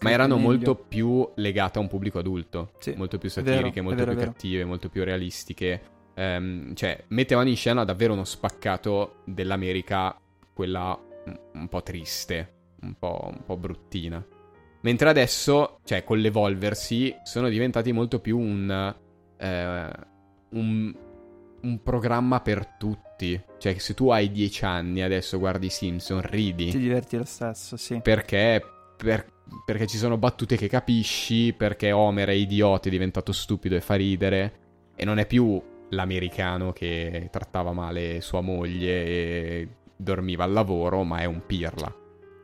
ma 0.00 0.10
erano 0.10 0.34
meglio. 0.34 0.48
molto 0.48 0.74
più 0.74 1.30
legate 1.36 1.78
a 1.78 1.80
un 1.80 1.86
pubblico 1.86 2.18
adulto, 2.18 2.72
sì, 2.80 2.92
molto 2.96 3.18
più 3.18 3.30
satiriche, 3.30 3.70
vero, 3.70 3.82
molto 3.84 4.04
vero, 4.04 4.16
più 4.16 4.26
cattive, 4.26 4.64
molto 4.64 4.88
più 4.88 5.04
realistiche 5.04 6.00
ehm, 6.14 6.74
cioè, 6.74 7.04
mettevano 7.08 7.48
in 7.48 7.56
scena 7.56 7.84
davvero 7.84 8.12
uno 8.12 8.24
spaccato 8.24 9.22
dell'America, 9.24 10.16
quella 10.52 10.98
un 11.52 11.68
po' 11.68 11.82
triste, 11.82 12.52
un 12.82 12.94
po', 12.98 13.30
un 13.32 13.44
po' 13.44 13.56
bruttina. 13.56 14.24
Mentre 14.82 15.08
adesso, 15.08 15.78
cioè, 15.84 16.02
con 16.04 16.18
l'evolversi, 16.18 17.14
sono 17.22 17.48
diventati 17.48 17.92
molto 17.92 18.18
più 18.18 18.38
un, 18.38 18.94
eh, 19.36 19.90
un, 20.50 20.94
un 21.60 21.82
programma 21.82 22.40
per 22.40 22.66
tutti. 22.78 23.40
Cioè, 23.58 23.78
se 23.78 23.94
tu 23.94 24.10
hai 24.10 24.32
dieci 24.32 24.64
anni 24.64 25.02
adesso 25.02 25.38
guardi 25.38 25.70
Simpson, 25.70 26.20
ridi. 26.22 26.70
Ti 26.70 26.78
diverti 26.78 27.16
lo 27.16 27.24
stesso, 27.24 27.76
sì. 27.76 28.00
Perché, 28.02 28.60
per, 28.96 29.24
perché 29.64 29.86
ci 29.86 29.98
sono 29.98 30.18
battute 30.18 30.56
che 30.56 30.66
capisci, 30.66 31.52
perché 31.52 31.92
Homer 31.92 32.30
è 32.30 32.32
idiota, 32.32 32.88
è 32.88 32.90
diventato 32.90 33.30
stupido 33.30 33.76
e 33.76 33.80
fa 33.80 33.94
ridere. 33.94 34.58
E 34.96 35.04
non 35.04 35.18
è 35.18 35.26
più 35.26 35.62
l'americano 35.92 36.72
che 36.72 37.28
trattava 37.30 37.72
male 37.72 38.20
sua 38.20 38.40
moglie 38.40 39.04
e 39.04 39.68
dormiva 39.96 40.44
al 40.44 40.52
lavoro, 40.52 41.04
ma 41.04 41.18
è 41.18 41.24
un 41.24 41.42
pirla. 41.46 41.94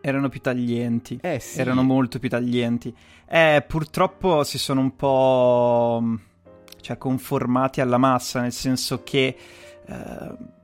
Erano 0.00 0.28
più 0.28 0.40
taglienti. 0.40 1.18
Eh 1.20 1.40
sì. 1.40 1.60
Erano 1.60 1.82
molto 1.82 2.18
più 2.18 2.28
taglienti. 2.28 2.94
Eh, 3.28 3.64
purtroppo 3.66 4.44
si 4.44 4.58
sono 4.58 4.80
un 4.80 4.96
po'... 4.96 6.02
cioè, 6.80 6.96
conformati 6.96 7.80
alla 7.80 7.98
massa, 7.98 8.40
nel 8.40 8.52
senso 8.52 9.02
che... 9.02 9.36
Eh, 9.86 10.56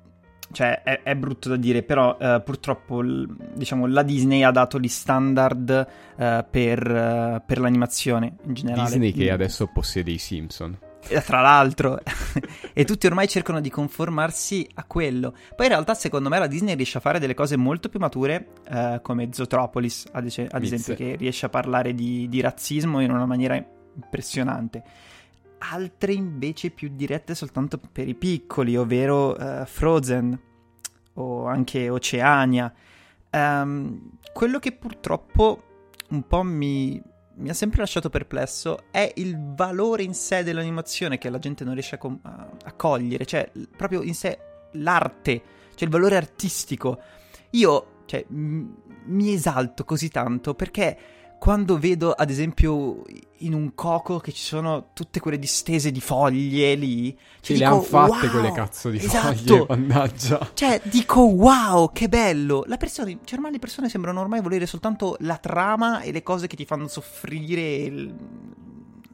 cioè, 0.53 0.83
è, 0.83 1.03
è, 1.03 1.17
brutto 1.17 1.49
da 1.49 1.57
dire, 1.57 1.83
però 1.83 2.17
eh, 2.17 2.41
purtroppo, 2.45 3.03
diciamo, 3.03 3.87
la 3.87 4.05
Disney 4.05 4.45
ha 4.45 4.53
dato 4.53 4.79
gli 4.79 4.89
standard 4.89 5.87
eh, 6.17 6.45
per, 6.49 6.91
eh, 6.91 7.43
per, 7.45 7.59
l'animazione 7.59 8.37
in 8.45 8.55
generale. 8.55 8.89
Disney 8.89 9.13
che 9.13 9.33
adesso 9.33 9.67
possiede 9.67 10.13
i 10.13 10.19
Simpson. 10.19 10.79
Eh, 11.09 11.21
tra 11.23 11.41
l'altro, 11.41 12.01
e 12.73 12.85
tutti 12.85 13.07
ormai 13.07 13.29
cercano 13.29 13.61
di 13.61 13.71
conformarsi 13.71 14.67
a 14.75 14.85
quello. 14.85 15.33
Poi 15.55 15.67
in 15.67 15.73
realtà, 15.73 15.95
secondo 15.95 16.29
me, 16.29 16.39
la 16.39 16.47
Disney 16.47 16.75
riesce 16.75 16.99
a 16.99 17.01
fare 17.01 17.19
delle 17.19 17.35
cose 17.35 17.57
molto 17.57 17.89
più 17.89 17.99
mature, 17.99 18.49
eh, 18.69 19.01
come 19.03 19.29
Zootropolis, 19.33 20.09
ad, 20.13 20.27
es- 20.27 20.47
ad 20.49 20.63
esempio, 20.63 20.95
che 20.95 21.17
riesce 21.17 21.47
a 21.47 21.49
parlare 21.51 21.95
di, 21.95 22.29
di 22.29 22.41
razzismo 22.41 23.01
in 23.01 23.11
una 23.11 23.27
maniera 23.27 23.63
impressionante. 23.95 24.83
Altre 25.59 26.13
invece 26.13 26.71
più 26.71 26.91
dirette 26.93 27.35
soltanto 27.35 27.79
per 27.79 28.09
i 28.09 28.15
piccoli, 28.15 28.77
ovvero 28.77 29.35
uh, 29.35 29.65
Frozen 29.65 30.39
o 31.15 31.47
anche 31.47 31.89
Oceania. 31.89 32.73
Um, 33.31 34.11
quello 34.33 34.59
che 34.59 34.73
purtroppo 34.73 35.63
un 36.11 36.27
po' 36.27 36.43
mi, 36.43 37.01
mi 37.37 37.49
ha 37.49 37.55
sempre 37.55 37.81
lasciato 37.81 38.11
perplesso 38.11 38.85
è 38.91 39.13
il 39.17 39.37
valore 39.55 40.03
in 40.03 40.15
sé 40.15 40.43
dell'animazione 40.43 41.19
che 41.19 41.31
la 41.31 41.39
gente 41.39 41.65
non 41.65 41.75
riesce 41.75 41.97
a, 41.97 41.99
com- 41.99 42.21
a 42.23 42.73
cogliere, 42.73 43.27
cioè 43.27 43.51
proprio 43.77 44.03
in 44.03 44.15
sé 44.15 44.39
l'arte, 44.73 45.43
cioè 45.75 45.85
il 45.85 45.91
valore 45.91 46.17
artistico. 46.17 47.01
Io, 47.51 48.03
cioè, 48.07 48.25
m- 48.29 48.75
mi 49.07 49.33
esalto 49.33 49.85
così 49.85 50.09
tanto 50.09 50.55
perché 50.55 50.97
quando 51.45 51.79
vedo, 51.79 52.13
ad 52.13 52.31
esempio, 52.31 53.03
in 53.41 53.53
un 53.53 53.75
coco 53.75 54.19
che 54.19 54.33
ci 54.33 54.43
sono 54.43 54.87
tutte 54.95 55.21
quelle 55.21 55.39
distese 55.39 55.93
di 55.93 56.01
foglie 56.01 56.75
lì. 56.75 57.13
Cioè, 57.13 57.19
Sì, 57.43 57.53
dico, 57.53 57.59
le 57.59 57.65
han 57.67 57.83
fatte 57.83 58.11
wow, 58.27 58.31
quelle 58.31 58.53
cazzo 58.53 58.89
di 58.89 58.97
esatto. 58.97 59.35
foglie, 59.37 59.67
mannaggia. 59.69 60.51
Cioè, 60.55 60.81
dico 60.85 61.21
wow, 61.21 61.93
che 61.93 62.09
bello! 62.09 62.65
La 62.67 62.79
persona, 62.79 63.11
cioè, 63.11 63.35
ormai 63.35 63.53
le 63.53 63.59
persone 63.59 63.91
sembrano 63.91 64.21
ormai 64.21 64.41
volere 64.41 64.65
soltanto 64.65 65.17
la 65.21 65.37
trama 65.37 66.01
e 66.01 66.13
le 66.13 66.23
cose 66.23 66.47
che 66.47 66.57
ti 66.57 66.65
fanno 66.65 66.89
soffrire 66.89 67.75
il- 67.75 68.15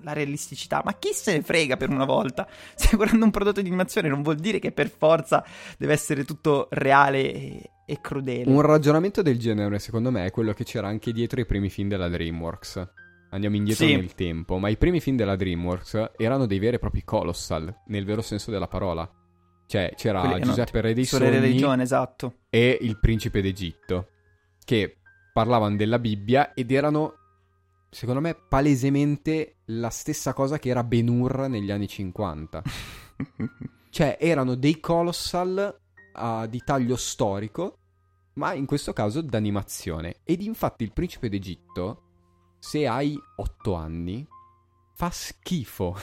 la 0.03 0.13
realisticità. 0.13 0.83
Ma 0.85 0.95
chi 0.95 1.13
se 1.13 1.33
ne 1.33 1.43
frega 1.43 1.77
per 1.77 1.91
una 1.91 2.05
volta? 2.05 2.47
Stai 2.75 2.97
guardando 2.97 3.25
un 3.25 3.31
prodotto 3.31 3.61
di 3.61 3.69
animazione, 3.69 4.09
non 4.09 4.23
vuol 4.23 4.37
dire 4.37 4.59
che 4.59 4.73
per 4.73 4.91
forza 4.91 5.45
deve 5.79 5.93
essere 5.93 6.25
tutto 6.25 6.69
reale 6.71 7.33
e, 7.33 7.71
e 7.87 8.01
crudele. 8.01 8.51
Un 8.51 8.63
ragionamento 8.63 9.23
del 9.23 9.39
genere, 9.39 9.79
secondo 9.79 10.11
me, 10.11 10.25
è 10.27 10.31
quello 10.31 10.53
che 10.53 10.65
c'era 10.65 10.89
anche 10.89 11.13
dietro 11.13 11.41
i 11.41 11.47
primi 11.47 11.69
film 11.71 11.89
della 11.89 12.09
DreamWorks. 12.09 12.89
Andiamo 13.33 13.55
indietro 13.57 13.87
Sì. 13.87 13.95
nel 13.95 14.15
tempo, 14.15 14.59
ma 14.59 14.69
i 14.69 14.77
primi 14.77 15.01
film 15.01 15.17
della 15.17 15.37
DreamWorks 15.37 16.13
erano 16.17 16.47
dei 16.47 16.59
veri 16.59 16.77
e 16.77 16.79
propri 16.81 17.05
colossal, 17.05 17.73
nel 17.87 18.05
vero 18.05 18.23
senso 18.23 18.51
della 18.51 18.67
parola. 18.67 19.09
Cioè, 19.67 19.93
c'era 19.95 20.21
Quelli 20.23 20.41
Giuseppe 20.43 20.81
Re 20.81 20.95
dei 20.95 21.05
Sogni 21.05 21.29
religione, 21.31 21.85
esatto. 21.85 22.39
e 22.51 22.77
il 22.81 22.99
principe 22.99 23.41
d'Egitto, 23.41 24.09
che 24.65 24.97
parlavano 25.33 25.77
della 25.77 26.01
Bibbia 26.01 26.55
ed 26.55 26.73
erano, 26.73 27.15
secondo 27.91 28.20
me, 28.20 28.34
palesemente 28.34 29.57
la 29.66 29.91
stessa 29.91 30.32
cosa 30.32 30.59
che 30.59 30.68
era 30.68 30.84
Ben 30.84 31.09
Hur 31.09 31.49
negli 31.49 31.70
anni 31.70 31.88
50. 31.88 32.62
Cioè, 33.91 34.18
erano 34.20 34.55
dei 34.55 34.78
colossal 34.78 35.80
ah, 36.12 36.47
di 36.47 36.62
taglio 36.64 36.95
storico, 36.95 37.78
ma 38.34 38.55
in 38.55 38.64
questo 38.64 38.93
caso 38.93 39.20
d'animazione. 39.20 40.20
Ed 40.22 40.43
infatti 40.43 40.84
il 40.84 40.93
principe 40.93 41.28
d'Egitto, 41.28 42.03
se 42.59 42.86
hai 42.86 43.18
8 43.36 43.74
anni, 43.74 44.26
fa 44.95 45.11
schifo. 45.11 45.97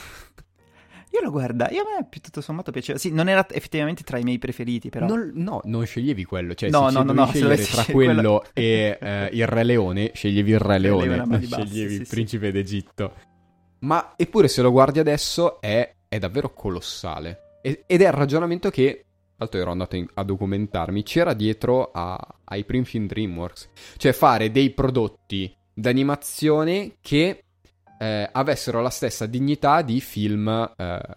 Io 1.18 1.24
lo 1.24 1.30
guarda, 1.30 1.68
io 1.70 1.82
a 1.82 1.84
me 2.00 2.08
tutto 2.20 2.40
sommato 2.40 2.70
piaceva. 2.70 2.98
Sì, 2.98 3.10
non 3.12 3.28
era 3.28 3.46
effettivamente 3.50 4.02
tra 4.04 4.18
i 4.18 4.22
miei 4.22 4.38
preferiti, 4.38 4.88
però. 4.88 5.06
Non- 5.06 5.32
no, 5.34 5.60
non 5.64 5.84
sceglievi 5.84 6.24
quello. 6.24 6.54
Cioè, 6.54 6.70
No, 6.70 6.88
se 6.88 6.94
no, 6.94 7.02
no, 7.02 7.12
no, 7.12 7.24
se 7.26 7.30
scegliere 7.32 7.54
dovessi 7.56 7.72
tra 7.72 7.84
quello 7.92 8.12
quello- 8.14 8.44
e 8.52 8.98
eh, 9.00 9.28
il 9.32 9.46
Re 9.46 9.64
Leone, 9.64 10.10
sceglievi 10.14 10.50
il 10.52 10.58
Re 10.60 10.78
Leone, 10.78 11.16
non 11.16 11.28
basse, 11.28 11.46
sceglievi 11.46 11.94
sì, 11.94 12.00
il 12.00 12.06
sì. 12.06 12.14
principe 12.14 12.52
d'Egitto. 12.52 13.12
Ma 13.80 14.14
eppure, 14.16 14.48
se 14.48 14.62
lo 14.62 14.70
guardi 14.70 14.98
adesso, 14.98 15.60
è, 15.60 15.92
è 16.08 16.18
davvero 16.18 16.52
colossale. 16.52 17.58
E- 17.62 17.84
ed 17.86 18.00
è 18.02 18.06
il 18.06 18.12
ragionamento 18.12 18.70
che. 18.70 19.02
Tra 19.38 19.46
l'altro 19.46 19.60
ero 19.60 19.70
andato 19.70 19.94
in- 19.96 20.08
a 20.14 20.22
documentarmi, 20.24 21.02
c'era 21.04 21.32
dietro 21.32 21.90
a- 21.92 22.18
ai 22.44 22.64
primi 22.64 22.84
film 22.84 23.06
DreamWorks. 23.06 23.68
Cioè 23.96 24.12
fare 24.12 24.50
dei 24.50 24.70
prodotti 24.70 25.54
d'animazione 25.72 26.94
che 27.00 27.44
eh, 27.98 28.28
avessero 28.32 28.80
la 28.80 28.90
stessa 28.90 29.26
dignità 29.26 29.82
di 29.82 30.00
film 30.00 30.48
eh, 30.76 31.16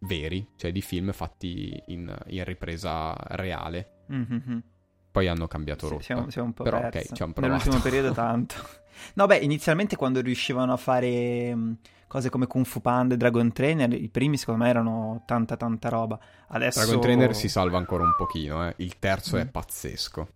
veri, 0.00 0.46
cioè 0.56 0.72
di 0.72 0.80
film 0.80 1.12
fatti 1.12 1.82
in, 1.88 2.14
in 2.26 2.44
ripresa 2.44 3.14
reale. 3.28 3.90
Mhm. 4.06 4.62
Poi 5.10 5.28
hanno 5.28 5.46
cambiato 5.46 5.88
rotta. 5.88 6.02
siamo, 6.02 6.28
siamo 6.30 6.48
un 6.48 6.54
po' 6.54 6.64
Però, 6.64 6.78
ok, 6.78 6.88
perso. 6.90 7.14
ci 7.14 7.22
provato. 7.22 7.40
Nell'ultimo 7.40 7.78
periodo 7.78 8.10
tanto. 8.12 8.54
No, 9.14 9.26
beh, 9.26 9.36
inizialmente 9.36 9.94
quando 9.96 10.20
riuscivano 10.20 10.72
a 10.72 10.76
fare 10.76 11.54
mh, 11.54 11.78
cose 12.08 12.30
come 12.30 12.46
Kung 12.46 12.64
Fu 12.64 12.80
Panda 12.80 13.14
e 13.14 13.16
Dragon 13.16 13.52
Trainer, 13.52 13.92
i 13.92 14.08
primi 14.08 14.36
secondo 14.36 14.64
me 14.64 14.70
erano 14.70 15.22
tanta 15.26 15.56
tanta 15.56 15.88
roba. 15.88 16.18
Adesso... 16.48 16.80
Dragon 16.80 17.00
Trainer 17.00 17.34
si 17.36 17.48
salva 17.48 17.78
ancora 17.78 18.02
un 18.02 18.14
pochino, 18.16 18.66
eh. 18.66 18.74
Il 18.78 18.98
terzo 18.98 19.36
è 19.36 19.44
Mm. 19.44 19.48
pazzesco. 19.48 20.28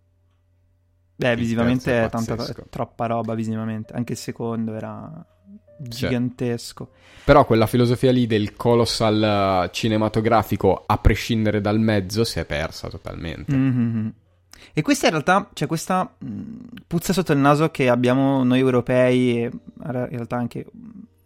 Beh, 1.15 1.31
il 1.31 1.37
visivamente 1.37 2.01
è 2.01 2.05
è 2.05 2.09
tanta, 2.09 2.37
troppa 2.69 3.05
roba 3.05 3.33
visivamente. 3.33 3.91
Anche 3.93 4.13
il 4.13 4.17
secondo 4.17 4.73
era 4.75 5.25
gigantesco. 5.79 6.89
Però 7.23 7.45
quella 7.45 7.67
filosofia 7.67 8.11
lì 8.11 8.25
del 8.25 8.53
colossal 8.55 9.65
eh, 9.65 9.69
cinematografico, 9.71 10.83
a 10.85 10.97
prescindere 10.97 11.61
dal 11.61 11.79
mezzo, 11.79 12.23
si 12.23 12.39
è 12.39 12.45
persa 12.45 12.89
totalmente. 12.89 13.55
Mhm. 13.55 14.13
E 14.73 14.81
questa 14.81 15.05
in 15.05 15.11
realtà, 15.11 15.49
cioè 15.53 15.67
questa 15.67 16.15
mh, 16.17 16.27
puzza 16.87 17.13
sotto 17.13 17.31
il 17.31 17.39
naso 17.39 17.69
che 17.69 17.89
abbiamo 17.89 18.43
noi 18.43 18.59
europei 18.59 19.43
e 19.43 19.51
in 19.83 20.07
realtà 20.09 20.37
anche 20.37 20.65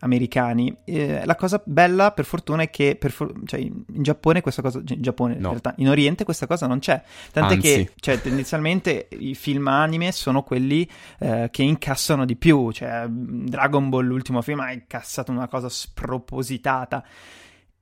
americani. 0.03 0.75
eh, 0.85 1.25
la 1.25 1.35
cosa 1.35 1.61
bella, 1.65 2.11
per 2.11 2.25
fortuna, 2.25 2.63
è 2.63 2.69
che 2.69 2.97
for- 3.09 3.33
cioè, 3.45 3.59
in 3.59 3.83
in 3.95 4.03
Giappone 4.03 4.41
questa 4.41 4.61
cosa, 4.61 4.81
cioè, 4.83 4.95
in 4.97 5.01
Giappone, 5.03 5.33
in 5.35 5.41
No. 5.41 5.49
realtà, 5.49 5.73
in 5.77 5.87
Oriente 5.89 6.23
questa 6.25 6.45
cosa 6.47 6.67
non 6.67 6.79
c'è. 6.79 7.01
Tant'è 7.31 7.55
Anzi. 7.55 7.67
che, 7.67 7.91
cioè, 7.95 8.21
tendenzialmente 8.21 9.07
i 9.17 9.33
film 9.35 9.67
anime 9.67 10.11
sono 10.11 10.43
quelli 10.43 10.87
eh, 11.19 11.47
che 11.51 11.63
incassano 11.63 12.25
di 12.25 12.35
più. 12.35 12.71
Cioè, 12.71 13.05
Dragon 13.09 13.89
Ball, 13.89 14.05
l'ultimo 14.05 14.41
film, 14.41 14.59
ha 14.61 14.71
incassato 14.71 15.31
una 15.31 15.47
cosa 15.47 15.69
spropositata. 15.69 17.03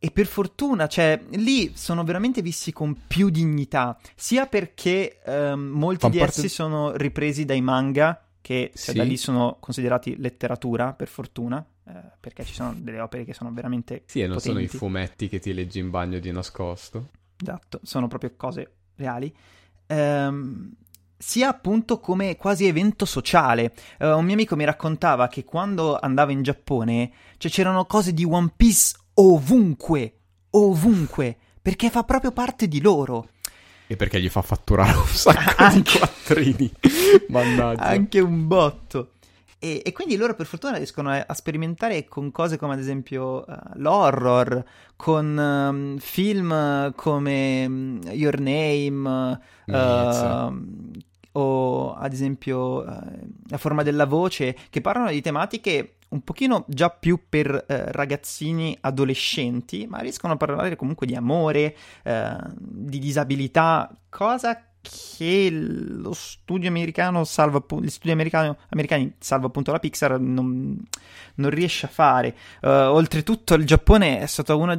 E 0.03 0.09
per 0.09 0.25
fortuna, 0.25 0.87
cioè, 0.87 1.21
lì 1.31 1.71
sono 1.75 2.03
veramente 2.03 2.41
visti 2.41 2.73
con 2.73 2.97
più 3.07 3.29
dignità, 3.29 3.97
sia 4.15 4.47
perché 4.47 5.19
ehm, 5.23 5.59
molti 5.59 6.09
di 6.09 6.19
essi 6.19 6.49
sono 6.49 6.95
ripresi 6.95 7.45
dai 7.45 7.61
manga, 7.61 8.19
che 8.41 8.71
cioè, 8.73 8.93
Sì. 8.93 8.97
da 8.97 9.03
lì 9.03 9.15
sono 9.15 9.57
considerati 9.59 10.15
letteratura, 10.17 10.93
per 10.93 11.07
fortuna, 11.07 11.63
eh, 11.87 11.91
perché 12.19 12.43
ci 12.45 12.53
sono 12.53 12.73
delle 12.77 12.99
opere 12.99 13.23
che 13.25 13.33
sono 13.33 13.51
veramente 13.51 14.03
Sì, 14.05 14.21
e 14.21 14.27
non 14.27 14.39
sono 14.39 14.59
i 14.59 14.63
potenti. 14.63 14.77
fumetti 14.77 15.29
che 15.29 15.39
ti 15.39 15.53
leggi 15.53 15.79
in 15.79 15.89
bagno 15.89 16.19
di 16.19 16.31
nascosto. 16.31 17.09
Esatto, 17.41 17.79
sono 17.83 18.07
proprio 18.07 18.33
cose 18.37 18.71
reali. 18.95 19.33
Ehm, 19.87 20.71
sia 21.17 21.49
appunto 21.49 21.99
come 21.99 22.35
quasi 22.35 22.65
evento 22.65 23.05
sociale. 23.05 23.73
Eh, 23.99 24.11
un 24.11 24.25
mio 24.25 24.33
amico 24.33 24.55
mi 24.55 24.63
raccontava 24.65 25.27
che 25.27 25.43
quando 25.43 25.97
andava 25.99 26.31
in 26.31 26.41
Giappone, 26.43 27.11
cioè 27.37 27.51
c'erano 27.51 27.85
cose 27.85 28.13
di 28.13 28.23
One 28.23 28.51
Piece 28.55 28.95
ovunque, 29.15 30.13
ovunque, 30.51 31.37
perché 31.61 31.89
fa 31.89 32.03
proprio 32.03 32.31
parte 32.31 32.67
di 32.67 32.81
loro. 32.81 33.29
E 33.87 33.95
perché 33.97 34.21
gli 34.21 34.29
fa 34.29 34.41
fatturare 34.41 34.93
un 34.97 35.05
sacco 35.05 35.53
Anche- 35.61 35.91
di 35.91 35.97
quattrini. 35.99 36.71
Mannaggia. 37.29 37.81
Anche 37.83 38.19
un 38.19 38.47
botto. 38.47 39.11
E, 39.63 39.83
e 39.85 39.91
quindi 39.91 40.15
loro 40.15 40.33
per 40.33 40.47
fortuna 40.47 40.77
riescono 40.77 41.11
a, 41.11 41.23
a 41.27 41.33
sperimentare 41.35 42.07
con 42.07 42.31
cose 42.31 42.57
come 42.57 42.73
ad 42.73 42.79
esempio 42.79 43.45
eh, 43.45 43.55
l'horror, 43.75 44.65
con 44.95 45.37
ehm, 45.37 45.97
film 45.99 46.91
come 46.95 47.69
mm, 47.69 48.01
Your 48.09 48.39
Name, 48.39 49.39
ehm, 49.67 50.91
o 51.33 51.93
ad 51.93 52.11
esempio 52.11 52.83
eh, 52.87 53.27
La 53.49 53.59
forma 53.59 53.83
della 53.83 54.07
voce, 54.07 54.57
che 54.71 54.81
parlano 54.81 55.11
di 55.11 55.21
tematiche 55.21 55.97
un 56.09 56.23
pochino 56.23 56.65
già 56.67 56.89
più 56.89 57.19
per 57.29 57.65
eh, 57.67 57.91
ragazzini 57.91 58.75
adolescenti, 58.81 59.85
ma 59.85 59.99
riescono 59.99 60.33
a 60.33 60.37
parlare 60.37 60.75
comunque 60.75 61.05
di 61.05 61.13
amore, 61.13 61.75
di 62.57 62.97
disabilità, 62.97 63.95
cosa 64.09 64.55
che 64.55 64.70
lo 65.51 66.13
studio 66.13 66.67
americano 66.67 67.23
salva 67.23 67.63
gli 67.79 67.89
studi 67.89 68.11
americano- 68.11 68.57
americani 68.69 69.13
salvo 69.19 69.47
appunto 69.47 69.71
la 69.71 69.79
Pixar 69.79 70.19
non, 70.19 70.79
non 71.35 71.49
riesce 71.49 71.85
a 71.85 71.89
fare. 71.89 72.35
Eh, 72.61 72.67
oltretutto 72.67 73.53
il 73.53 73.65
Giappone 73.65 74.19
è 74.19 74.25
stato 74.25 74.57
uno 74.57 74.75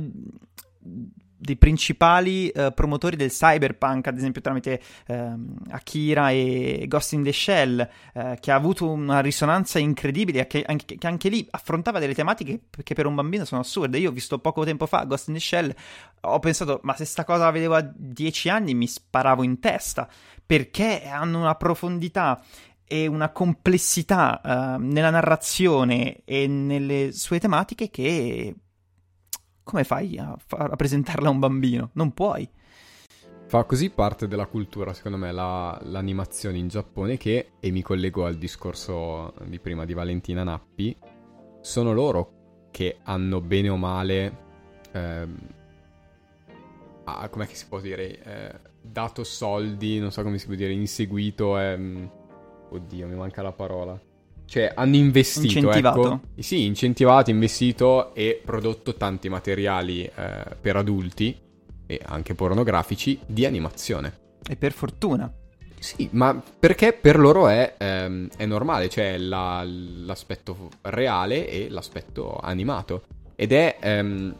dei 1.42 1.56
principali 1.56 2.48
eh, 2.50 2.70
promotori 2.72 3.16
del 3.16 3.30
cyberpunk, 3.30 4.06
ad 4.06 4.16
esempio 4.16 4.40
tramite 4.40 4.80
ehm, 5.06 5.56
Akira 5.70 6.30
e 6.30 6.84
Ghost 6.86 7.14
in 7.14 7.24
the 7.24 7.32
Shell, 7.32 7.88
eh, 8.14 8.38
che 8.40 8.52
ha 8.52 8.54
avuto 8.54 8.88
una 8.88 9.18
risonanza 9.18 9.80
incredibile, 9.80 10.46
che 10.46 10.62
anche, 10.64 10.96
che 10.96 11.06
anche 11.08 11.28
lì 11.28 11.44
affrontava 11.50 11.98
delle 11.98 12.14
tematiche 12.14 12.60
che 12.84 12.94
per 12.94 13.06
un 13.06 13.16
bambino 13.16 13.44
sono 13.44 13.60
assurde. 13.60 13.98
Io 13.98 14.10
ho 14.10 14.12
visto 14.12 14.38
poco 14.38 14.64
tempo 14.64 14.86
fa 14.86 15.02
Ghost 15.04 15.28
in 15.28 15.34
the 15.34 15.40
Shell, 15.40 15.74
ho 16.20 16.38
pensato, 16.38 16.78
ma 16.84 16.94
se 16.94 17.04
sta 17.04 17.24
cosa 17.24 17.44
la 17.44 17.50
vedevo 17.50 17.74
a 17.74 17.92
10 17.92 18.48
anni 18.48 18.74
mi 18.74 18.86
sparavo 18.86 19.42
in 19.42 19.58
testa, 19.58 20.08
perché 20.46 21.02
hanno 21.08 21.40
una 21.40 21.56
profondità 21.56 22.40
e 22.84 23.08
una 23.08 23.30
complessità 23.30 24.40
eh, 24.40 24.78
nella 24.78 25.10
narrazione 25.10 26.22
e 26.24 26.46
nelle 26.46 27.10
sue 27.12 27.40
tematiche 27.40 27.90
che 27.90 28.54
come 29.62 29.84
fai 29.84 30.18
a, 30.18 30.36
fa- 30.44 30.68
a 30.70 30.76
presentarla 30.76 31.28
a 31.28 31.30
un 31.30 31.38
bambino? 31.38 31.90
Non 31.94 32.12
puoi. 32.12 32.48
Fa 33.46 33.64
così 33.64 33.90
parte 33.90 34.28
della 34.28 34.46
cultura, 34.46 34.94
secondo 34.94 35.18
me, 35.18 35.30
la- 35.30 35.78
l'animazione 35.84 36.56
in 36.56 36.68
Giappone 36.68 37.16
che, 37.18 37.52
e 37.60 37.70
mi 37.70 37.82
collego 37.82 38.24
al 38.24 38.36
discorso 38.36 39.34
di 39.44 39.58
prima 39.58 39.84
di 39.84 39.92
Valentina 39.92 40.42
Nappi, 40.42 40.96
sono 41.60 41.92
loro 41.92 42.68
che 42.70 42.98
hanno 43.02 43.40
bene 43.42 43.68
o 43.68 43.76
male, 43.76 44.38
ehm, 44.92 45.36
ah, 47.04 47.28
com'è 47.28 47.46
che 47.46 47.54
si 47.54 47.66
può 47.68 47.78
dire, 47.80 48.22
eh, 48.22 48.60
dato 48.80 49.22
soldi, 49.22 49.98
non 49.98 50.10
so 50.10 50.22
come 50.22 50.38
si 50.38 50.46
può 50.46 50.54
dire, 50.54 50.72
inseguito, 50.72 51.58
ehm, 51.58 52.10
oddio 52.70 53.06
mi 53.06 53.14
manca 53.16 53.42
la 53.42 53.52
parola. 53.52 54.00
Cioè, 54.52 54.70
hanno 54.74 54.96
investito, 54.96 55.46
Incentivato. 55.46 56.04
ecco. 56.04 56.20
Sì, 56.36 56.66
incentivato, 56.66 57.30
investito 57.30 58.14
e 58.14 58.38
prodotto 58.44 58.96
tanti 58.96 59.30
materiali 59.30 60.04
eh, 60.04 60.44
per 60.60 60.76
adulti 60.76 61.34
e 61.86 61.98
anche 62.04 62.34
pornografici 62.34 63.18
di 63.24 63.46
animazione. 63.46 64.12
E 64.46 64.56
per 64.56 64.72
fortuna. 64.72 65.32
Sì, 65.78 66.06
ma 66.12 66.38
perché 66.58 66.92
per 66.92 67.18
loro 67.18 67.48
è, 67.48 67.76
ehm, 67.78 68.28
è 68.36 68.44
normale, 68.44 68.90
cioè 68.90 69.16
la, 69.16 69.64
l'aspetto 69.64 70.68
reale 70.82 71.48
e 71.48 71.70
l'aspetto 71.70 72.36
animato. 72.36 73.04
Ed 73.34 73.52
è... 73.52 73.78
Ehm, 73.80 74.36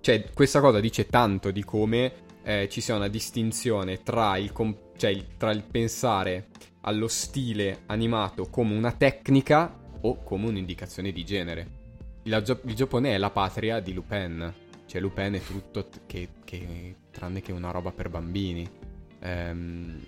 cioè, 0.00 0.24
questa 0.32 0.60
cosa 0.60 0.80
dice 0.80 1.04
tanto 1.04 1.50
di 1.50 1.62
come 1.64 2.12
eh, 2.44 2.66
ci 2.70 2.80
sia 2.80 2.96
una 2.96 3.08
distinzione 3.08 4.02
tra 4.02 4.38
il, 4.38 4.52
comp- 4.52 4.83
cioè 4.96 5.36
tra 5.36 5.50
il 5.50 5.62
pensare 5.62 6.48
allo 6.82 7.08
stile 7.08 7.82
animato 7.86 8.48
come 8.48 8.76
una 8.76 8.92
tecnica 8.92 9.82
o 10.00 10.22
come 10.22 10.48
un'indicazione 10.48 11.12
di 11.12 11.24
genere. 11.24 11.82
Il, 12.24 12.60
il 12.64 12.74
Giappone 12.74 13.14
è 13.14 13.18
la 13.18 13.30
patria 13.30 13.80
di 13.80 13.92
Lupin, 13.92 14.52
cioè 14.86 15.00
Lupin 15.00 15.34
è 15.34 15.40
tutto 15.40 15.88
che, 16.06 16.28
che 16.44 16.96
tranne 17.10 17.40
che 17.40 17.52
una 17.52 17.70
roba 17.70 17.90
per 17.90 18.08
bambini. 18.08 18.68
Ehm, 19.20 20.02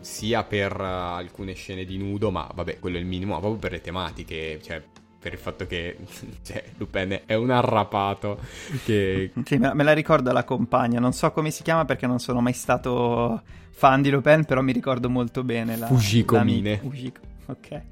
sia 0.00 0.44
per 0.44 0.78
uh, 0.78 0.84
alcune 0.84 1.54
scene 1.54 1.84
di 1.84 1.98
nudo, 1.98 2.30
ma 2.30 2.48
vabbè, 2.54 2.78
quello 2.78 2.96
è 2.96 3.00
il 3.00 3.06
minimo, 3.06 3.34
ma 3.34 3.40
proprio 3.40 3.58
per 3.58 3.72
le 3.72 3.80
tematiche, 3.80 4.60
cioè 4.62 4.82
per 5.18 5.32
il 5.32 5.38
fatto 5.38 5.66
che 5.66 5.96
cioè, 6.42 6.64
Lupin 6.76 7.22
è 7.26 7.34
un 7.34 7.50
arrapato 7.50 8.38
che... 8.84 9.32
Sì, 9.44 9.58
me 9.58 9.82
la 9.82 9.92
ricordo 9.92 10.32
la 10.32 10.44
compagna, 10.44 11.00
non 11.00 11.12
so 11.12 11.30
come 11.32 11.50
si 11.50 11.62
chiama 11.62 11.84
perché 11.84 12.06
non 12.06 12.18
sono 12.18 12.40
mai 12.40 12.52
stato 12.52 13.42
fan 13.70 14.02
di 14.02 14.10
Lupin, 14.10 14.44
però 14.44 14.62
mi 14.62 14.72
ricordo 14.72 15.10
molto 15.10 15.42
bene 15.44 15.76
la... 15.76 15.86
Fujiko 15.86 16.42
Mine. 16.42 16.78
Fujiko, 16.78 17.20
ok. 17.46 17.82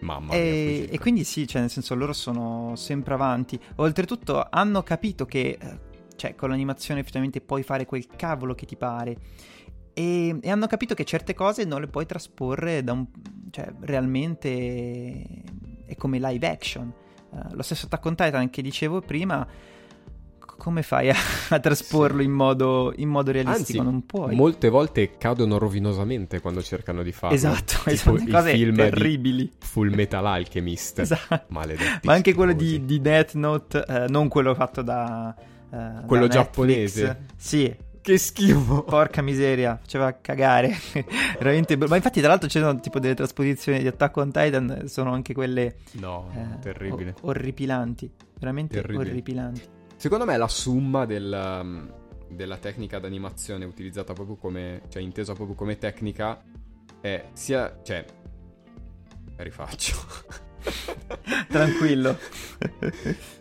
Mamma 0.00 0.32
e, 0.32 0.84
mia, 0.86 0.94
e 0.94 0.98
quindi 0.98 1.24
sì, 1.24 1.46
cioè 1.46 1.60
nel 1.60 1.70
senso 1.70 1.94
loro 1.94 2.12
sono 2.12 2.74
sempre 2.76 3.14
avanti. 3.14 3.58
Oltretutto 3.76 4.46
hanno 4.48 4.82
capito 4.82 5.26
che 5.26 5.58
eh, 5.60 5.78
cioè, 6.16 6.34
con 6.34 6.50
l'animazione 6.50 7.00
effettivamente 7.00 7.40
puoi 7.40 7.62
fare 7.62 7.86
quel 7.86 8.06
cavolo 8.06 8.54
che 8.54 8.66
ti 8.66 8.76
pare. 8.76 9.16
E, 9.92 10.38
e, 10.40 10.50
hanno 10.50 10.66
capito 10.66 10.94
che 10.94 11.04
certe 11.04 11.34
cose 11.34 11.64
non 11.64 11.80
le 11.80 11.88
puoi 11.88 12.06
trasporre 12.06 12.84
da 12.84 12.92
un, 12.92 13.06
cioè, 13.50 13.72
realmente 13.80 15.42
è 15.88 15.96
come 15.96 16.18
live 16.18 16.46
action. 16.46 16.92
Uh, 17.30 17.54
lo 17.54 17.62
stesso 17.62 17.86
Attack 17.86 18.04
on 18.04 18.14
Titan 18.14 18.50
che 18.50 18.62
dicevo 18.62 19.00
prima, 19.00 19.46
come 20.38 20.82
fai 20.82 21.08
a, 21.08 21.14
a 21.48 21.58
trasporlo 21.58 22.18
sì. 22.18 22.26
in, 22.26 22.32
modo, 22.32 22.92
in, 22.96 23.08
modo, 23.08 23.30
realistico? 23.30 23.78
Anzi, 23.78 23.90
non 23.90 24.04
puoi. 24.04 24.34
Molte 24.34 24.68
volte 24.68 25.16
cadono 25.16 25.56
rovinosamente 25.56 26.40
quando 26.40 26.62
cercano 26.62 27.02
di 27.02 27.12
farlo. 27.12 27.34
Esatto, 27.34 27.74
tipo 27.84 27.96
sono 27.96 28.24
cose 28.30 28.52
film 28.52 28.76
terribili. 28.76 29.50
Full 29.58 29.94
Metal 29.94 30.24
Alchemist. 30.26 30.98
esatto. 31.00 31.44
Maledetti. 31.48 32.06
Ma 32.06 32.12
anche 32.12 32.34
quello 32.34 32.52
di, 32.52 32.84
di, 32.84 33.00
Death 33.00 33.34
Note, 33.34 33.84
eh, 33.86 34.04
non 34.08 34.28
quello 34.28 34.54
fatto 34.54 34.82
da... 34.82 35.34
Uh, 35.70 36.06
quello 36.06 36.26
da 36.26 36.32
giapponese. 36.32 37.26
Sì, 37.36 37.74
che 38.08 38.18
schifo. 38.18 38.84
Porca 38.84 39.20
miseria, 39.20 39.78
faceva 39.80 40.18
cagare. 40.18 40.74
Veramente. 41.38 41.76
Ma 41.76 41.96
infatti, 41.96 42.20
tra 42.20 42.30
l'altro, 42.30 42.48
c'erano 42.48 42.80
tipo 42.80 42.98
delle 42.98 43.14
trasposizioni 43.14 43.80
di 43.80 43.86
Attack 43.86 44.16
on 44.16 44.32
Titan. 44.32 44.84
Sono 44.86 45.12
anche 45.12 45.34
quelle. 45.34 45.76
No, 45.92 46.30
eh, 46.34 46.58
terribile. 46.60 47.14
O- 47.20 47.28
orripilanti. 47.28 48.10
Veramente 48.38 48.80
terribile. 48.80 49.10
orripilanti. 49.10 49.62
Secondo 49.96 50.24
me, 50.24 50.36
la 50.36 50.48
summa 50.48 51.04
del, 51.04 51.58
um, 51.60 51.92
della 52.28 52.56
tecnica 52.56 52.98
d'animazione 52.98 53.64
utilizzata 53.66 54.14
proprio 54.14 54.36
come. 54.36 54.82
cioè, 54.88 55.02
intesa 55.02 55.34
proprio 55.34 55.54
come 55.54 55.76
tecnica. 55.76 56.42
È 57.00 57.28
sia. 57.34 57.78
cioè. 57.82 58.04
Rifaccio. 59.36 59.96
Tranquillo. 61.48 62.16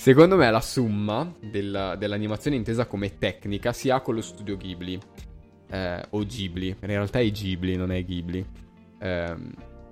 Secondo 0.00 0.36
me 0.36 0.50
la 0.50 0.62
summa 0.62 1.30
della, 1.38 1.94
dell'animazione 1.94 2.56
intesa 2.56 2.86
come 2.86 3.18
tecnica 3.18 3.74
si 3.74 3.90
ha 3.90 4.00
con 4.00 4.14
lo 4.14 4.22
studio 4.22 4.56
Ghibli. 4.56 4.98
Eh, 5.68 6.02
o 6.08 6.24
Ghibli. 6.24 6.68
In 6.68 6.86
realtà 6.86 7.18
è 7.18 7.30
Ghibli, 7.30 7.76
non 7.76 7.92
è 7.92 8.02
Ghibli. 8.02 8.42
Eh, 8.98 9.36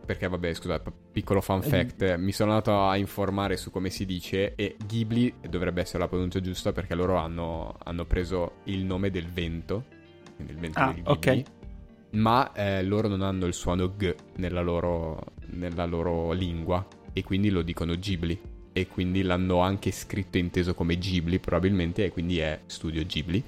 perché 0.07 0.27
vabbè, 0.27 0.55
scusa, 0.55 0.83
piccolo 1.13 1.43
fun 1.43 1.61
fact, 1.61 2.17
mi 2.17 2.33
sono 2.33 2.53
andato 2.53 2.89
a 2.89 2.97
informare 2.97 3.59
su 3.59 3.71
come 3.71 3.91
si 3.91 4.07
dice 4.07 4.55
e 4.55 4.77
Ghibli 4.83 5.35
dovrebbe 5.47 5.83
essere 5.83 5.99
la 5.99 6.09
pronuncia 6.09 6.41
giusta 6.41 6.73
perché 6.73 6.95
loro 6.95 7.17
hanno, 7.17 7.77
hanno 7.85 8.07
preso 8.07 8.61
il 8.65 8.87
nome 8.87 9.11
del 9.11 9.27
vento, 9.27 9.85
quindi 10.37 10.55
il 10.55 10.59
vento 10.59 10.79
ah, 10.79 10.87
del 10.87 10.95
Ghibli, 10.95 11.13
okay. 11.13 11.45
ma 12.13 12.51
eh, 12.55 12.83
loro 12.83 13.09
non 13.09 13.21
hanno 13.21 13.45
il 13.45 13.53
suono 13.53 13.95
G 13.95 14.15
nella 14.37 14.63
loro, 14.63 15.23
nella 15.49 15.85
loro 15.85 16.33
lingua 16.33 16.89
e 17.13 17.23
quindi 17.23 17.51
lo 17.51 17.61
dicono 17.61 17.95
Ghibli 17.95 18.57
e 18.79 18.87
quindi 18.87 19.23
l'hanno 19.23 19.59
anche 19.59 19.91
scritto 19.91 20.37
e 20.37 20.41
inteso 20.41 20.75
come 20.75 20.97
Ghibli 20.97 21.39
probabilmente 21.41 22.05
e 22.05 22.11
quindi 22.11 22.39
è 22.39 22.61
studio 22.67 23.05
Ghibli. 23.05 23.43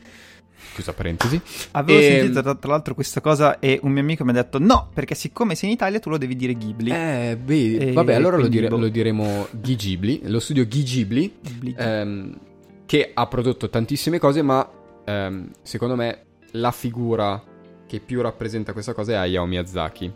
Chiusa 0.74 0.92
parentesi. 0.92 1.40
Avevo 1.72 1.98
e... 1.98 2.02
sentito 2.02 2.42
tra, 2.42 2.54
tra, 2.54 2.70
l'altro 2.70 2.94
questa 2.94 3.20
cosa 3.20 3.58
e 3.60 3.78
un 3.82 3.92
mio 3.92 4.02
amico 4.02 4.24
mi 4.24 4.30
ha 4.30 4.34
detto 4.34 4.58
no, 4.58 4.90
perché 4.92 5.14
siccome 5.14 5.54
sei 5.54 5.70
in 5.70 5.74
Italia 5.74 6.00
tu 6.00 6.10
lo 6.10 6.18
devi 6.18 6.36
dire 6.36 6.54
Ghibli. 6.54 6.90
Eh, 6.90 7.38
beh, 7.42 7.76
e... 7.76 7.92
vabbè, 7.92 8.14
allora 8.14 8.36
lo, 8.36 8.48
dire, 8.48 8.68
boh. 8.68 8.76
lo, 8.76 8.88
diremo 8.88 9.48
Ghi 9.52 9.76
Ghibli, 9.76 10.20
lo 10.24 10.38
studio 10.38 10.66
Ghi 10.66 10.82
Ghibli, 10.82 11.34
Ghibli. 11.40 11.74
Ehm, 11.78 12.38
che 12.84 13.10
ha 13.14 13.26
prodotto 13.26 13.70
tantissime 13.70 14.18
cose, 14.18 14.42
ma 14.42 14.68
ehm, 15.04 15.50
secondo 15.62 15.96
me 15.96 16.24
la 16.52 16.72
figura 16.72 17.42
che 17.86 18.00
più 18.00 18.20
rappresenta 18.20 18.72
questa 18.72 18.92
cosa 18.92 19.12
è 19.12 19.14
Hayao 19.16 19.46
Miyazaki. 19.46 20.12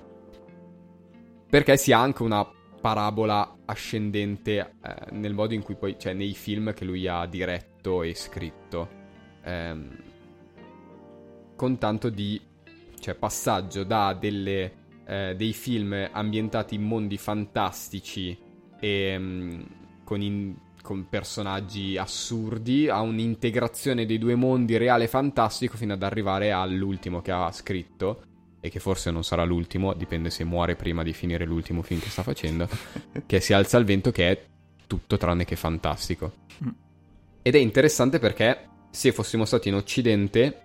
Perché 1.48 1.76
si 1.76 1.92
ha 1.92 2.00
anche 2.00 2.22
una 2.22 2.46
parabola 2.84 3.60
ascendente 3.64 4.58
eh, 4.58 5.12
nel 5.12 5.32
modo 5.32 5.54
in 5.54 5.62
cui 5.62 5.74
poi, 5.74 5.96
cioè 5.98 6.12
nei 6.12 6.34
film 6.34 6.74
che 6.74 6.84
lui 6.84 7.08
ha 7.08 7.24
diretto 7.24 8.02
e 8.02 8.14
scritto, 8.14 8.88
ehm, 9.42 9.96
con 11.56 11.78
tanto 11.78 12.10
di 12.10 12.38
cioè, 13.00 13.14
passaggio 13.14 13.84
da 13.84 14.12
delle, 14.12 14.72
eh, 15.06 15.34
dei 15.34 15.54
film 15.54 16.10
ambientati 16.12 16.74
in 16.74 16.82
mondi 16.82 17.16
fantastici 17.16 18.36
e 18.78 19.18
mm, 19.18 19.62
con, 20.04 20.20
in, 20.20 20.54
con 20.82 21.08
personaggi 21.08 21.96
assurdi 21.96 22.90
a 22.90 23.00
un'integrazione 23.00 24.04
dei 24.04 24.18
due 24.18 24.34
mondi 24.34 24.76
reale 24.76 25.04
e 25.04 25.08
fantastico 25.08 25.78
fino 25.78 25.94
ad 25.94 26.02
arrivare 26.02 26.52
all'ultimo 26.52 27.22
che 27.22 27.32
ha 27.32 27.50
scritto 27.50 28.33
e 28.64 28.70
che 28.70 28.80
forse 28.80 29.10
non 29.10 29.22
sarà 29.24 29.44
l'ultimo, 29.44 29.92
dipende 29.92 30.30
se 30.30 30.42
muore 30.42 30.74
prima 30.74 31.02
di 31.02 31.12
finire 31.12 31.44
l'ultimo 31.44 31.82
film 31.82 32.00
che 32.00 32.08
sta 32.08 32.22
facendo, 32.22 32.66
che 33.26 33.38
si 33.40 33.52
alza 33.52 33.76
al 33.76 33.84
vento 33.84 34.10
che 34.10 34.30
è 34.30 34.42
tutto 34.86 35.18
tranne 35.18 35.44
che 35.44 35.54
fantastico. 35.54 36.32
Mm. 36.64 36.68
Ed 37.42 37.54
è 37.54 37.58
interessante 37.58 38.18
perché 38.18 38.68
se 38.90 39.12
fossimo 39.12 39.44
stati 39.44 39.68
in 39.68 39.74
Occidente, 39.74 40.62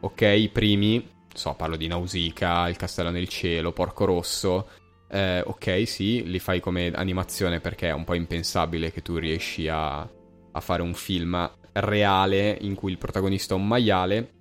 ok, 0.00 0.20
i 0.22 0.48
primi, 0.48 1.08
so, 1.32 1.54
parlo 1.54 1.76
di 1.76 1.86
Nausicaa, 1.86 2.68
Il 2.68 2.76
Castello 2.76 3.10
nel 3.10 3.28
Cielo, 3.28 3.70
Porco 3.70 4.04
Rosso, 4.04 4.68
eh, 5.08 5.40
ok, 5.40 5.86
sì, 5.86 6.28
li 6.28 6.40
fai 6.40 6.58
come 6.58 6.90
animazione 6.90 7.60
perché 7.60 7.90
è 7.90 7.94
un 7.94 8.02
po' 8.02 8.14
impensabile 8.14 8.90
che 8.90 9.00
tu 9.00 9.16
riesci 9.16 9.68
a, 9.68 10.00
a 10.00 10.60
fare 10.60 10.82
un 10.82 10.92
film 10.92 11.48
reale 11.74 12.58
in 12.62 12.74
cui 12.74 12.90
il 12.90 12.98
protagonista 12.98 13.54
è 13.54 13.56
un 13.56 13.68
maiale 13.68 14.32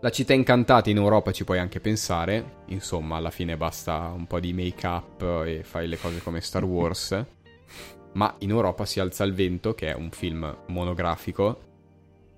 la 0.00 0.10
città 0.10 0.32
incantata 0.32 0.90
in 0.90 0.96
Europa 0.96 1.32
ci 1.32 1.44
puoi 1.44 1.58
anche 1.58 1.80
pensare, 1.80 2.62
insomma 2.66 3.16
alla 3.16 3.30
fine 3.30 3.56
basta 3.56 4.12
un 4.14 4.26
po' 4.26 4.38
di 4.38 4.52
make 4.52 4.86
up 4.86 5.22
e 5.44 5.62
fai 5.64 5.88
le 5.88 5.98
cose 5.98 6.22
come 6.22 6.40
Star 6.40 6.62
Wars, 6.64 7.24
ma 8.12 8.34
in 8.38 8.50
Europa 8.50 8.84
si 8.84 9.00
alza 9.00 9.24
il 9.24 9.34
vento 9.34 9.74
che 9.74 9.92
è 9.92 9.94
un 9.94 10.10
film 10.10 10.56
monografico, 10.68 11.60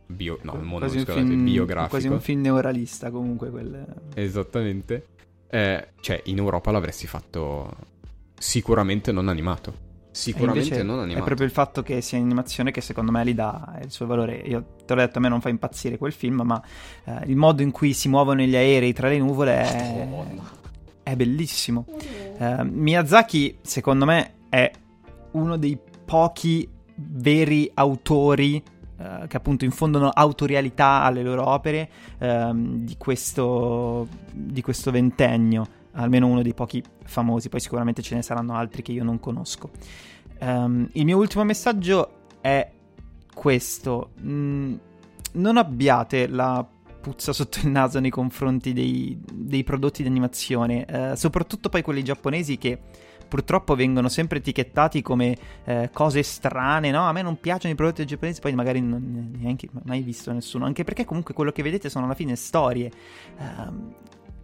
bio, 0.07 0.39
no, 0.43 0.55
mono, 0.55 0.79
quasi 0.79 1.01
scusate, 1.01 1.21
film, 1.21 1.45
biografico. 1.45 1.91
Quasi 1.91 2.09
un 2.09 2.21
film 2.21 2.41
neoralista 2.41 3.11
comunque. 3.11 3.51
Quel... 3.51 3.85
Esattamente. 4.15 5.07
Eh, 5.49 5.89
cioè 6.01 6.21
in 6.27 6.39
Europa 6.39 6.71
l'avresti 6.71 7.07
fatto 7.07 7.77
sicuramente 8.39 9.13
non 9.13 9.29
animato. 9.29 9.89
Sicuramente 10.13 10.83
non 10.83 10.99
animato. 10.99 11.23
È 11.23 11.25
proprio 11.25 11.47
il 11.47 11.53
fatto 11.53 11.83
che 11.83 12.01
sia 12.01 12.19
in 12.19 12.25
animazione 12.25 12.71
che 12.71 12.81
secondo 12.81 13.13
me 13.13 13.25
gli 13.25 13.35
dà 13.35 13.79
il 13.83 13.91
suo 13.91 14.07
valore. 14.07 14.37
Io 14.37 14.75
te 14.85 14.95
l'ho 14.95 15.01
detto, 15.01 15.19
a 15.19 15.21
me 15.21 15.29
non 15.29 15.41
fa 15.41 15.49
impazzire 15.49 15.99
quel 15.99 16.13
film, 16.13 16.43
ma 16.45 16.61
eh, 17.05 17.27
il 17.27 17.37
modo 17.37 17.63
in 17.63 17.71
cui 17.71 17.93
si 17.93 18.09
muovono 18.09 18.41
gli 18.43 18.57
aerei 18.57 18.93
tra 18.93 19.09
le 19.09 19.19
nuvole 19.19 19.53
è, 19.61 20.09
è 21.03 21.17
bellissimo. 21.17 21.87
Eh, 22.39 22.65
Miyazaki, 22.65 23.59
secondo 23.63 24.05
me, 24.05 24.35
è 24.49 24.71
uno 25.33 25.57
dei 25.57 25.79
pochi 26.05 26.69
veri 26.95 27.71
autori 27.73 28.57
eh, 29.01 29.27
che 29.29 29.37
appunto 29.37 29.65
infondono 29.65 30.09
autorialità 30.09 31.03
alle 31.03 31.23
loro 31.23 31.49
opere 31.49 31.89
ehm, 32.19 32.85
di 32.85 32.97
questo, 32.99 34.09
di 34.31 34.61
questo 34.61 34.91
ventennio 34.91 35.79
almeno 35.93 36.27
uno 36.27 36.43
dei 36.43 36.55
pochi 36.55 36.83
famosi, 37.05 37.49
poi 37.49 37.61
sicuramente 37.61 38.03
ce 38.03 38.15
ne 38.15 38.23
saranno 38.23 38.55
altri 38.55 38.83
che 38.83 38.93
io 38.93 39.05
non 39.05 39.21
conosco. 39.21 39.71
Um, 40.41 40.89
il 40.93 41.05
mio 41.05 41.19
ultimo 41.19 41.45
messaggio 41.45 42.11
è 42.41 42.71
questo. 43.33 44.11
Mm, 44.23 44.75
non 45.33 45.57
abbiate 45.57 46.27
la 46.27 46.67
puzza 47.01 47.33
sotto 47.33 47.61
il 47.63 47.69
naso 47.69 47.99
nei 47.99 48.11
confronti 48.11 48.73
dei, 48.73 49.19
dei 49.33 49.65
prodotti 49.65 50.03
di 50.03 50.09
animazione, 50.09 50.87
uh, 50.89 51.15
soprattutto 51.15 51.69
poi 51.69 51.83
quelli 51.83 52.03
giapponesi 52.03 52.59
che 52.59 52.79
purtroppo 53.31 53.77
vengono 53.77 54.09
sempre 54.09 54.39
etichettati 54.39 55.03
come 55.03 55.37
eh, 55.65 55.89
cose 55.93 56.25
strane, 56.25 56.91
no? 56.91 57.07
A 57.07 57.13
me 57.13 57.23
non 57.23 57.39
piacciono 57.39 57.73
i 57.73 57.77
prodotti 57.77 58.05
giapponesi, 58.05 58.41
poi 58.41 58.55
magari 58.55 58.81
non 58.81 59.33
neanche 59.39 59.69
mai 59.85 60.03
visto 60.03 60.33
nessuno, 60.33 60.65
anche 60.65 60.83
perché 60.83 61.05
comunque 61.05 61.33
quello 61.33 61.53
che 61.53 61.63
vedete 61.63 61.89
sono 61.89 62.07
alla 62.07 62.15
fine 62.15 62.35
storie. 62.35 62.91
Um, 63.39 63.95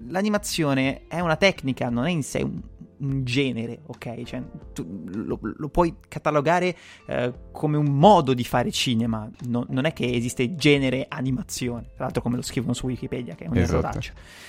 l'animazione 0.09 1.03
è 1.09 1.21
una 1.21 1.37
tecnica, 1.37 1.89
non 1.89 2.07
è 2.07 2.11
in 2.11 2.23
sé 2.23 2.43
un, 2.43 2.61
un 2.99 3.25
genere, 3.25 3.81
ok? 3.87 4.23
Cioè, 4.23 4.43
tu 4.73 5.05
lo, 5.07 5.39
lo 5.43 5.69
puoi 5.69 5.95
catalogare 6.09 6.77
eh, 7.07 7.33
come 7.53 7.77
un 7.77 7.87
modo 7.87 8.35
di 8.35 8.45
fare 8.45 8.71
cinema, 8.71 9.29
no, 9.47 9.67
non 9.69 9.85
è 9.85 9.93
che 9.93 10.11
esiste 10.13 10.55
genere 10.55 11.07
animazione, 11.09 11.91
tra 11.95 12.05
l'altro 12.05 12.23
come 12.23 12.37
lo 12.37 12.43
scrivono 12.43 12.73
su 12.73 12.87
Wikipedia, 12.87 13.35
che 13.35 13.45
è 13.45 13.49
un 13.49 13.57
esatto. 13.57 14.01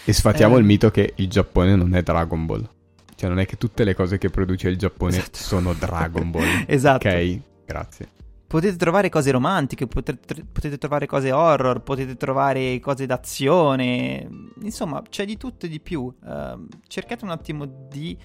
E 0.06 0.14
sfatiamo 0.14 0.56
eh, 0.56 0.60
il 0.60 0.66
mito 0.66 0.92
che 0.92 1.14
il 1.16 1.30
Giappone 1.30 1.76
non 1.76 1.96
è 1.96 2.02
Dragon 2.02 2.46
Ball. 2.46 2.70
Cioè 3.16 3.30
non 3.30 3.40
è 3.40 3.48
che 3.48 3.58
tutte 3.58 3.84
le 3.84 3.96
cose 3.96 4.20
che 4.20 4.30
produce 4.30 4.70
il 4.70 4.78
Giappone 4.78 5.18
esatto. 5.18 5.38
sono 5.38 5.74
Dragon 5.74 6.30
Ball. 6.30 6.66
esatto. 6.68 7.08
Ok, 7.08 7.40
grazie. 7.66 8.10
Potete 8.48 8.78
trovare 8.78 9.10
cose 9.10 9.30
romantiche, 9.32 9.88
potete, 9.88 10.78
trovare 10.78 11.06
cose 11.06 11.34
horror, 11.34 11.82
potete 11.82 12.16
trovare 12.16 12.80
cose 12.80 13.06
d'azione, 13.06 14.26
insomma 14.62 15.02
c'è 15.10 15.26
di 15.26 15.36
tutto 15.36 15.66
e 15.66 15.70
di 15.70 15.82
più. 15.82 16.04
Uh, 16.04 16.66
cercate 16.88 17.26
un 17.26 17.32
attimo 17.32 17.66
di 17.66 18.18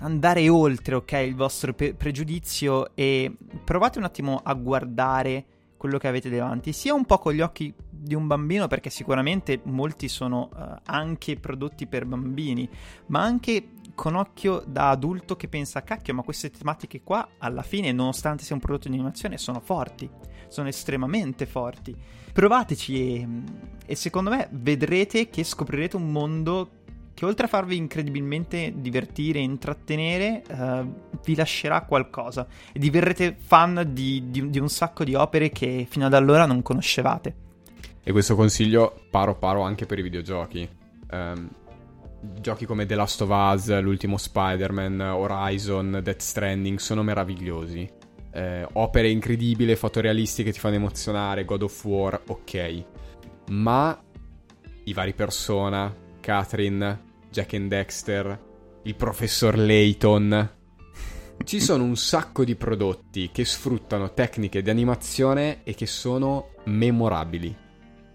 andare 0.00 0.46
oltre, 0.50 0.96
ok, 0.96 1.12
il 1.12 1.34
vostro 1.34 1.72
pre- 1.72 1.94
pregiudizio 1.94 2.94
e 2.94 3.34
provate 3.64 3.98
un 3.98 4.04
attimo 4.04 4.38
a 4.42 4.52
guardare 4.52 5.44
quello 5.78 5.96
che 5.96 6.08
avete 6.08 6.28
davanti, 6.28 6.74
sia 6.74 6.92
un 6.92 7.06
po' 7.06 7.18
con 7.18 7.32
gli 7.32 7.40
occhi 7.40 7.72
di 7.88 8.14
un 8.14 8.26
bambino, 8.26 8.66
perché 8.66 8.90
sicuramente 8.90 9.60
molti 9.64 10.08
sono 10.08 10.50
uh, 10.54 10.80
anche 10.84 11.36
prodotti 11.36 11.86
per 11.86 12.04
bambini, 12.04 12.68
ma 13.06 13.22
anche 13.22 13.70
con 13.94 14.14
occhio 14.14 14.62
da 14.66 14.90
adulto 14.90 15.36
che 15.36 15.48
pensa, 15.48 15.82
cacchio, 15.82 16.14
ma 16.14 16.22
queste 16.22 16.50
tematiche 16.50 17.02
qua, 17.02 17.26
alla 17.38 17.62
fine, 17.62 17.90
nonostante 17.92 18.44
sia 18.44 18.54
un 18.54 18.60
prodotto 18.60 18.88
di 18.88 18.94
animazione, 18.94 19.38
sono 19.38 19.60
forti, 19.60 20.08
sono 20.48 20.68
estremamente 20.68 21.46
forti. 21.46 21.96
Provateci 22.32 22.94
e, 22.94 23.28
e 23.86 23.94
secondo 23.94 24.30
me 24.30 24.48
vedrete 24.52 25.30
che 25.30 25.42
scoprirete 25.42 25.96
un 25.96 26.10
mondo 26.10 26.70
che 27.18 27.24
oltre 27.24 27.46
a 27.46 27.48
farvi 27.48 27.76
incredibilmente 27.76 28.72
divertire 28.76 29.40
e 29.40 29.42
intrattenere, 29.42 30.44
uh, 30.50 31.18
vi 31.24 31.34
lascerà 31.34 31.80
qualcosa 31.82 32.46
e 32.72 32.78
diverrete 32.78 33.34
fan 33.36 33.90
di, 33.92 34.30
di, 34.30 34.50
di, 34.50 34.58
un 34.60 34.68
sacco 34.68 35.02
di 35.02 35.16
opere 35.16 35.50
che 35.50 35.84
fino 35.90 36.06
ad 36.06 36.14
allora 36.14 36.46
non 36.46 36.62
conoscevate. 36.62 37.34
E 38.04 38.12
questo 38.12 38.36
consiglio 38.36 39.00
paro 39.10 39.34
paro 39.34 39.62
anche 39.62 39.84
per 39.84 39.98
i 39.98 40.02
videogiochi. 40.02 40.68
Um, 41.10 41.48
giochi 42.40 42.66
come 42.66 42.86
The 42.86 42.94
Last 42.94 43.20
of 43.22 43.30
Us, 43.30 43.80
l'ultimo 43.80 44.16
Spider-Man, 44.16 45.00
Horizon, 45.00 45.98
Death 46.00 46.20
Stranding 46.20 46.78
sono 46.78 47.02
meravigliosi. 47.02 47.90
Eh, 48.30 48.64
opere 48.74 49.10
incredibili, 49.10 49.74
fotorealistiche 49.74 50.50
che 50.50 50.54
ti 50.54 50.60
fanno 50.60 50.76
emozionare, 50.76 51.44
God 51.44 51.62
of 51.62 51.84
War, 51.84 52.22
ok. 52.28 52.84
Ma 53.48 54.00
i 54.84 54.92
vari 54.92 55.14
Persona, 55.14 55.92
Catherine, 56.20 57.06
Jack 57.30 57.54
and 57.54 57.68
Dexter, 57.68 58.40
il 58.82 58.94
professor 58.94 59.56
Layton. 59.56 60.50
Ci 61.44 61.60
sono 61.60 61.84
un 61.84 61.96
sacco 61.96 62.44
di 62.44 62.56
prodotti 62.56 63.30
che 63.32 63.44
sfruttano 63.44 64.12
tecniche 64.12 64.62
di 64.62 64.70
animazione 64.70 65.62
e 65.64 65.74
che 65.74 65.86
sono 65.86 66.50
memorabili. 66.64 67.54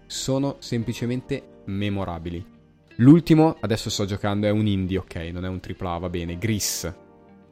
Sono 0.06 0.56
semplicemente 0.58 1.60
memorabili. 1.66 2.52
L'ultimo, 2.98 3.56
adesso 3.60 3.90
sto 3.90 4.04
giocando, 4.04 4.46
è 4.46 4.50
un 4.50 4.66
indie, 4.66 4.98
ok, 4.98 5.16
non 5.32 5.44
è 5.44 5.48
un 5.48 5.60
AAA, 5.60 5.98
va 5.98 6.08
bene. 6.08 6.38
Gris. 6.38 6.92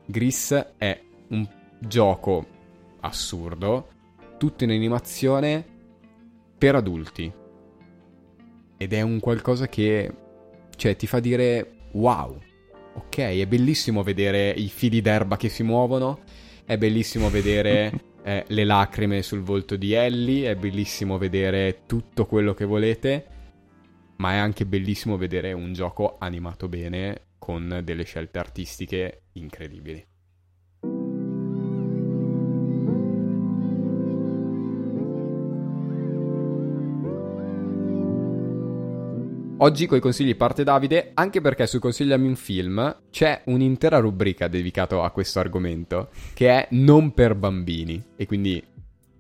Gris 0.07 0.53
è 0.77 1.03
un 1.29 1.49
gioco 1.81 2.47
assurdo, 3.01 3.89
tutto 4.39 4.65
in 4.65 4.71
animazione 4.71 5.65
per 6.57 6.77
adulti. 6.77 7.33
Ed 8.77 8.93
è 8.93 9.01
un 9.01 9.19
qualcosa 9.19 9.69
che, 9.69 10.13
cioè, 10.83 10.97
ti 10.97 11.07
fa 11.07 11.21
dire 11.21 11.75
wow. 11.93 12.37
Ok, 12.95 13.19
è 13.19 13.47
bellissimo 13.47 14.03
vedere 14.03 14.51
i 14.51 14.67
fili 14.67 15.01
d'erba 15.01 15.37
che 15.37 15.49
si 15.49 15.63
muovono, 15.63 16.23
è 16.65 16.77
bellissimo 16.77 17.31
vedere 17.31 17.93
eh, 18.25 18.45
le 18.49 18.65
lacrime 18.65 19.23
sul 19.23 19.43
volto 19.43 19.77
di 19.77 19.93
Ellie, 19.93 20.51
è 20.51 20.57
bellissimo 20.57 21.19
vedere 21.19 21.83
tutto 21.87 22.27
quello 22.27 22.53
che 22.53 22.65
volete 22.65 23.27
ma 24.17 24.33
è 24.33 24.37
anche 24.37 24.67
bellissimo 24.67 25.17
vedere 25.17 25.53
un 25.53 25.73
gioco 25.73 26.17
animato 26.19 26.69
bene 26.69 27.27
con 27.39 27.81
delle 27.83 28.05
scelte 28.05 28.39
artistiche 28.39 29.23
incredibili. 29.33 30.12
Oggi 39.63 39.87
coi 39.87 40.01
consigli 40.01 40.37
parte 40.37 40.65
Davide, 40.65 41.13
anche 41.15 41.41
perché 41.41 41.67
su 41.67 41.79
Consigliami 41.79 42.27
un 42.27 42.37
film 42.37 42.97
c'è 43.11 43.43
un'intera 43.47 43.99
rubrica 43.99 44.49
dedicata 44.49 45.03
a 45.03 45.11
questo 45.11 45.39
argomento, 45.39 46.11
che 46.35 46.51
è 46.51 46.67
non 46.73 47.13
per 47.15 47.35
bambini. 47.35 48.03
E 48.17 48.27
quindi 48.27 48.63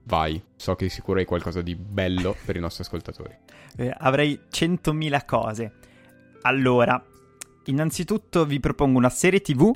vai, 0.05 0.43
so 0.57 0.75
che 0.75 0.89
sicuro 0.89 1.21
hai 1.21 1.25
qualcosa 1.25 1.63
di 1.63 1.77
bello 1.77 2.37
per 2.45 2.57
i 2.57 2.61
nostri 2.61 2.83
ascoltatori 2.83 3.37
eh, 3.77 3.95
avrei 3.99 4.39
100.000 4.51 5.25
cose. 5.25 5.73
Allora, 6.43 7.03
innanzitutto 7.67 8.45
vi 8.45 8.61
propongo 8.61 8.99
una 8.99 9.11
serie 9.11 9.41
TV 9.41 9.63
uh, 9.63 9.75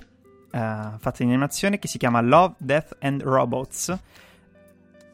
fatta 0.50 1.22
in 1.22 1.28
animazione 1.28 1.78
che 1.78 1.88
si 1.88 1.98
chiama 1.98 2.20
Love, 2.20 2.54
Death 2.58 2.96
and 3.00 3.22
Robots. 3.22 3.96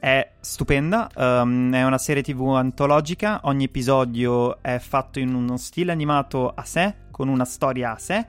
È 0.03 0.33
stupenda, 0.41 1.09
um, 1.15 1.73
è 1.73 1.85
una 1.85 1.97
serie 1.97 2.25
TV 2.25 2.57
antologica, 2.57 3.43
ogni 3.45 3.67
episodio 3.67 4.61
è 4.61 4.81
fatto 4.81 5.21
in 5.21 5.33
uno 5.33 5.57
stile 5.57 5.93
animato 5.93 6.53
a 6.53 6.65
sé, 6.65 6.93
con 7.13 7.29
una 7.29 7.45
storia 7.45 7.93
a 7.93 7.99
sé 7.99 8.27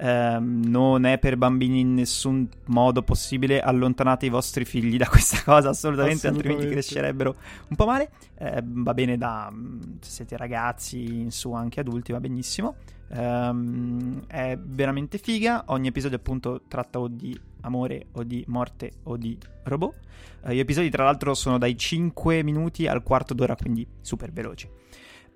eh, 0.00 0.38
non 0.40 1.04
è 1.04 1.18
per 1.18 1.36
bambini 1.36 1.80
in 1.80 1.92
nessun 1.92 2.48
modo 2.66 3.02
possibile. 3.02 3.60
Allontanate 3.60 4.24
i 4.24 4.30
vostri 4.30 4.64
figli 4.64 4.96
da 4.96 5.06
questa 5.06 5.42
cosa, 5.44 5.68
assolutamente, 5.68 6.26
assolutamente. 6.26 6.28
altrimenti 6.28 6.72
crescerebbero 6.72 7.34
un 7.68 7.76
po' 7.76 7.84
male. 7.84 8.10
Eh, 8.38 8.62
va 8.64 8.94
bene 8.94 9.18
da 9.18 9.52
se 10.00 10.10
siete 10.10 10.38
ragazzi, 10.38 11.20
in 11.20 11.30
su 11.30 11.52
anche 11.52 11.80
adulti, 11.80 12.12
va 12.12 12.20
benissimo. 12.20 12.76
Um, 13.12 14.24
è 14.26 14.56
veramente 14.56 15.18
figa. 15.18 15.64
Ogni 15.68 15.88
episodio, 15.88 16.16
appunto, 16.16 16.62
tratta 16.68 17.00
o 17.00 17.08
di 17.08 17.38
amore 17.62 18.06
o 18.12 18.22
di 18.22 18.44
morte 18.46 18.92
o 19.04 19.16
di 19.16 19.36
robot. 19.64 19.94
Uh, 20.42 20.50
gli 20.50 20.58
episodi, 20.58 20.90
tra 20.90 21.04
l'altro, 21.04 21.34
sono 21.34 21.58
dai 21.58 21.76
5 21.76 22.42
minuti 22.42 22.86
al 22.86 23.02
quarto 23.02 23.34
d'ora, 23.34 23.56
quindi 23.56 23.86
super 24.00 24.32
veloci. 24.32 24.68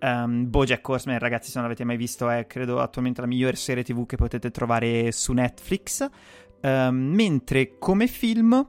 Um, 0.01 0.49
Bojack 0.49 0.87
Horseman, 0.87 1.19
ragazzi, 1.19 1.51
se 1.51 1.59
non 1.59 1.65
l'avete 1.65 1.85
mai 1.85 1.97
visto, 1.97 2.29
è 2.29 2.47
credo 2.47 2.81
attualmente 2.81 3.21
la 3.21 3.27
migliore 3.27 3.57
serie 3.57 3.83
TV 3.83 4.07
che 4.07 4.17
potete 4.17 4.51
trovare 4.51 5.11
su 5.13 5.33
Netflix. 5.33 6.07
Um, 6.61 6.97
mentre 6.97 7.79
come 7.79 8.07
film, 8.07 8.67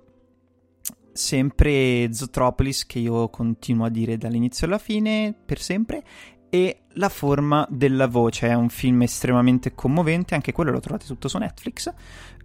sempre 1.15 2.11
Zootropolis, 2.11 2.85
che 2.85 2.99
io 2.99 3.29
continuo 3.29 3.85
a 3.85 3.89
dire 3.89 4.17
dall'inizio 4.17 4.67
alla 4.67 4.77
fine, 4.77 5.33
per 5.45 5.59
sempre, 5.59 6.03
e 6.49 6.79
La 6.97 7.09
forma 7.09 7.67
della 7.69 8.07
voce, 8.07 8.47
è 8.47 8.53
un 8.53 8.69
film 8.69 9.01
estremamente 9.01 9.75
commovente, 9.75 10.33
anche 10.33 10.53
quello 10.53 10.71
lo 10.71 10.79
trovate 10.79 11.05
tutto 11.05 11.27
su 11.27 11.37
Netflix. 11.37 11.87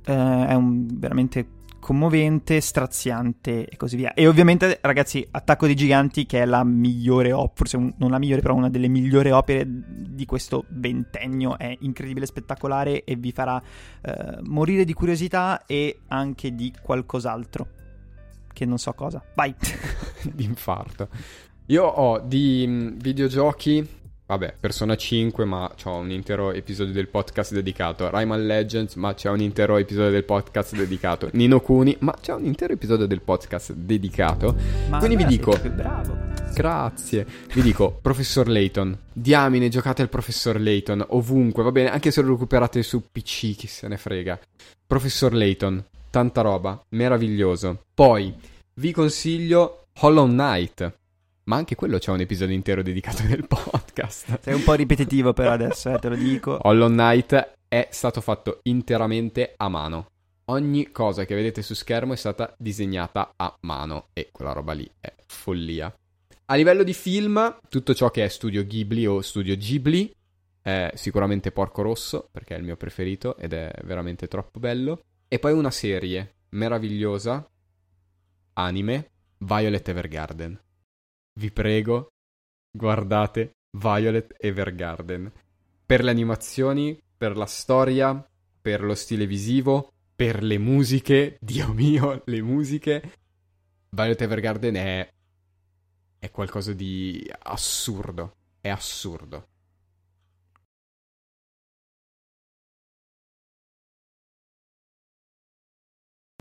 Uh, 0.07 0.47
è 0.47 0.55
un 0.55 0.87
veramente 0.99 1.59
commovente, 1.81 2.61
straziante 2.61 3.67
e 3.67 3.77
così 3.77 3.97
via. 3.97 4.15
E 4.15 4.29
ovviamente, 4.29 4.79
ragazzi, 4.83 5.27
Attacco 5.29 5.67
dei 5.67 5.75
Giganti, 5.75 6.27
che 6.27 6.43
è 6.43 6.45
la 6.45 6.63
migliore 6.63 7.33
opera, 7.33 7.55
forse 7.57 7.77
un, 7.77 7.93
non 7.97 8.11
la 8.11 8.19
migliore, 8.19 8.43
però 8.43 8.55
una 8.55 8.71
delle 8.71 8.87
migliori 8.87 9.31
opere 9.31 9.65
di 9.67 10.25
questo 10.27 10.65
ventennio, 10.69 11.59
è 11.59 11.77
incredibile, 11.81 12.27
spettacolare 12.27 13.03
e 13.03 13.17
vi 13.17 13.33
farà 13.33 13.61
eh, 14.03 14.39
morire 14.43 14.85
di 14.85 14.93
curiosità 14.93 15.65
e 15.67 16.01
anche 16.09 16.55
di 16.55 16.73
qualcos'altro. 16.81 17.67
Che 18.53 18.65
non 18.67 18.79
so 18.79 18.93
cosa. 18.93 19.25
Vai! 19.35 19.55
di 20.33 20.45
infarto. 20.45 21.09
Io 21.71 21.85
ho 21.85 22.19
di 22.19 22.65
mm, 22.67 22.99
videogiochi 22.99 23.99
Vabbè, 24.27 24.55
Persona 24.59 24.97
5, 24.97 25.45
ma 25.45 25.73
c'ho 25.81 25.95
un 25.95 26.11
intero 26.11 26.53
episodio 26.53 26.93
del 26.93 27.09
podcast 27.09 27.53
dedicato. 27.53 28.09
Rayman 28.11 28.47
Legends, 28.47 28.95
ma 28.95 29.15
c'è 29.15 29.29
un 29.29 29.41
intero 29.41 29.77
episodio 29.77 30.11
del 30.11 30.25
podcast 30.25 30.77
dedicato. 30.77 31.31
Nino 31.33 31.61
Kuni, 31.61 31.97
ma 32.01 32.15
c'è 32.21 32.33
un 32.33 32.45
intero 32.45 32.73
episodio 32.73 33.07
del 33.07 33.23
podcast 33.23 33.73
dedicato. 33.73 34.55
Ma 34.89 34.99
Quindi 34.99 35.17
vi 35.17 35.25
dico... 35.25 35.59
Bravo. 35.75 36.17
Grazie. 36.55 37.27
Vi 37.53 37.61
dico, 37.61 37.99
Professor 38.01 38.49
Layton. 38.49 38.97
Diamine, 39.13 39.69
giocate 39.69 40.03
al 40.03 40.09
Professor 40.09 40.61
Layton 40.61 41.05
ovunque, 41.09 41.65
va 41.65 41.73
bene? 41.73 41.91
Anche 41.91 42.13
se 42.13 42.23
lo 42.23 42.31
recuperate 42.31 42.85
su 42.85 43.03
PC, 43.11 43.57
chi 43.57 43.67
se 43.67 43.89
ne 43.89 43.97
frega. 43.97 44.39
Professor 44.87 45.33
Layton, 45.35 45.85
tanta 46.09 46.41
roba, 46.41 46.81
meraviglioso. 46.91 47.83
Poi, 47.93 48.33
vi 48.75 48.93
consiglio 48.93 49.87
Hollow 49.99 50.29
Knight 50.29 50.99
ma 51.51 51.57
anche 51.57 51.75
quello 51.75 51.99
c'è 51.99 52.13
un 52.13 52.21
episodio 52.21 52.55
intero 52.55 52.81
dedicato 52.81 53.25
nel 53.25 53.45
podcast. 53.49 54.39
Sei 54.39 54.55
un 54.55 54.63
po' 54.63 54.75
ripetitivo 54.75 55.33
per 55.33 55.49
adesso, 55.49 55.93
eh, 55.93 55.99
te 55.99 56.09
lo 56.09 56.15
dico. 56.15 56.57
Hollow 56.63 56.89
Knight 56.89 57.55
è 57.67 57.89
stato 57.91 58.21
fatto 58.21 58.61
interamente 58.63 59.55
a 59.57 59.69
mano. 59.69 60.07
Ogni 60.45 60.93
cosa 60.93 61.25
che 61.25 61.35
vedete 61.35 61.61
su 61.63 61.75
schermo 61.75 62.13
è 62.13 62.17
stata 62.17 62.55
disegnata 62.57 63.33
a 63.35 63.53
mano 63.63 64.11
e 64.13 64.29
quella 64.31 64.53
roba 64.53 64.75
lì 64.75 64.89
è 65.01 65.13
follia. 65.27 65.93
A 66.47 66.55
livello 66.55 66.85
di 66.85 66.95
film, 66.95 67.59
tutto 67.69 67.95
ciò 67.95 68.13
che 68.13 68.25
è 68.25 68.29
studio 68.29 68.65
Ghibli 68.65 69.07
o 69.07 69.21
studio 69.21 69.57
Ghibli 69.57 70.15
è 70.63 70.93
sicuramente 70.95 71.51
Porco 71.51 71.83
Rosso, 71.83 72.29
perché 72.31 72.55
è 72.55 72.59
il 72.59 72.65
mio 72.65 72.77
preferito 72.77 73.37
ed 73.37 73.55
è 73.55 73.73
veramente 73.83 74.29
troppo 74.29 74.61
bello. 74.61 75.01
E 75.27 75.41
poi 75.41 75.53
una 75.53 75.73
serie 75.73 76.35
meravigliosa, 76.51 77.45
anime, 78.53 79.11
Violet 79.39 79.89
Evergarden. 79.89 80.61
Vi 81.33 81.51
prego, 81.51 82.09
guardate 82.71 83.53
Violet 83.71 84.35
Evergarden. 84.39 85.33
Per 85.87 86.05
le 86.05 86.11
animazioni, 86.11 87.01
per 87.17 87.37
la 87.37 87.47
storia, 87.47 88.25
per 88.61 88.83
lo 88.83 88.95
stile 88.95 89.27
visivo, 89.27 89.93
per 90.15 90.43
le 90.43 90.59
musiche, 90.59 91.37
Dio 91.41 91.73
mio, 91.73 92.23
le 92.25 92.43
musiche. 92.43 93.13
Violet 93.91 94.21
Evergarden 94.21 94.75
è 94.75 95.11
è 96.21 96.31
qualcosa 96.31 96.75
di 96.75 97.27
assurdo, 97.45 98.37
è 98.61 98.69
assurdo. 98.69 99.49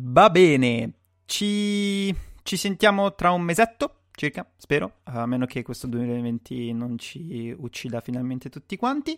Va 0.03 0.29
bene, 0.29 0.93
ci, 1.25 2.13
ci 2.43 2.57
sentiamo 2.57 3.15
tra 3.15 3.31
un 3.31 3.41
mesetto 3.41 3.98
circa, 4.19 4.45
spero, 4.57 4.97
a 5.03 5.25
meno 5.25 5.45
che 5.45 5.63
questo 5.63 5.87
2020 5.87 6.73
non 6.73 6.97
ci 6.97 7.55
uccida 7.57 8.01
finalmente 8.01 8.49
tutti 8.49 8.75
quanti. 8.75 9.17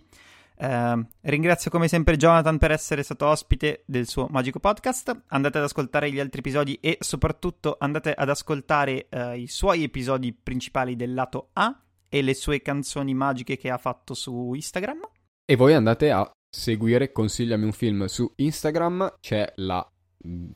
Uh, 0.57 1.03
ringrazio 1.21 1.71
come 1.71 1.87
sempre 1.87 2.17
Jonathan 2.17 2.59
per 2.59 2.69
essere 2.69 3.01
stato 3.01 3.25
ospite 3.25 3.81
del 3.87 4.05
suo 4.05 4.27
magico 4.29 4.59
podcast. 4.59 5.23
Andate 5.29 5.57
ad 5.57 5.63
ascoltare 5.63 6.11
gli 6.11 6.19
altri 6.19 6.41
episodi 6.41 6.77
e 6.79 6.97
soprattutto 6.99 7.77
andate 7.79 8.13
ad 8.13 8.29
ascoltare 8.29 9.07
uh, 9.09 9.31
i 9.31 9.47
suoi 9.47 9.81
episodi 9.81 10.33
principali 10.33 10.95
del 10.95 11.15
lato 11.15 11.49
A 11.53 11.75
e 12.07 12.21
le 12.21 12.35
sue 12.35 12.61
canzoni 12.61 13.15
magiche 13.15 13.57
che 13.57 13.71
ha 13.71 13.79
fatto 13.79 14.13
su 14.13 14.53
Instagram. 14.53 14.99
E 15.43 15.55
voi 15.55 15.73
andate 15.73 16.11
a 16.11 16.29
seguire 16.47 17.11
Consigliami 17.11 17.65
un 17.65 17.71
film 17.71 18.05
su 18.05 18.31
Instagram, 18.35 19.15
c'è 19.19 19.51
la 19.55 19.90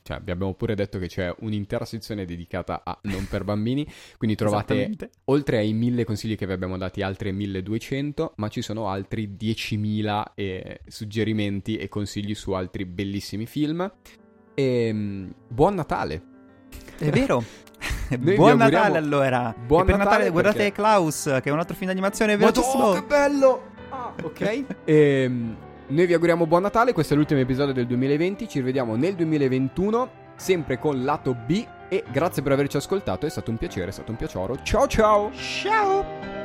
cioè, 0.02 0.20
vi 0.20 0.30
abbiamo 0.30 0.54
pure 0.54 0.74
detto 0.74 0.98
che 0.98 1.08
c'è 1.08 1.34
un'intera 1.40 1.84
sezione 1.84 2.24
dedicata 2.24 2.82
a 2.84 2.98
non 3.02 3.26
per 3.28 3.44
bambini, 3.44 3.86
quindi 4.16 4.36
trovate 4.36 4.96
oltre 5.24 5.58
ai 5.58 5.72
mille 5.72 6.04
consigli 6.04 6.36
che 6.36 6.46
vi 6.46 6.52
abbiamo 6.52 6.76
dati 6.76 7.02
altre 7.02 7.32
1200, 7.32 8.34
ma 8.36 8.48
ci 8.48 8.62
sono 8.62 8.88
altri 8.88 9.36
10.000 9.38 10.24
eh, 10.34 10.80
suggerimenti 10.86 11.76
e 11.76 11.88
consigli 11.88 12.34
su 12.34 12.52
altri 12.52 12.84
bellissimi 12.84 13.46
film. 13.46 13.90
E 14.54 14.86
ehm, 14.86 15.34
buon 15.48 15.74
Natale! 15.74 16.22
È 16.98 17.10
vero! 17.10 17.44
buon 18.18 18.56
Natale 18.56 18.98
allora! 18.98 19.54
Buon 19.66 19.86
Natale, 19.86 20.04
Natale 20.04 20.30
guardate 20.30 20.56
perché... 20.56 20.72
Klaus, 20.72 21.24
che 21.24 21.48
è 21.48 21.50
un 21.50 21.58
altro 21.58 21.74
film 21.74 21.88
d'animazione 21.88 22.36
velocissimo! 22.36 22.92
che 22.92 23.02
bello! 23.02 23.74
Ah, 23.90 24.14
ok. 24.22 24.40
e, 24.40 24.64
ehm, 24.84 25.56
noi 25.88 26.06
vi 26.06 26.14
auguriamo 26.14 26.46
buon 26.46 26.62
Natale, 26.62 26.92
questo 26.92 27.14
è 27.14 27.16
l'ultimo 27.16 27.40
episodio 27.40 27.72
del 27.72 27.86
2020, 27.86 28.48
ci 28.48 28.58
rivediamo 28.58 28.96
nel 28.96 29.14
2021, 29.14 30.10
sempre 30.36 30.78
con 30.78 31.04
lato 31.04 31.34
B 31.34 31.64
e 31.88 32.04
grazie 32.10 32.42
per 32.42 32.52
averci 32.52 32.76
ascoltato, 32.76 33.26
è 33.26 33.30
stato 33.30 33.50
un 33.50 33.56
piacere, 33.56 33.88
è 33.88 33.92
stato 33.92 34.10
un 34.10 34.16
piacere. 34.16 34.58
Ciao 34.62 34.86
ciao! 34.86 35.30
Ciao! 35.32 36.35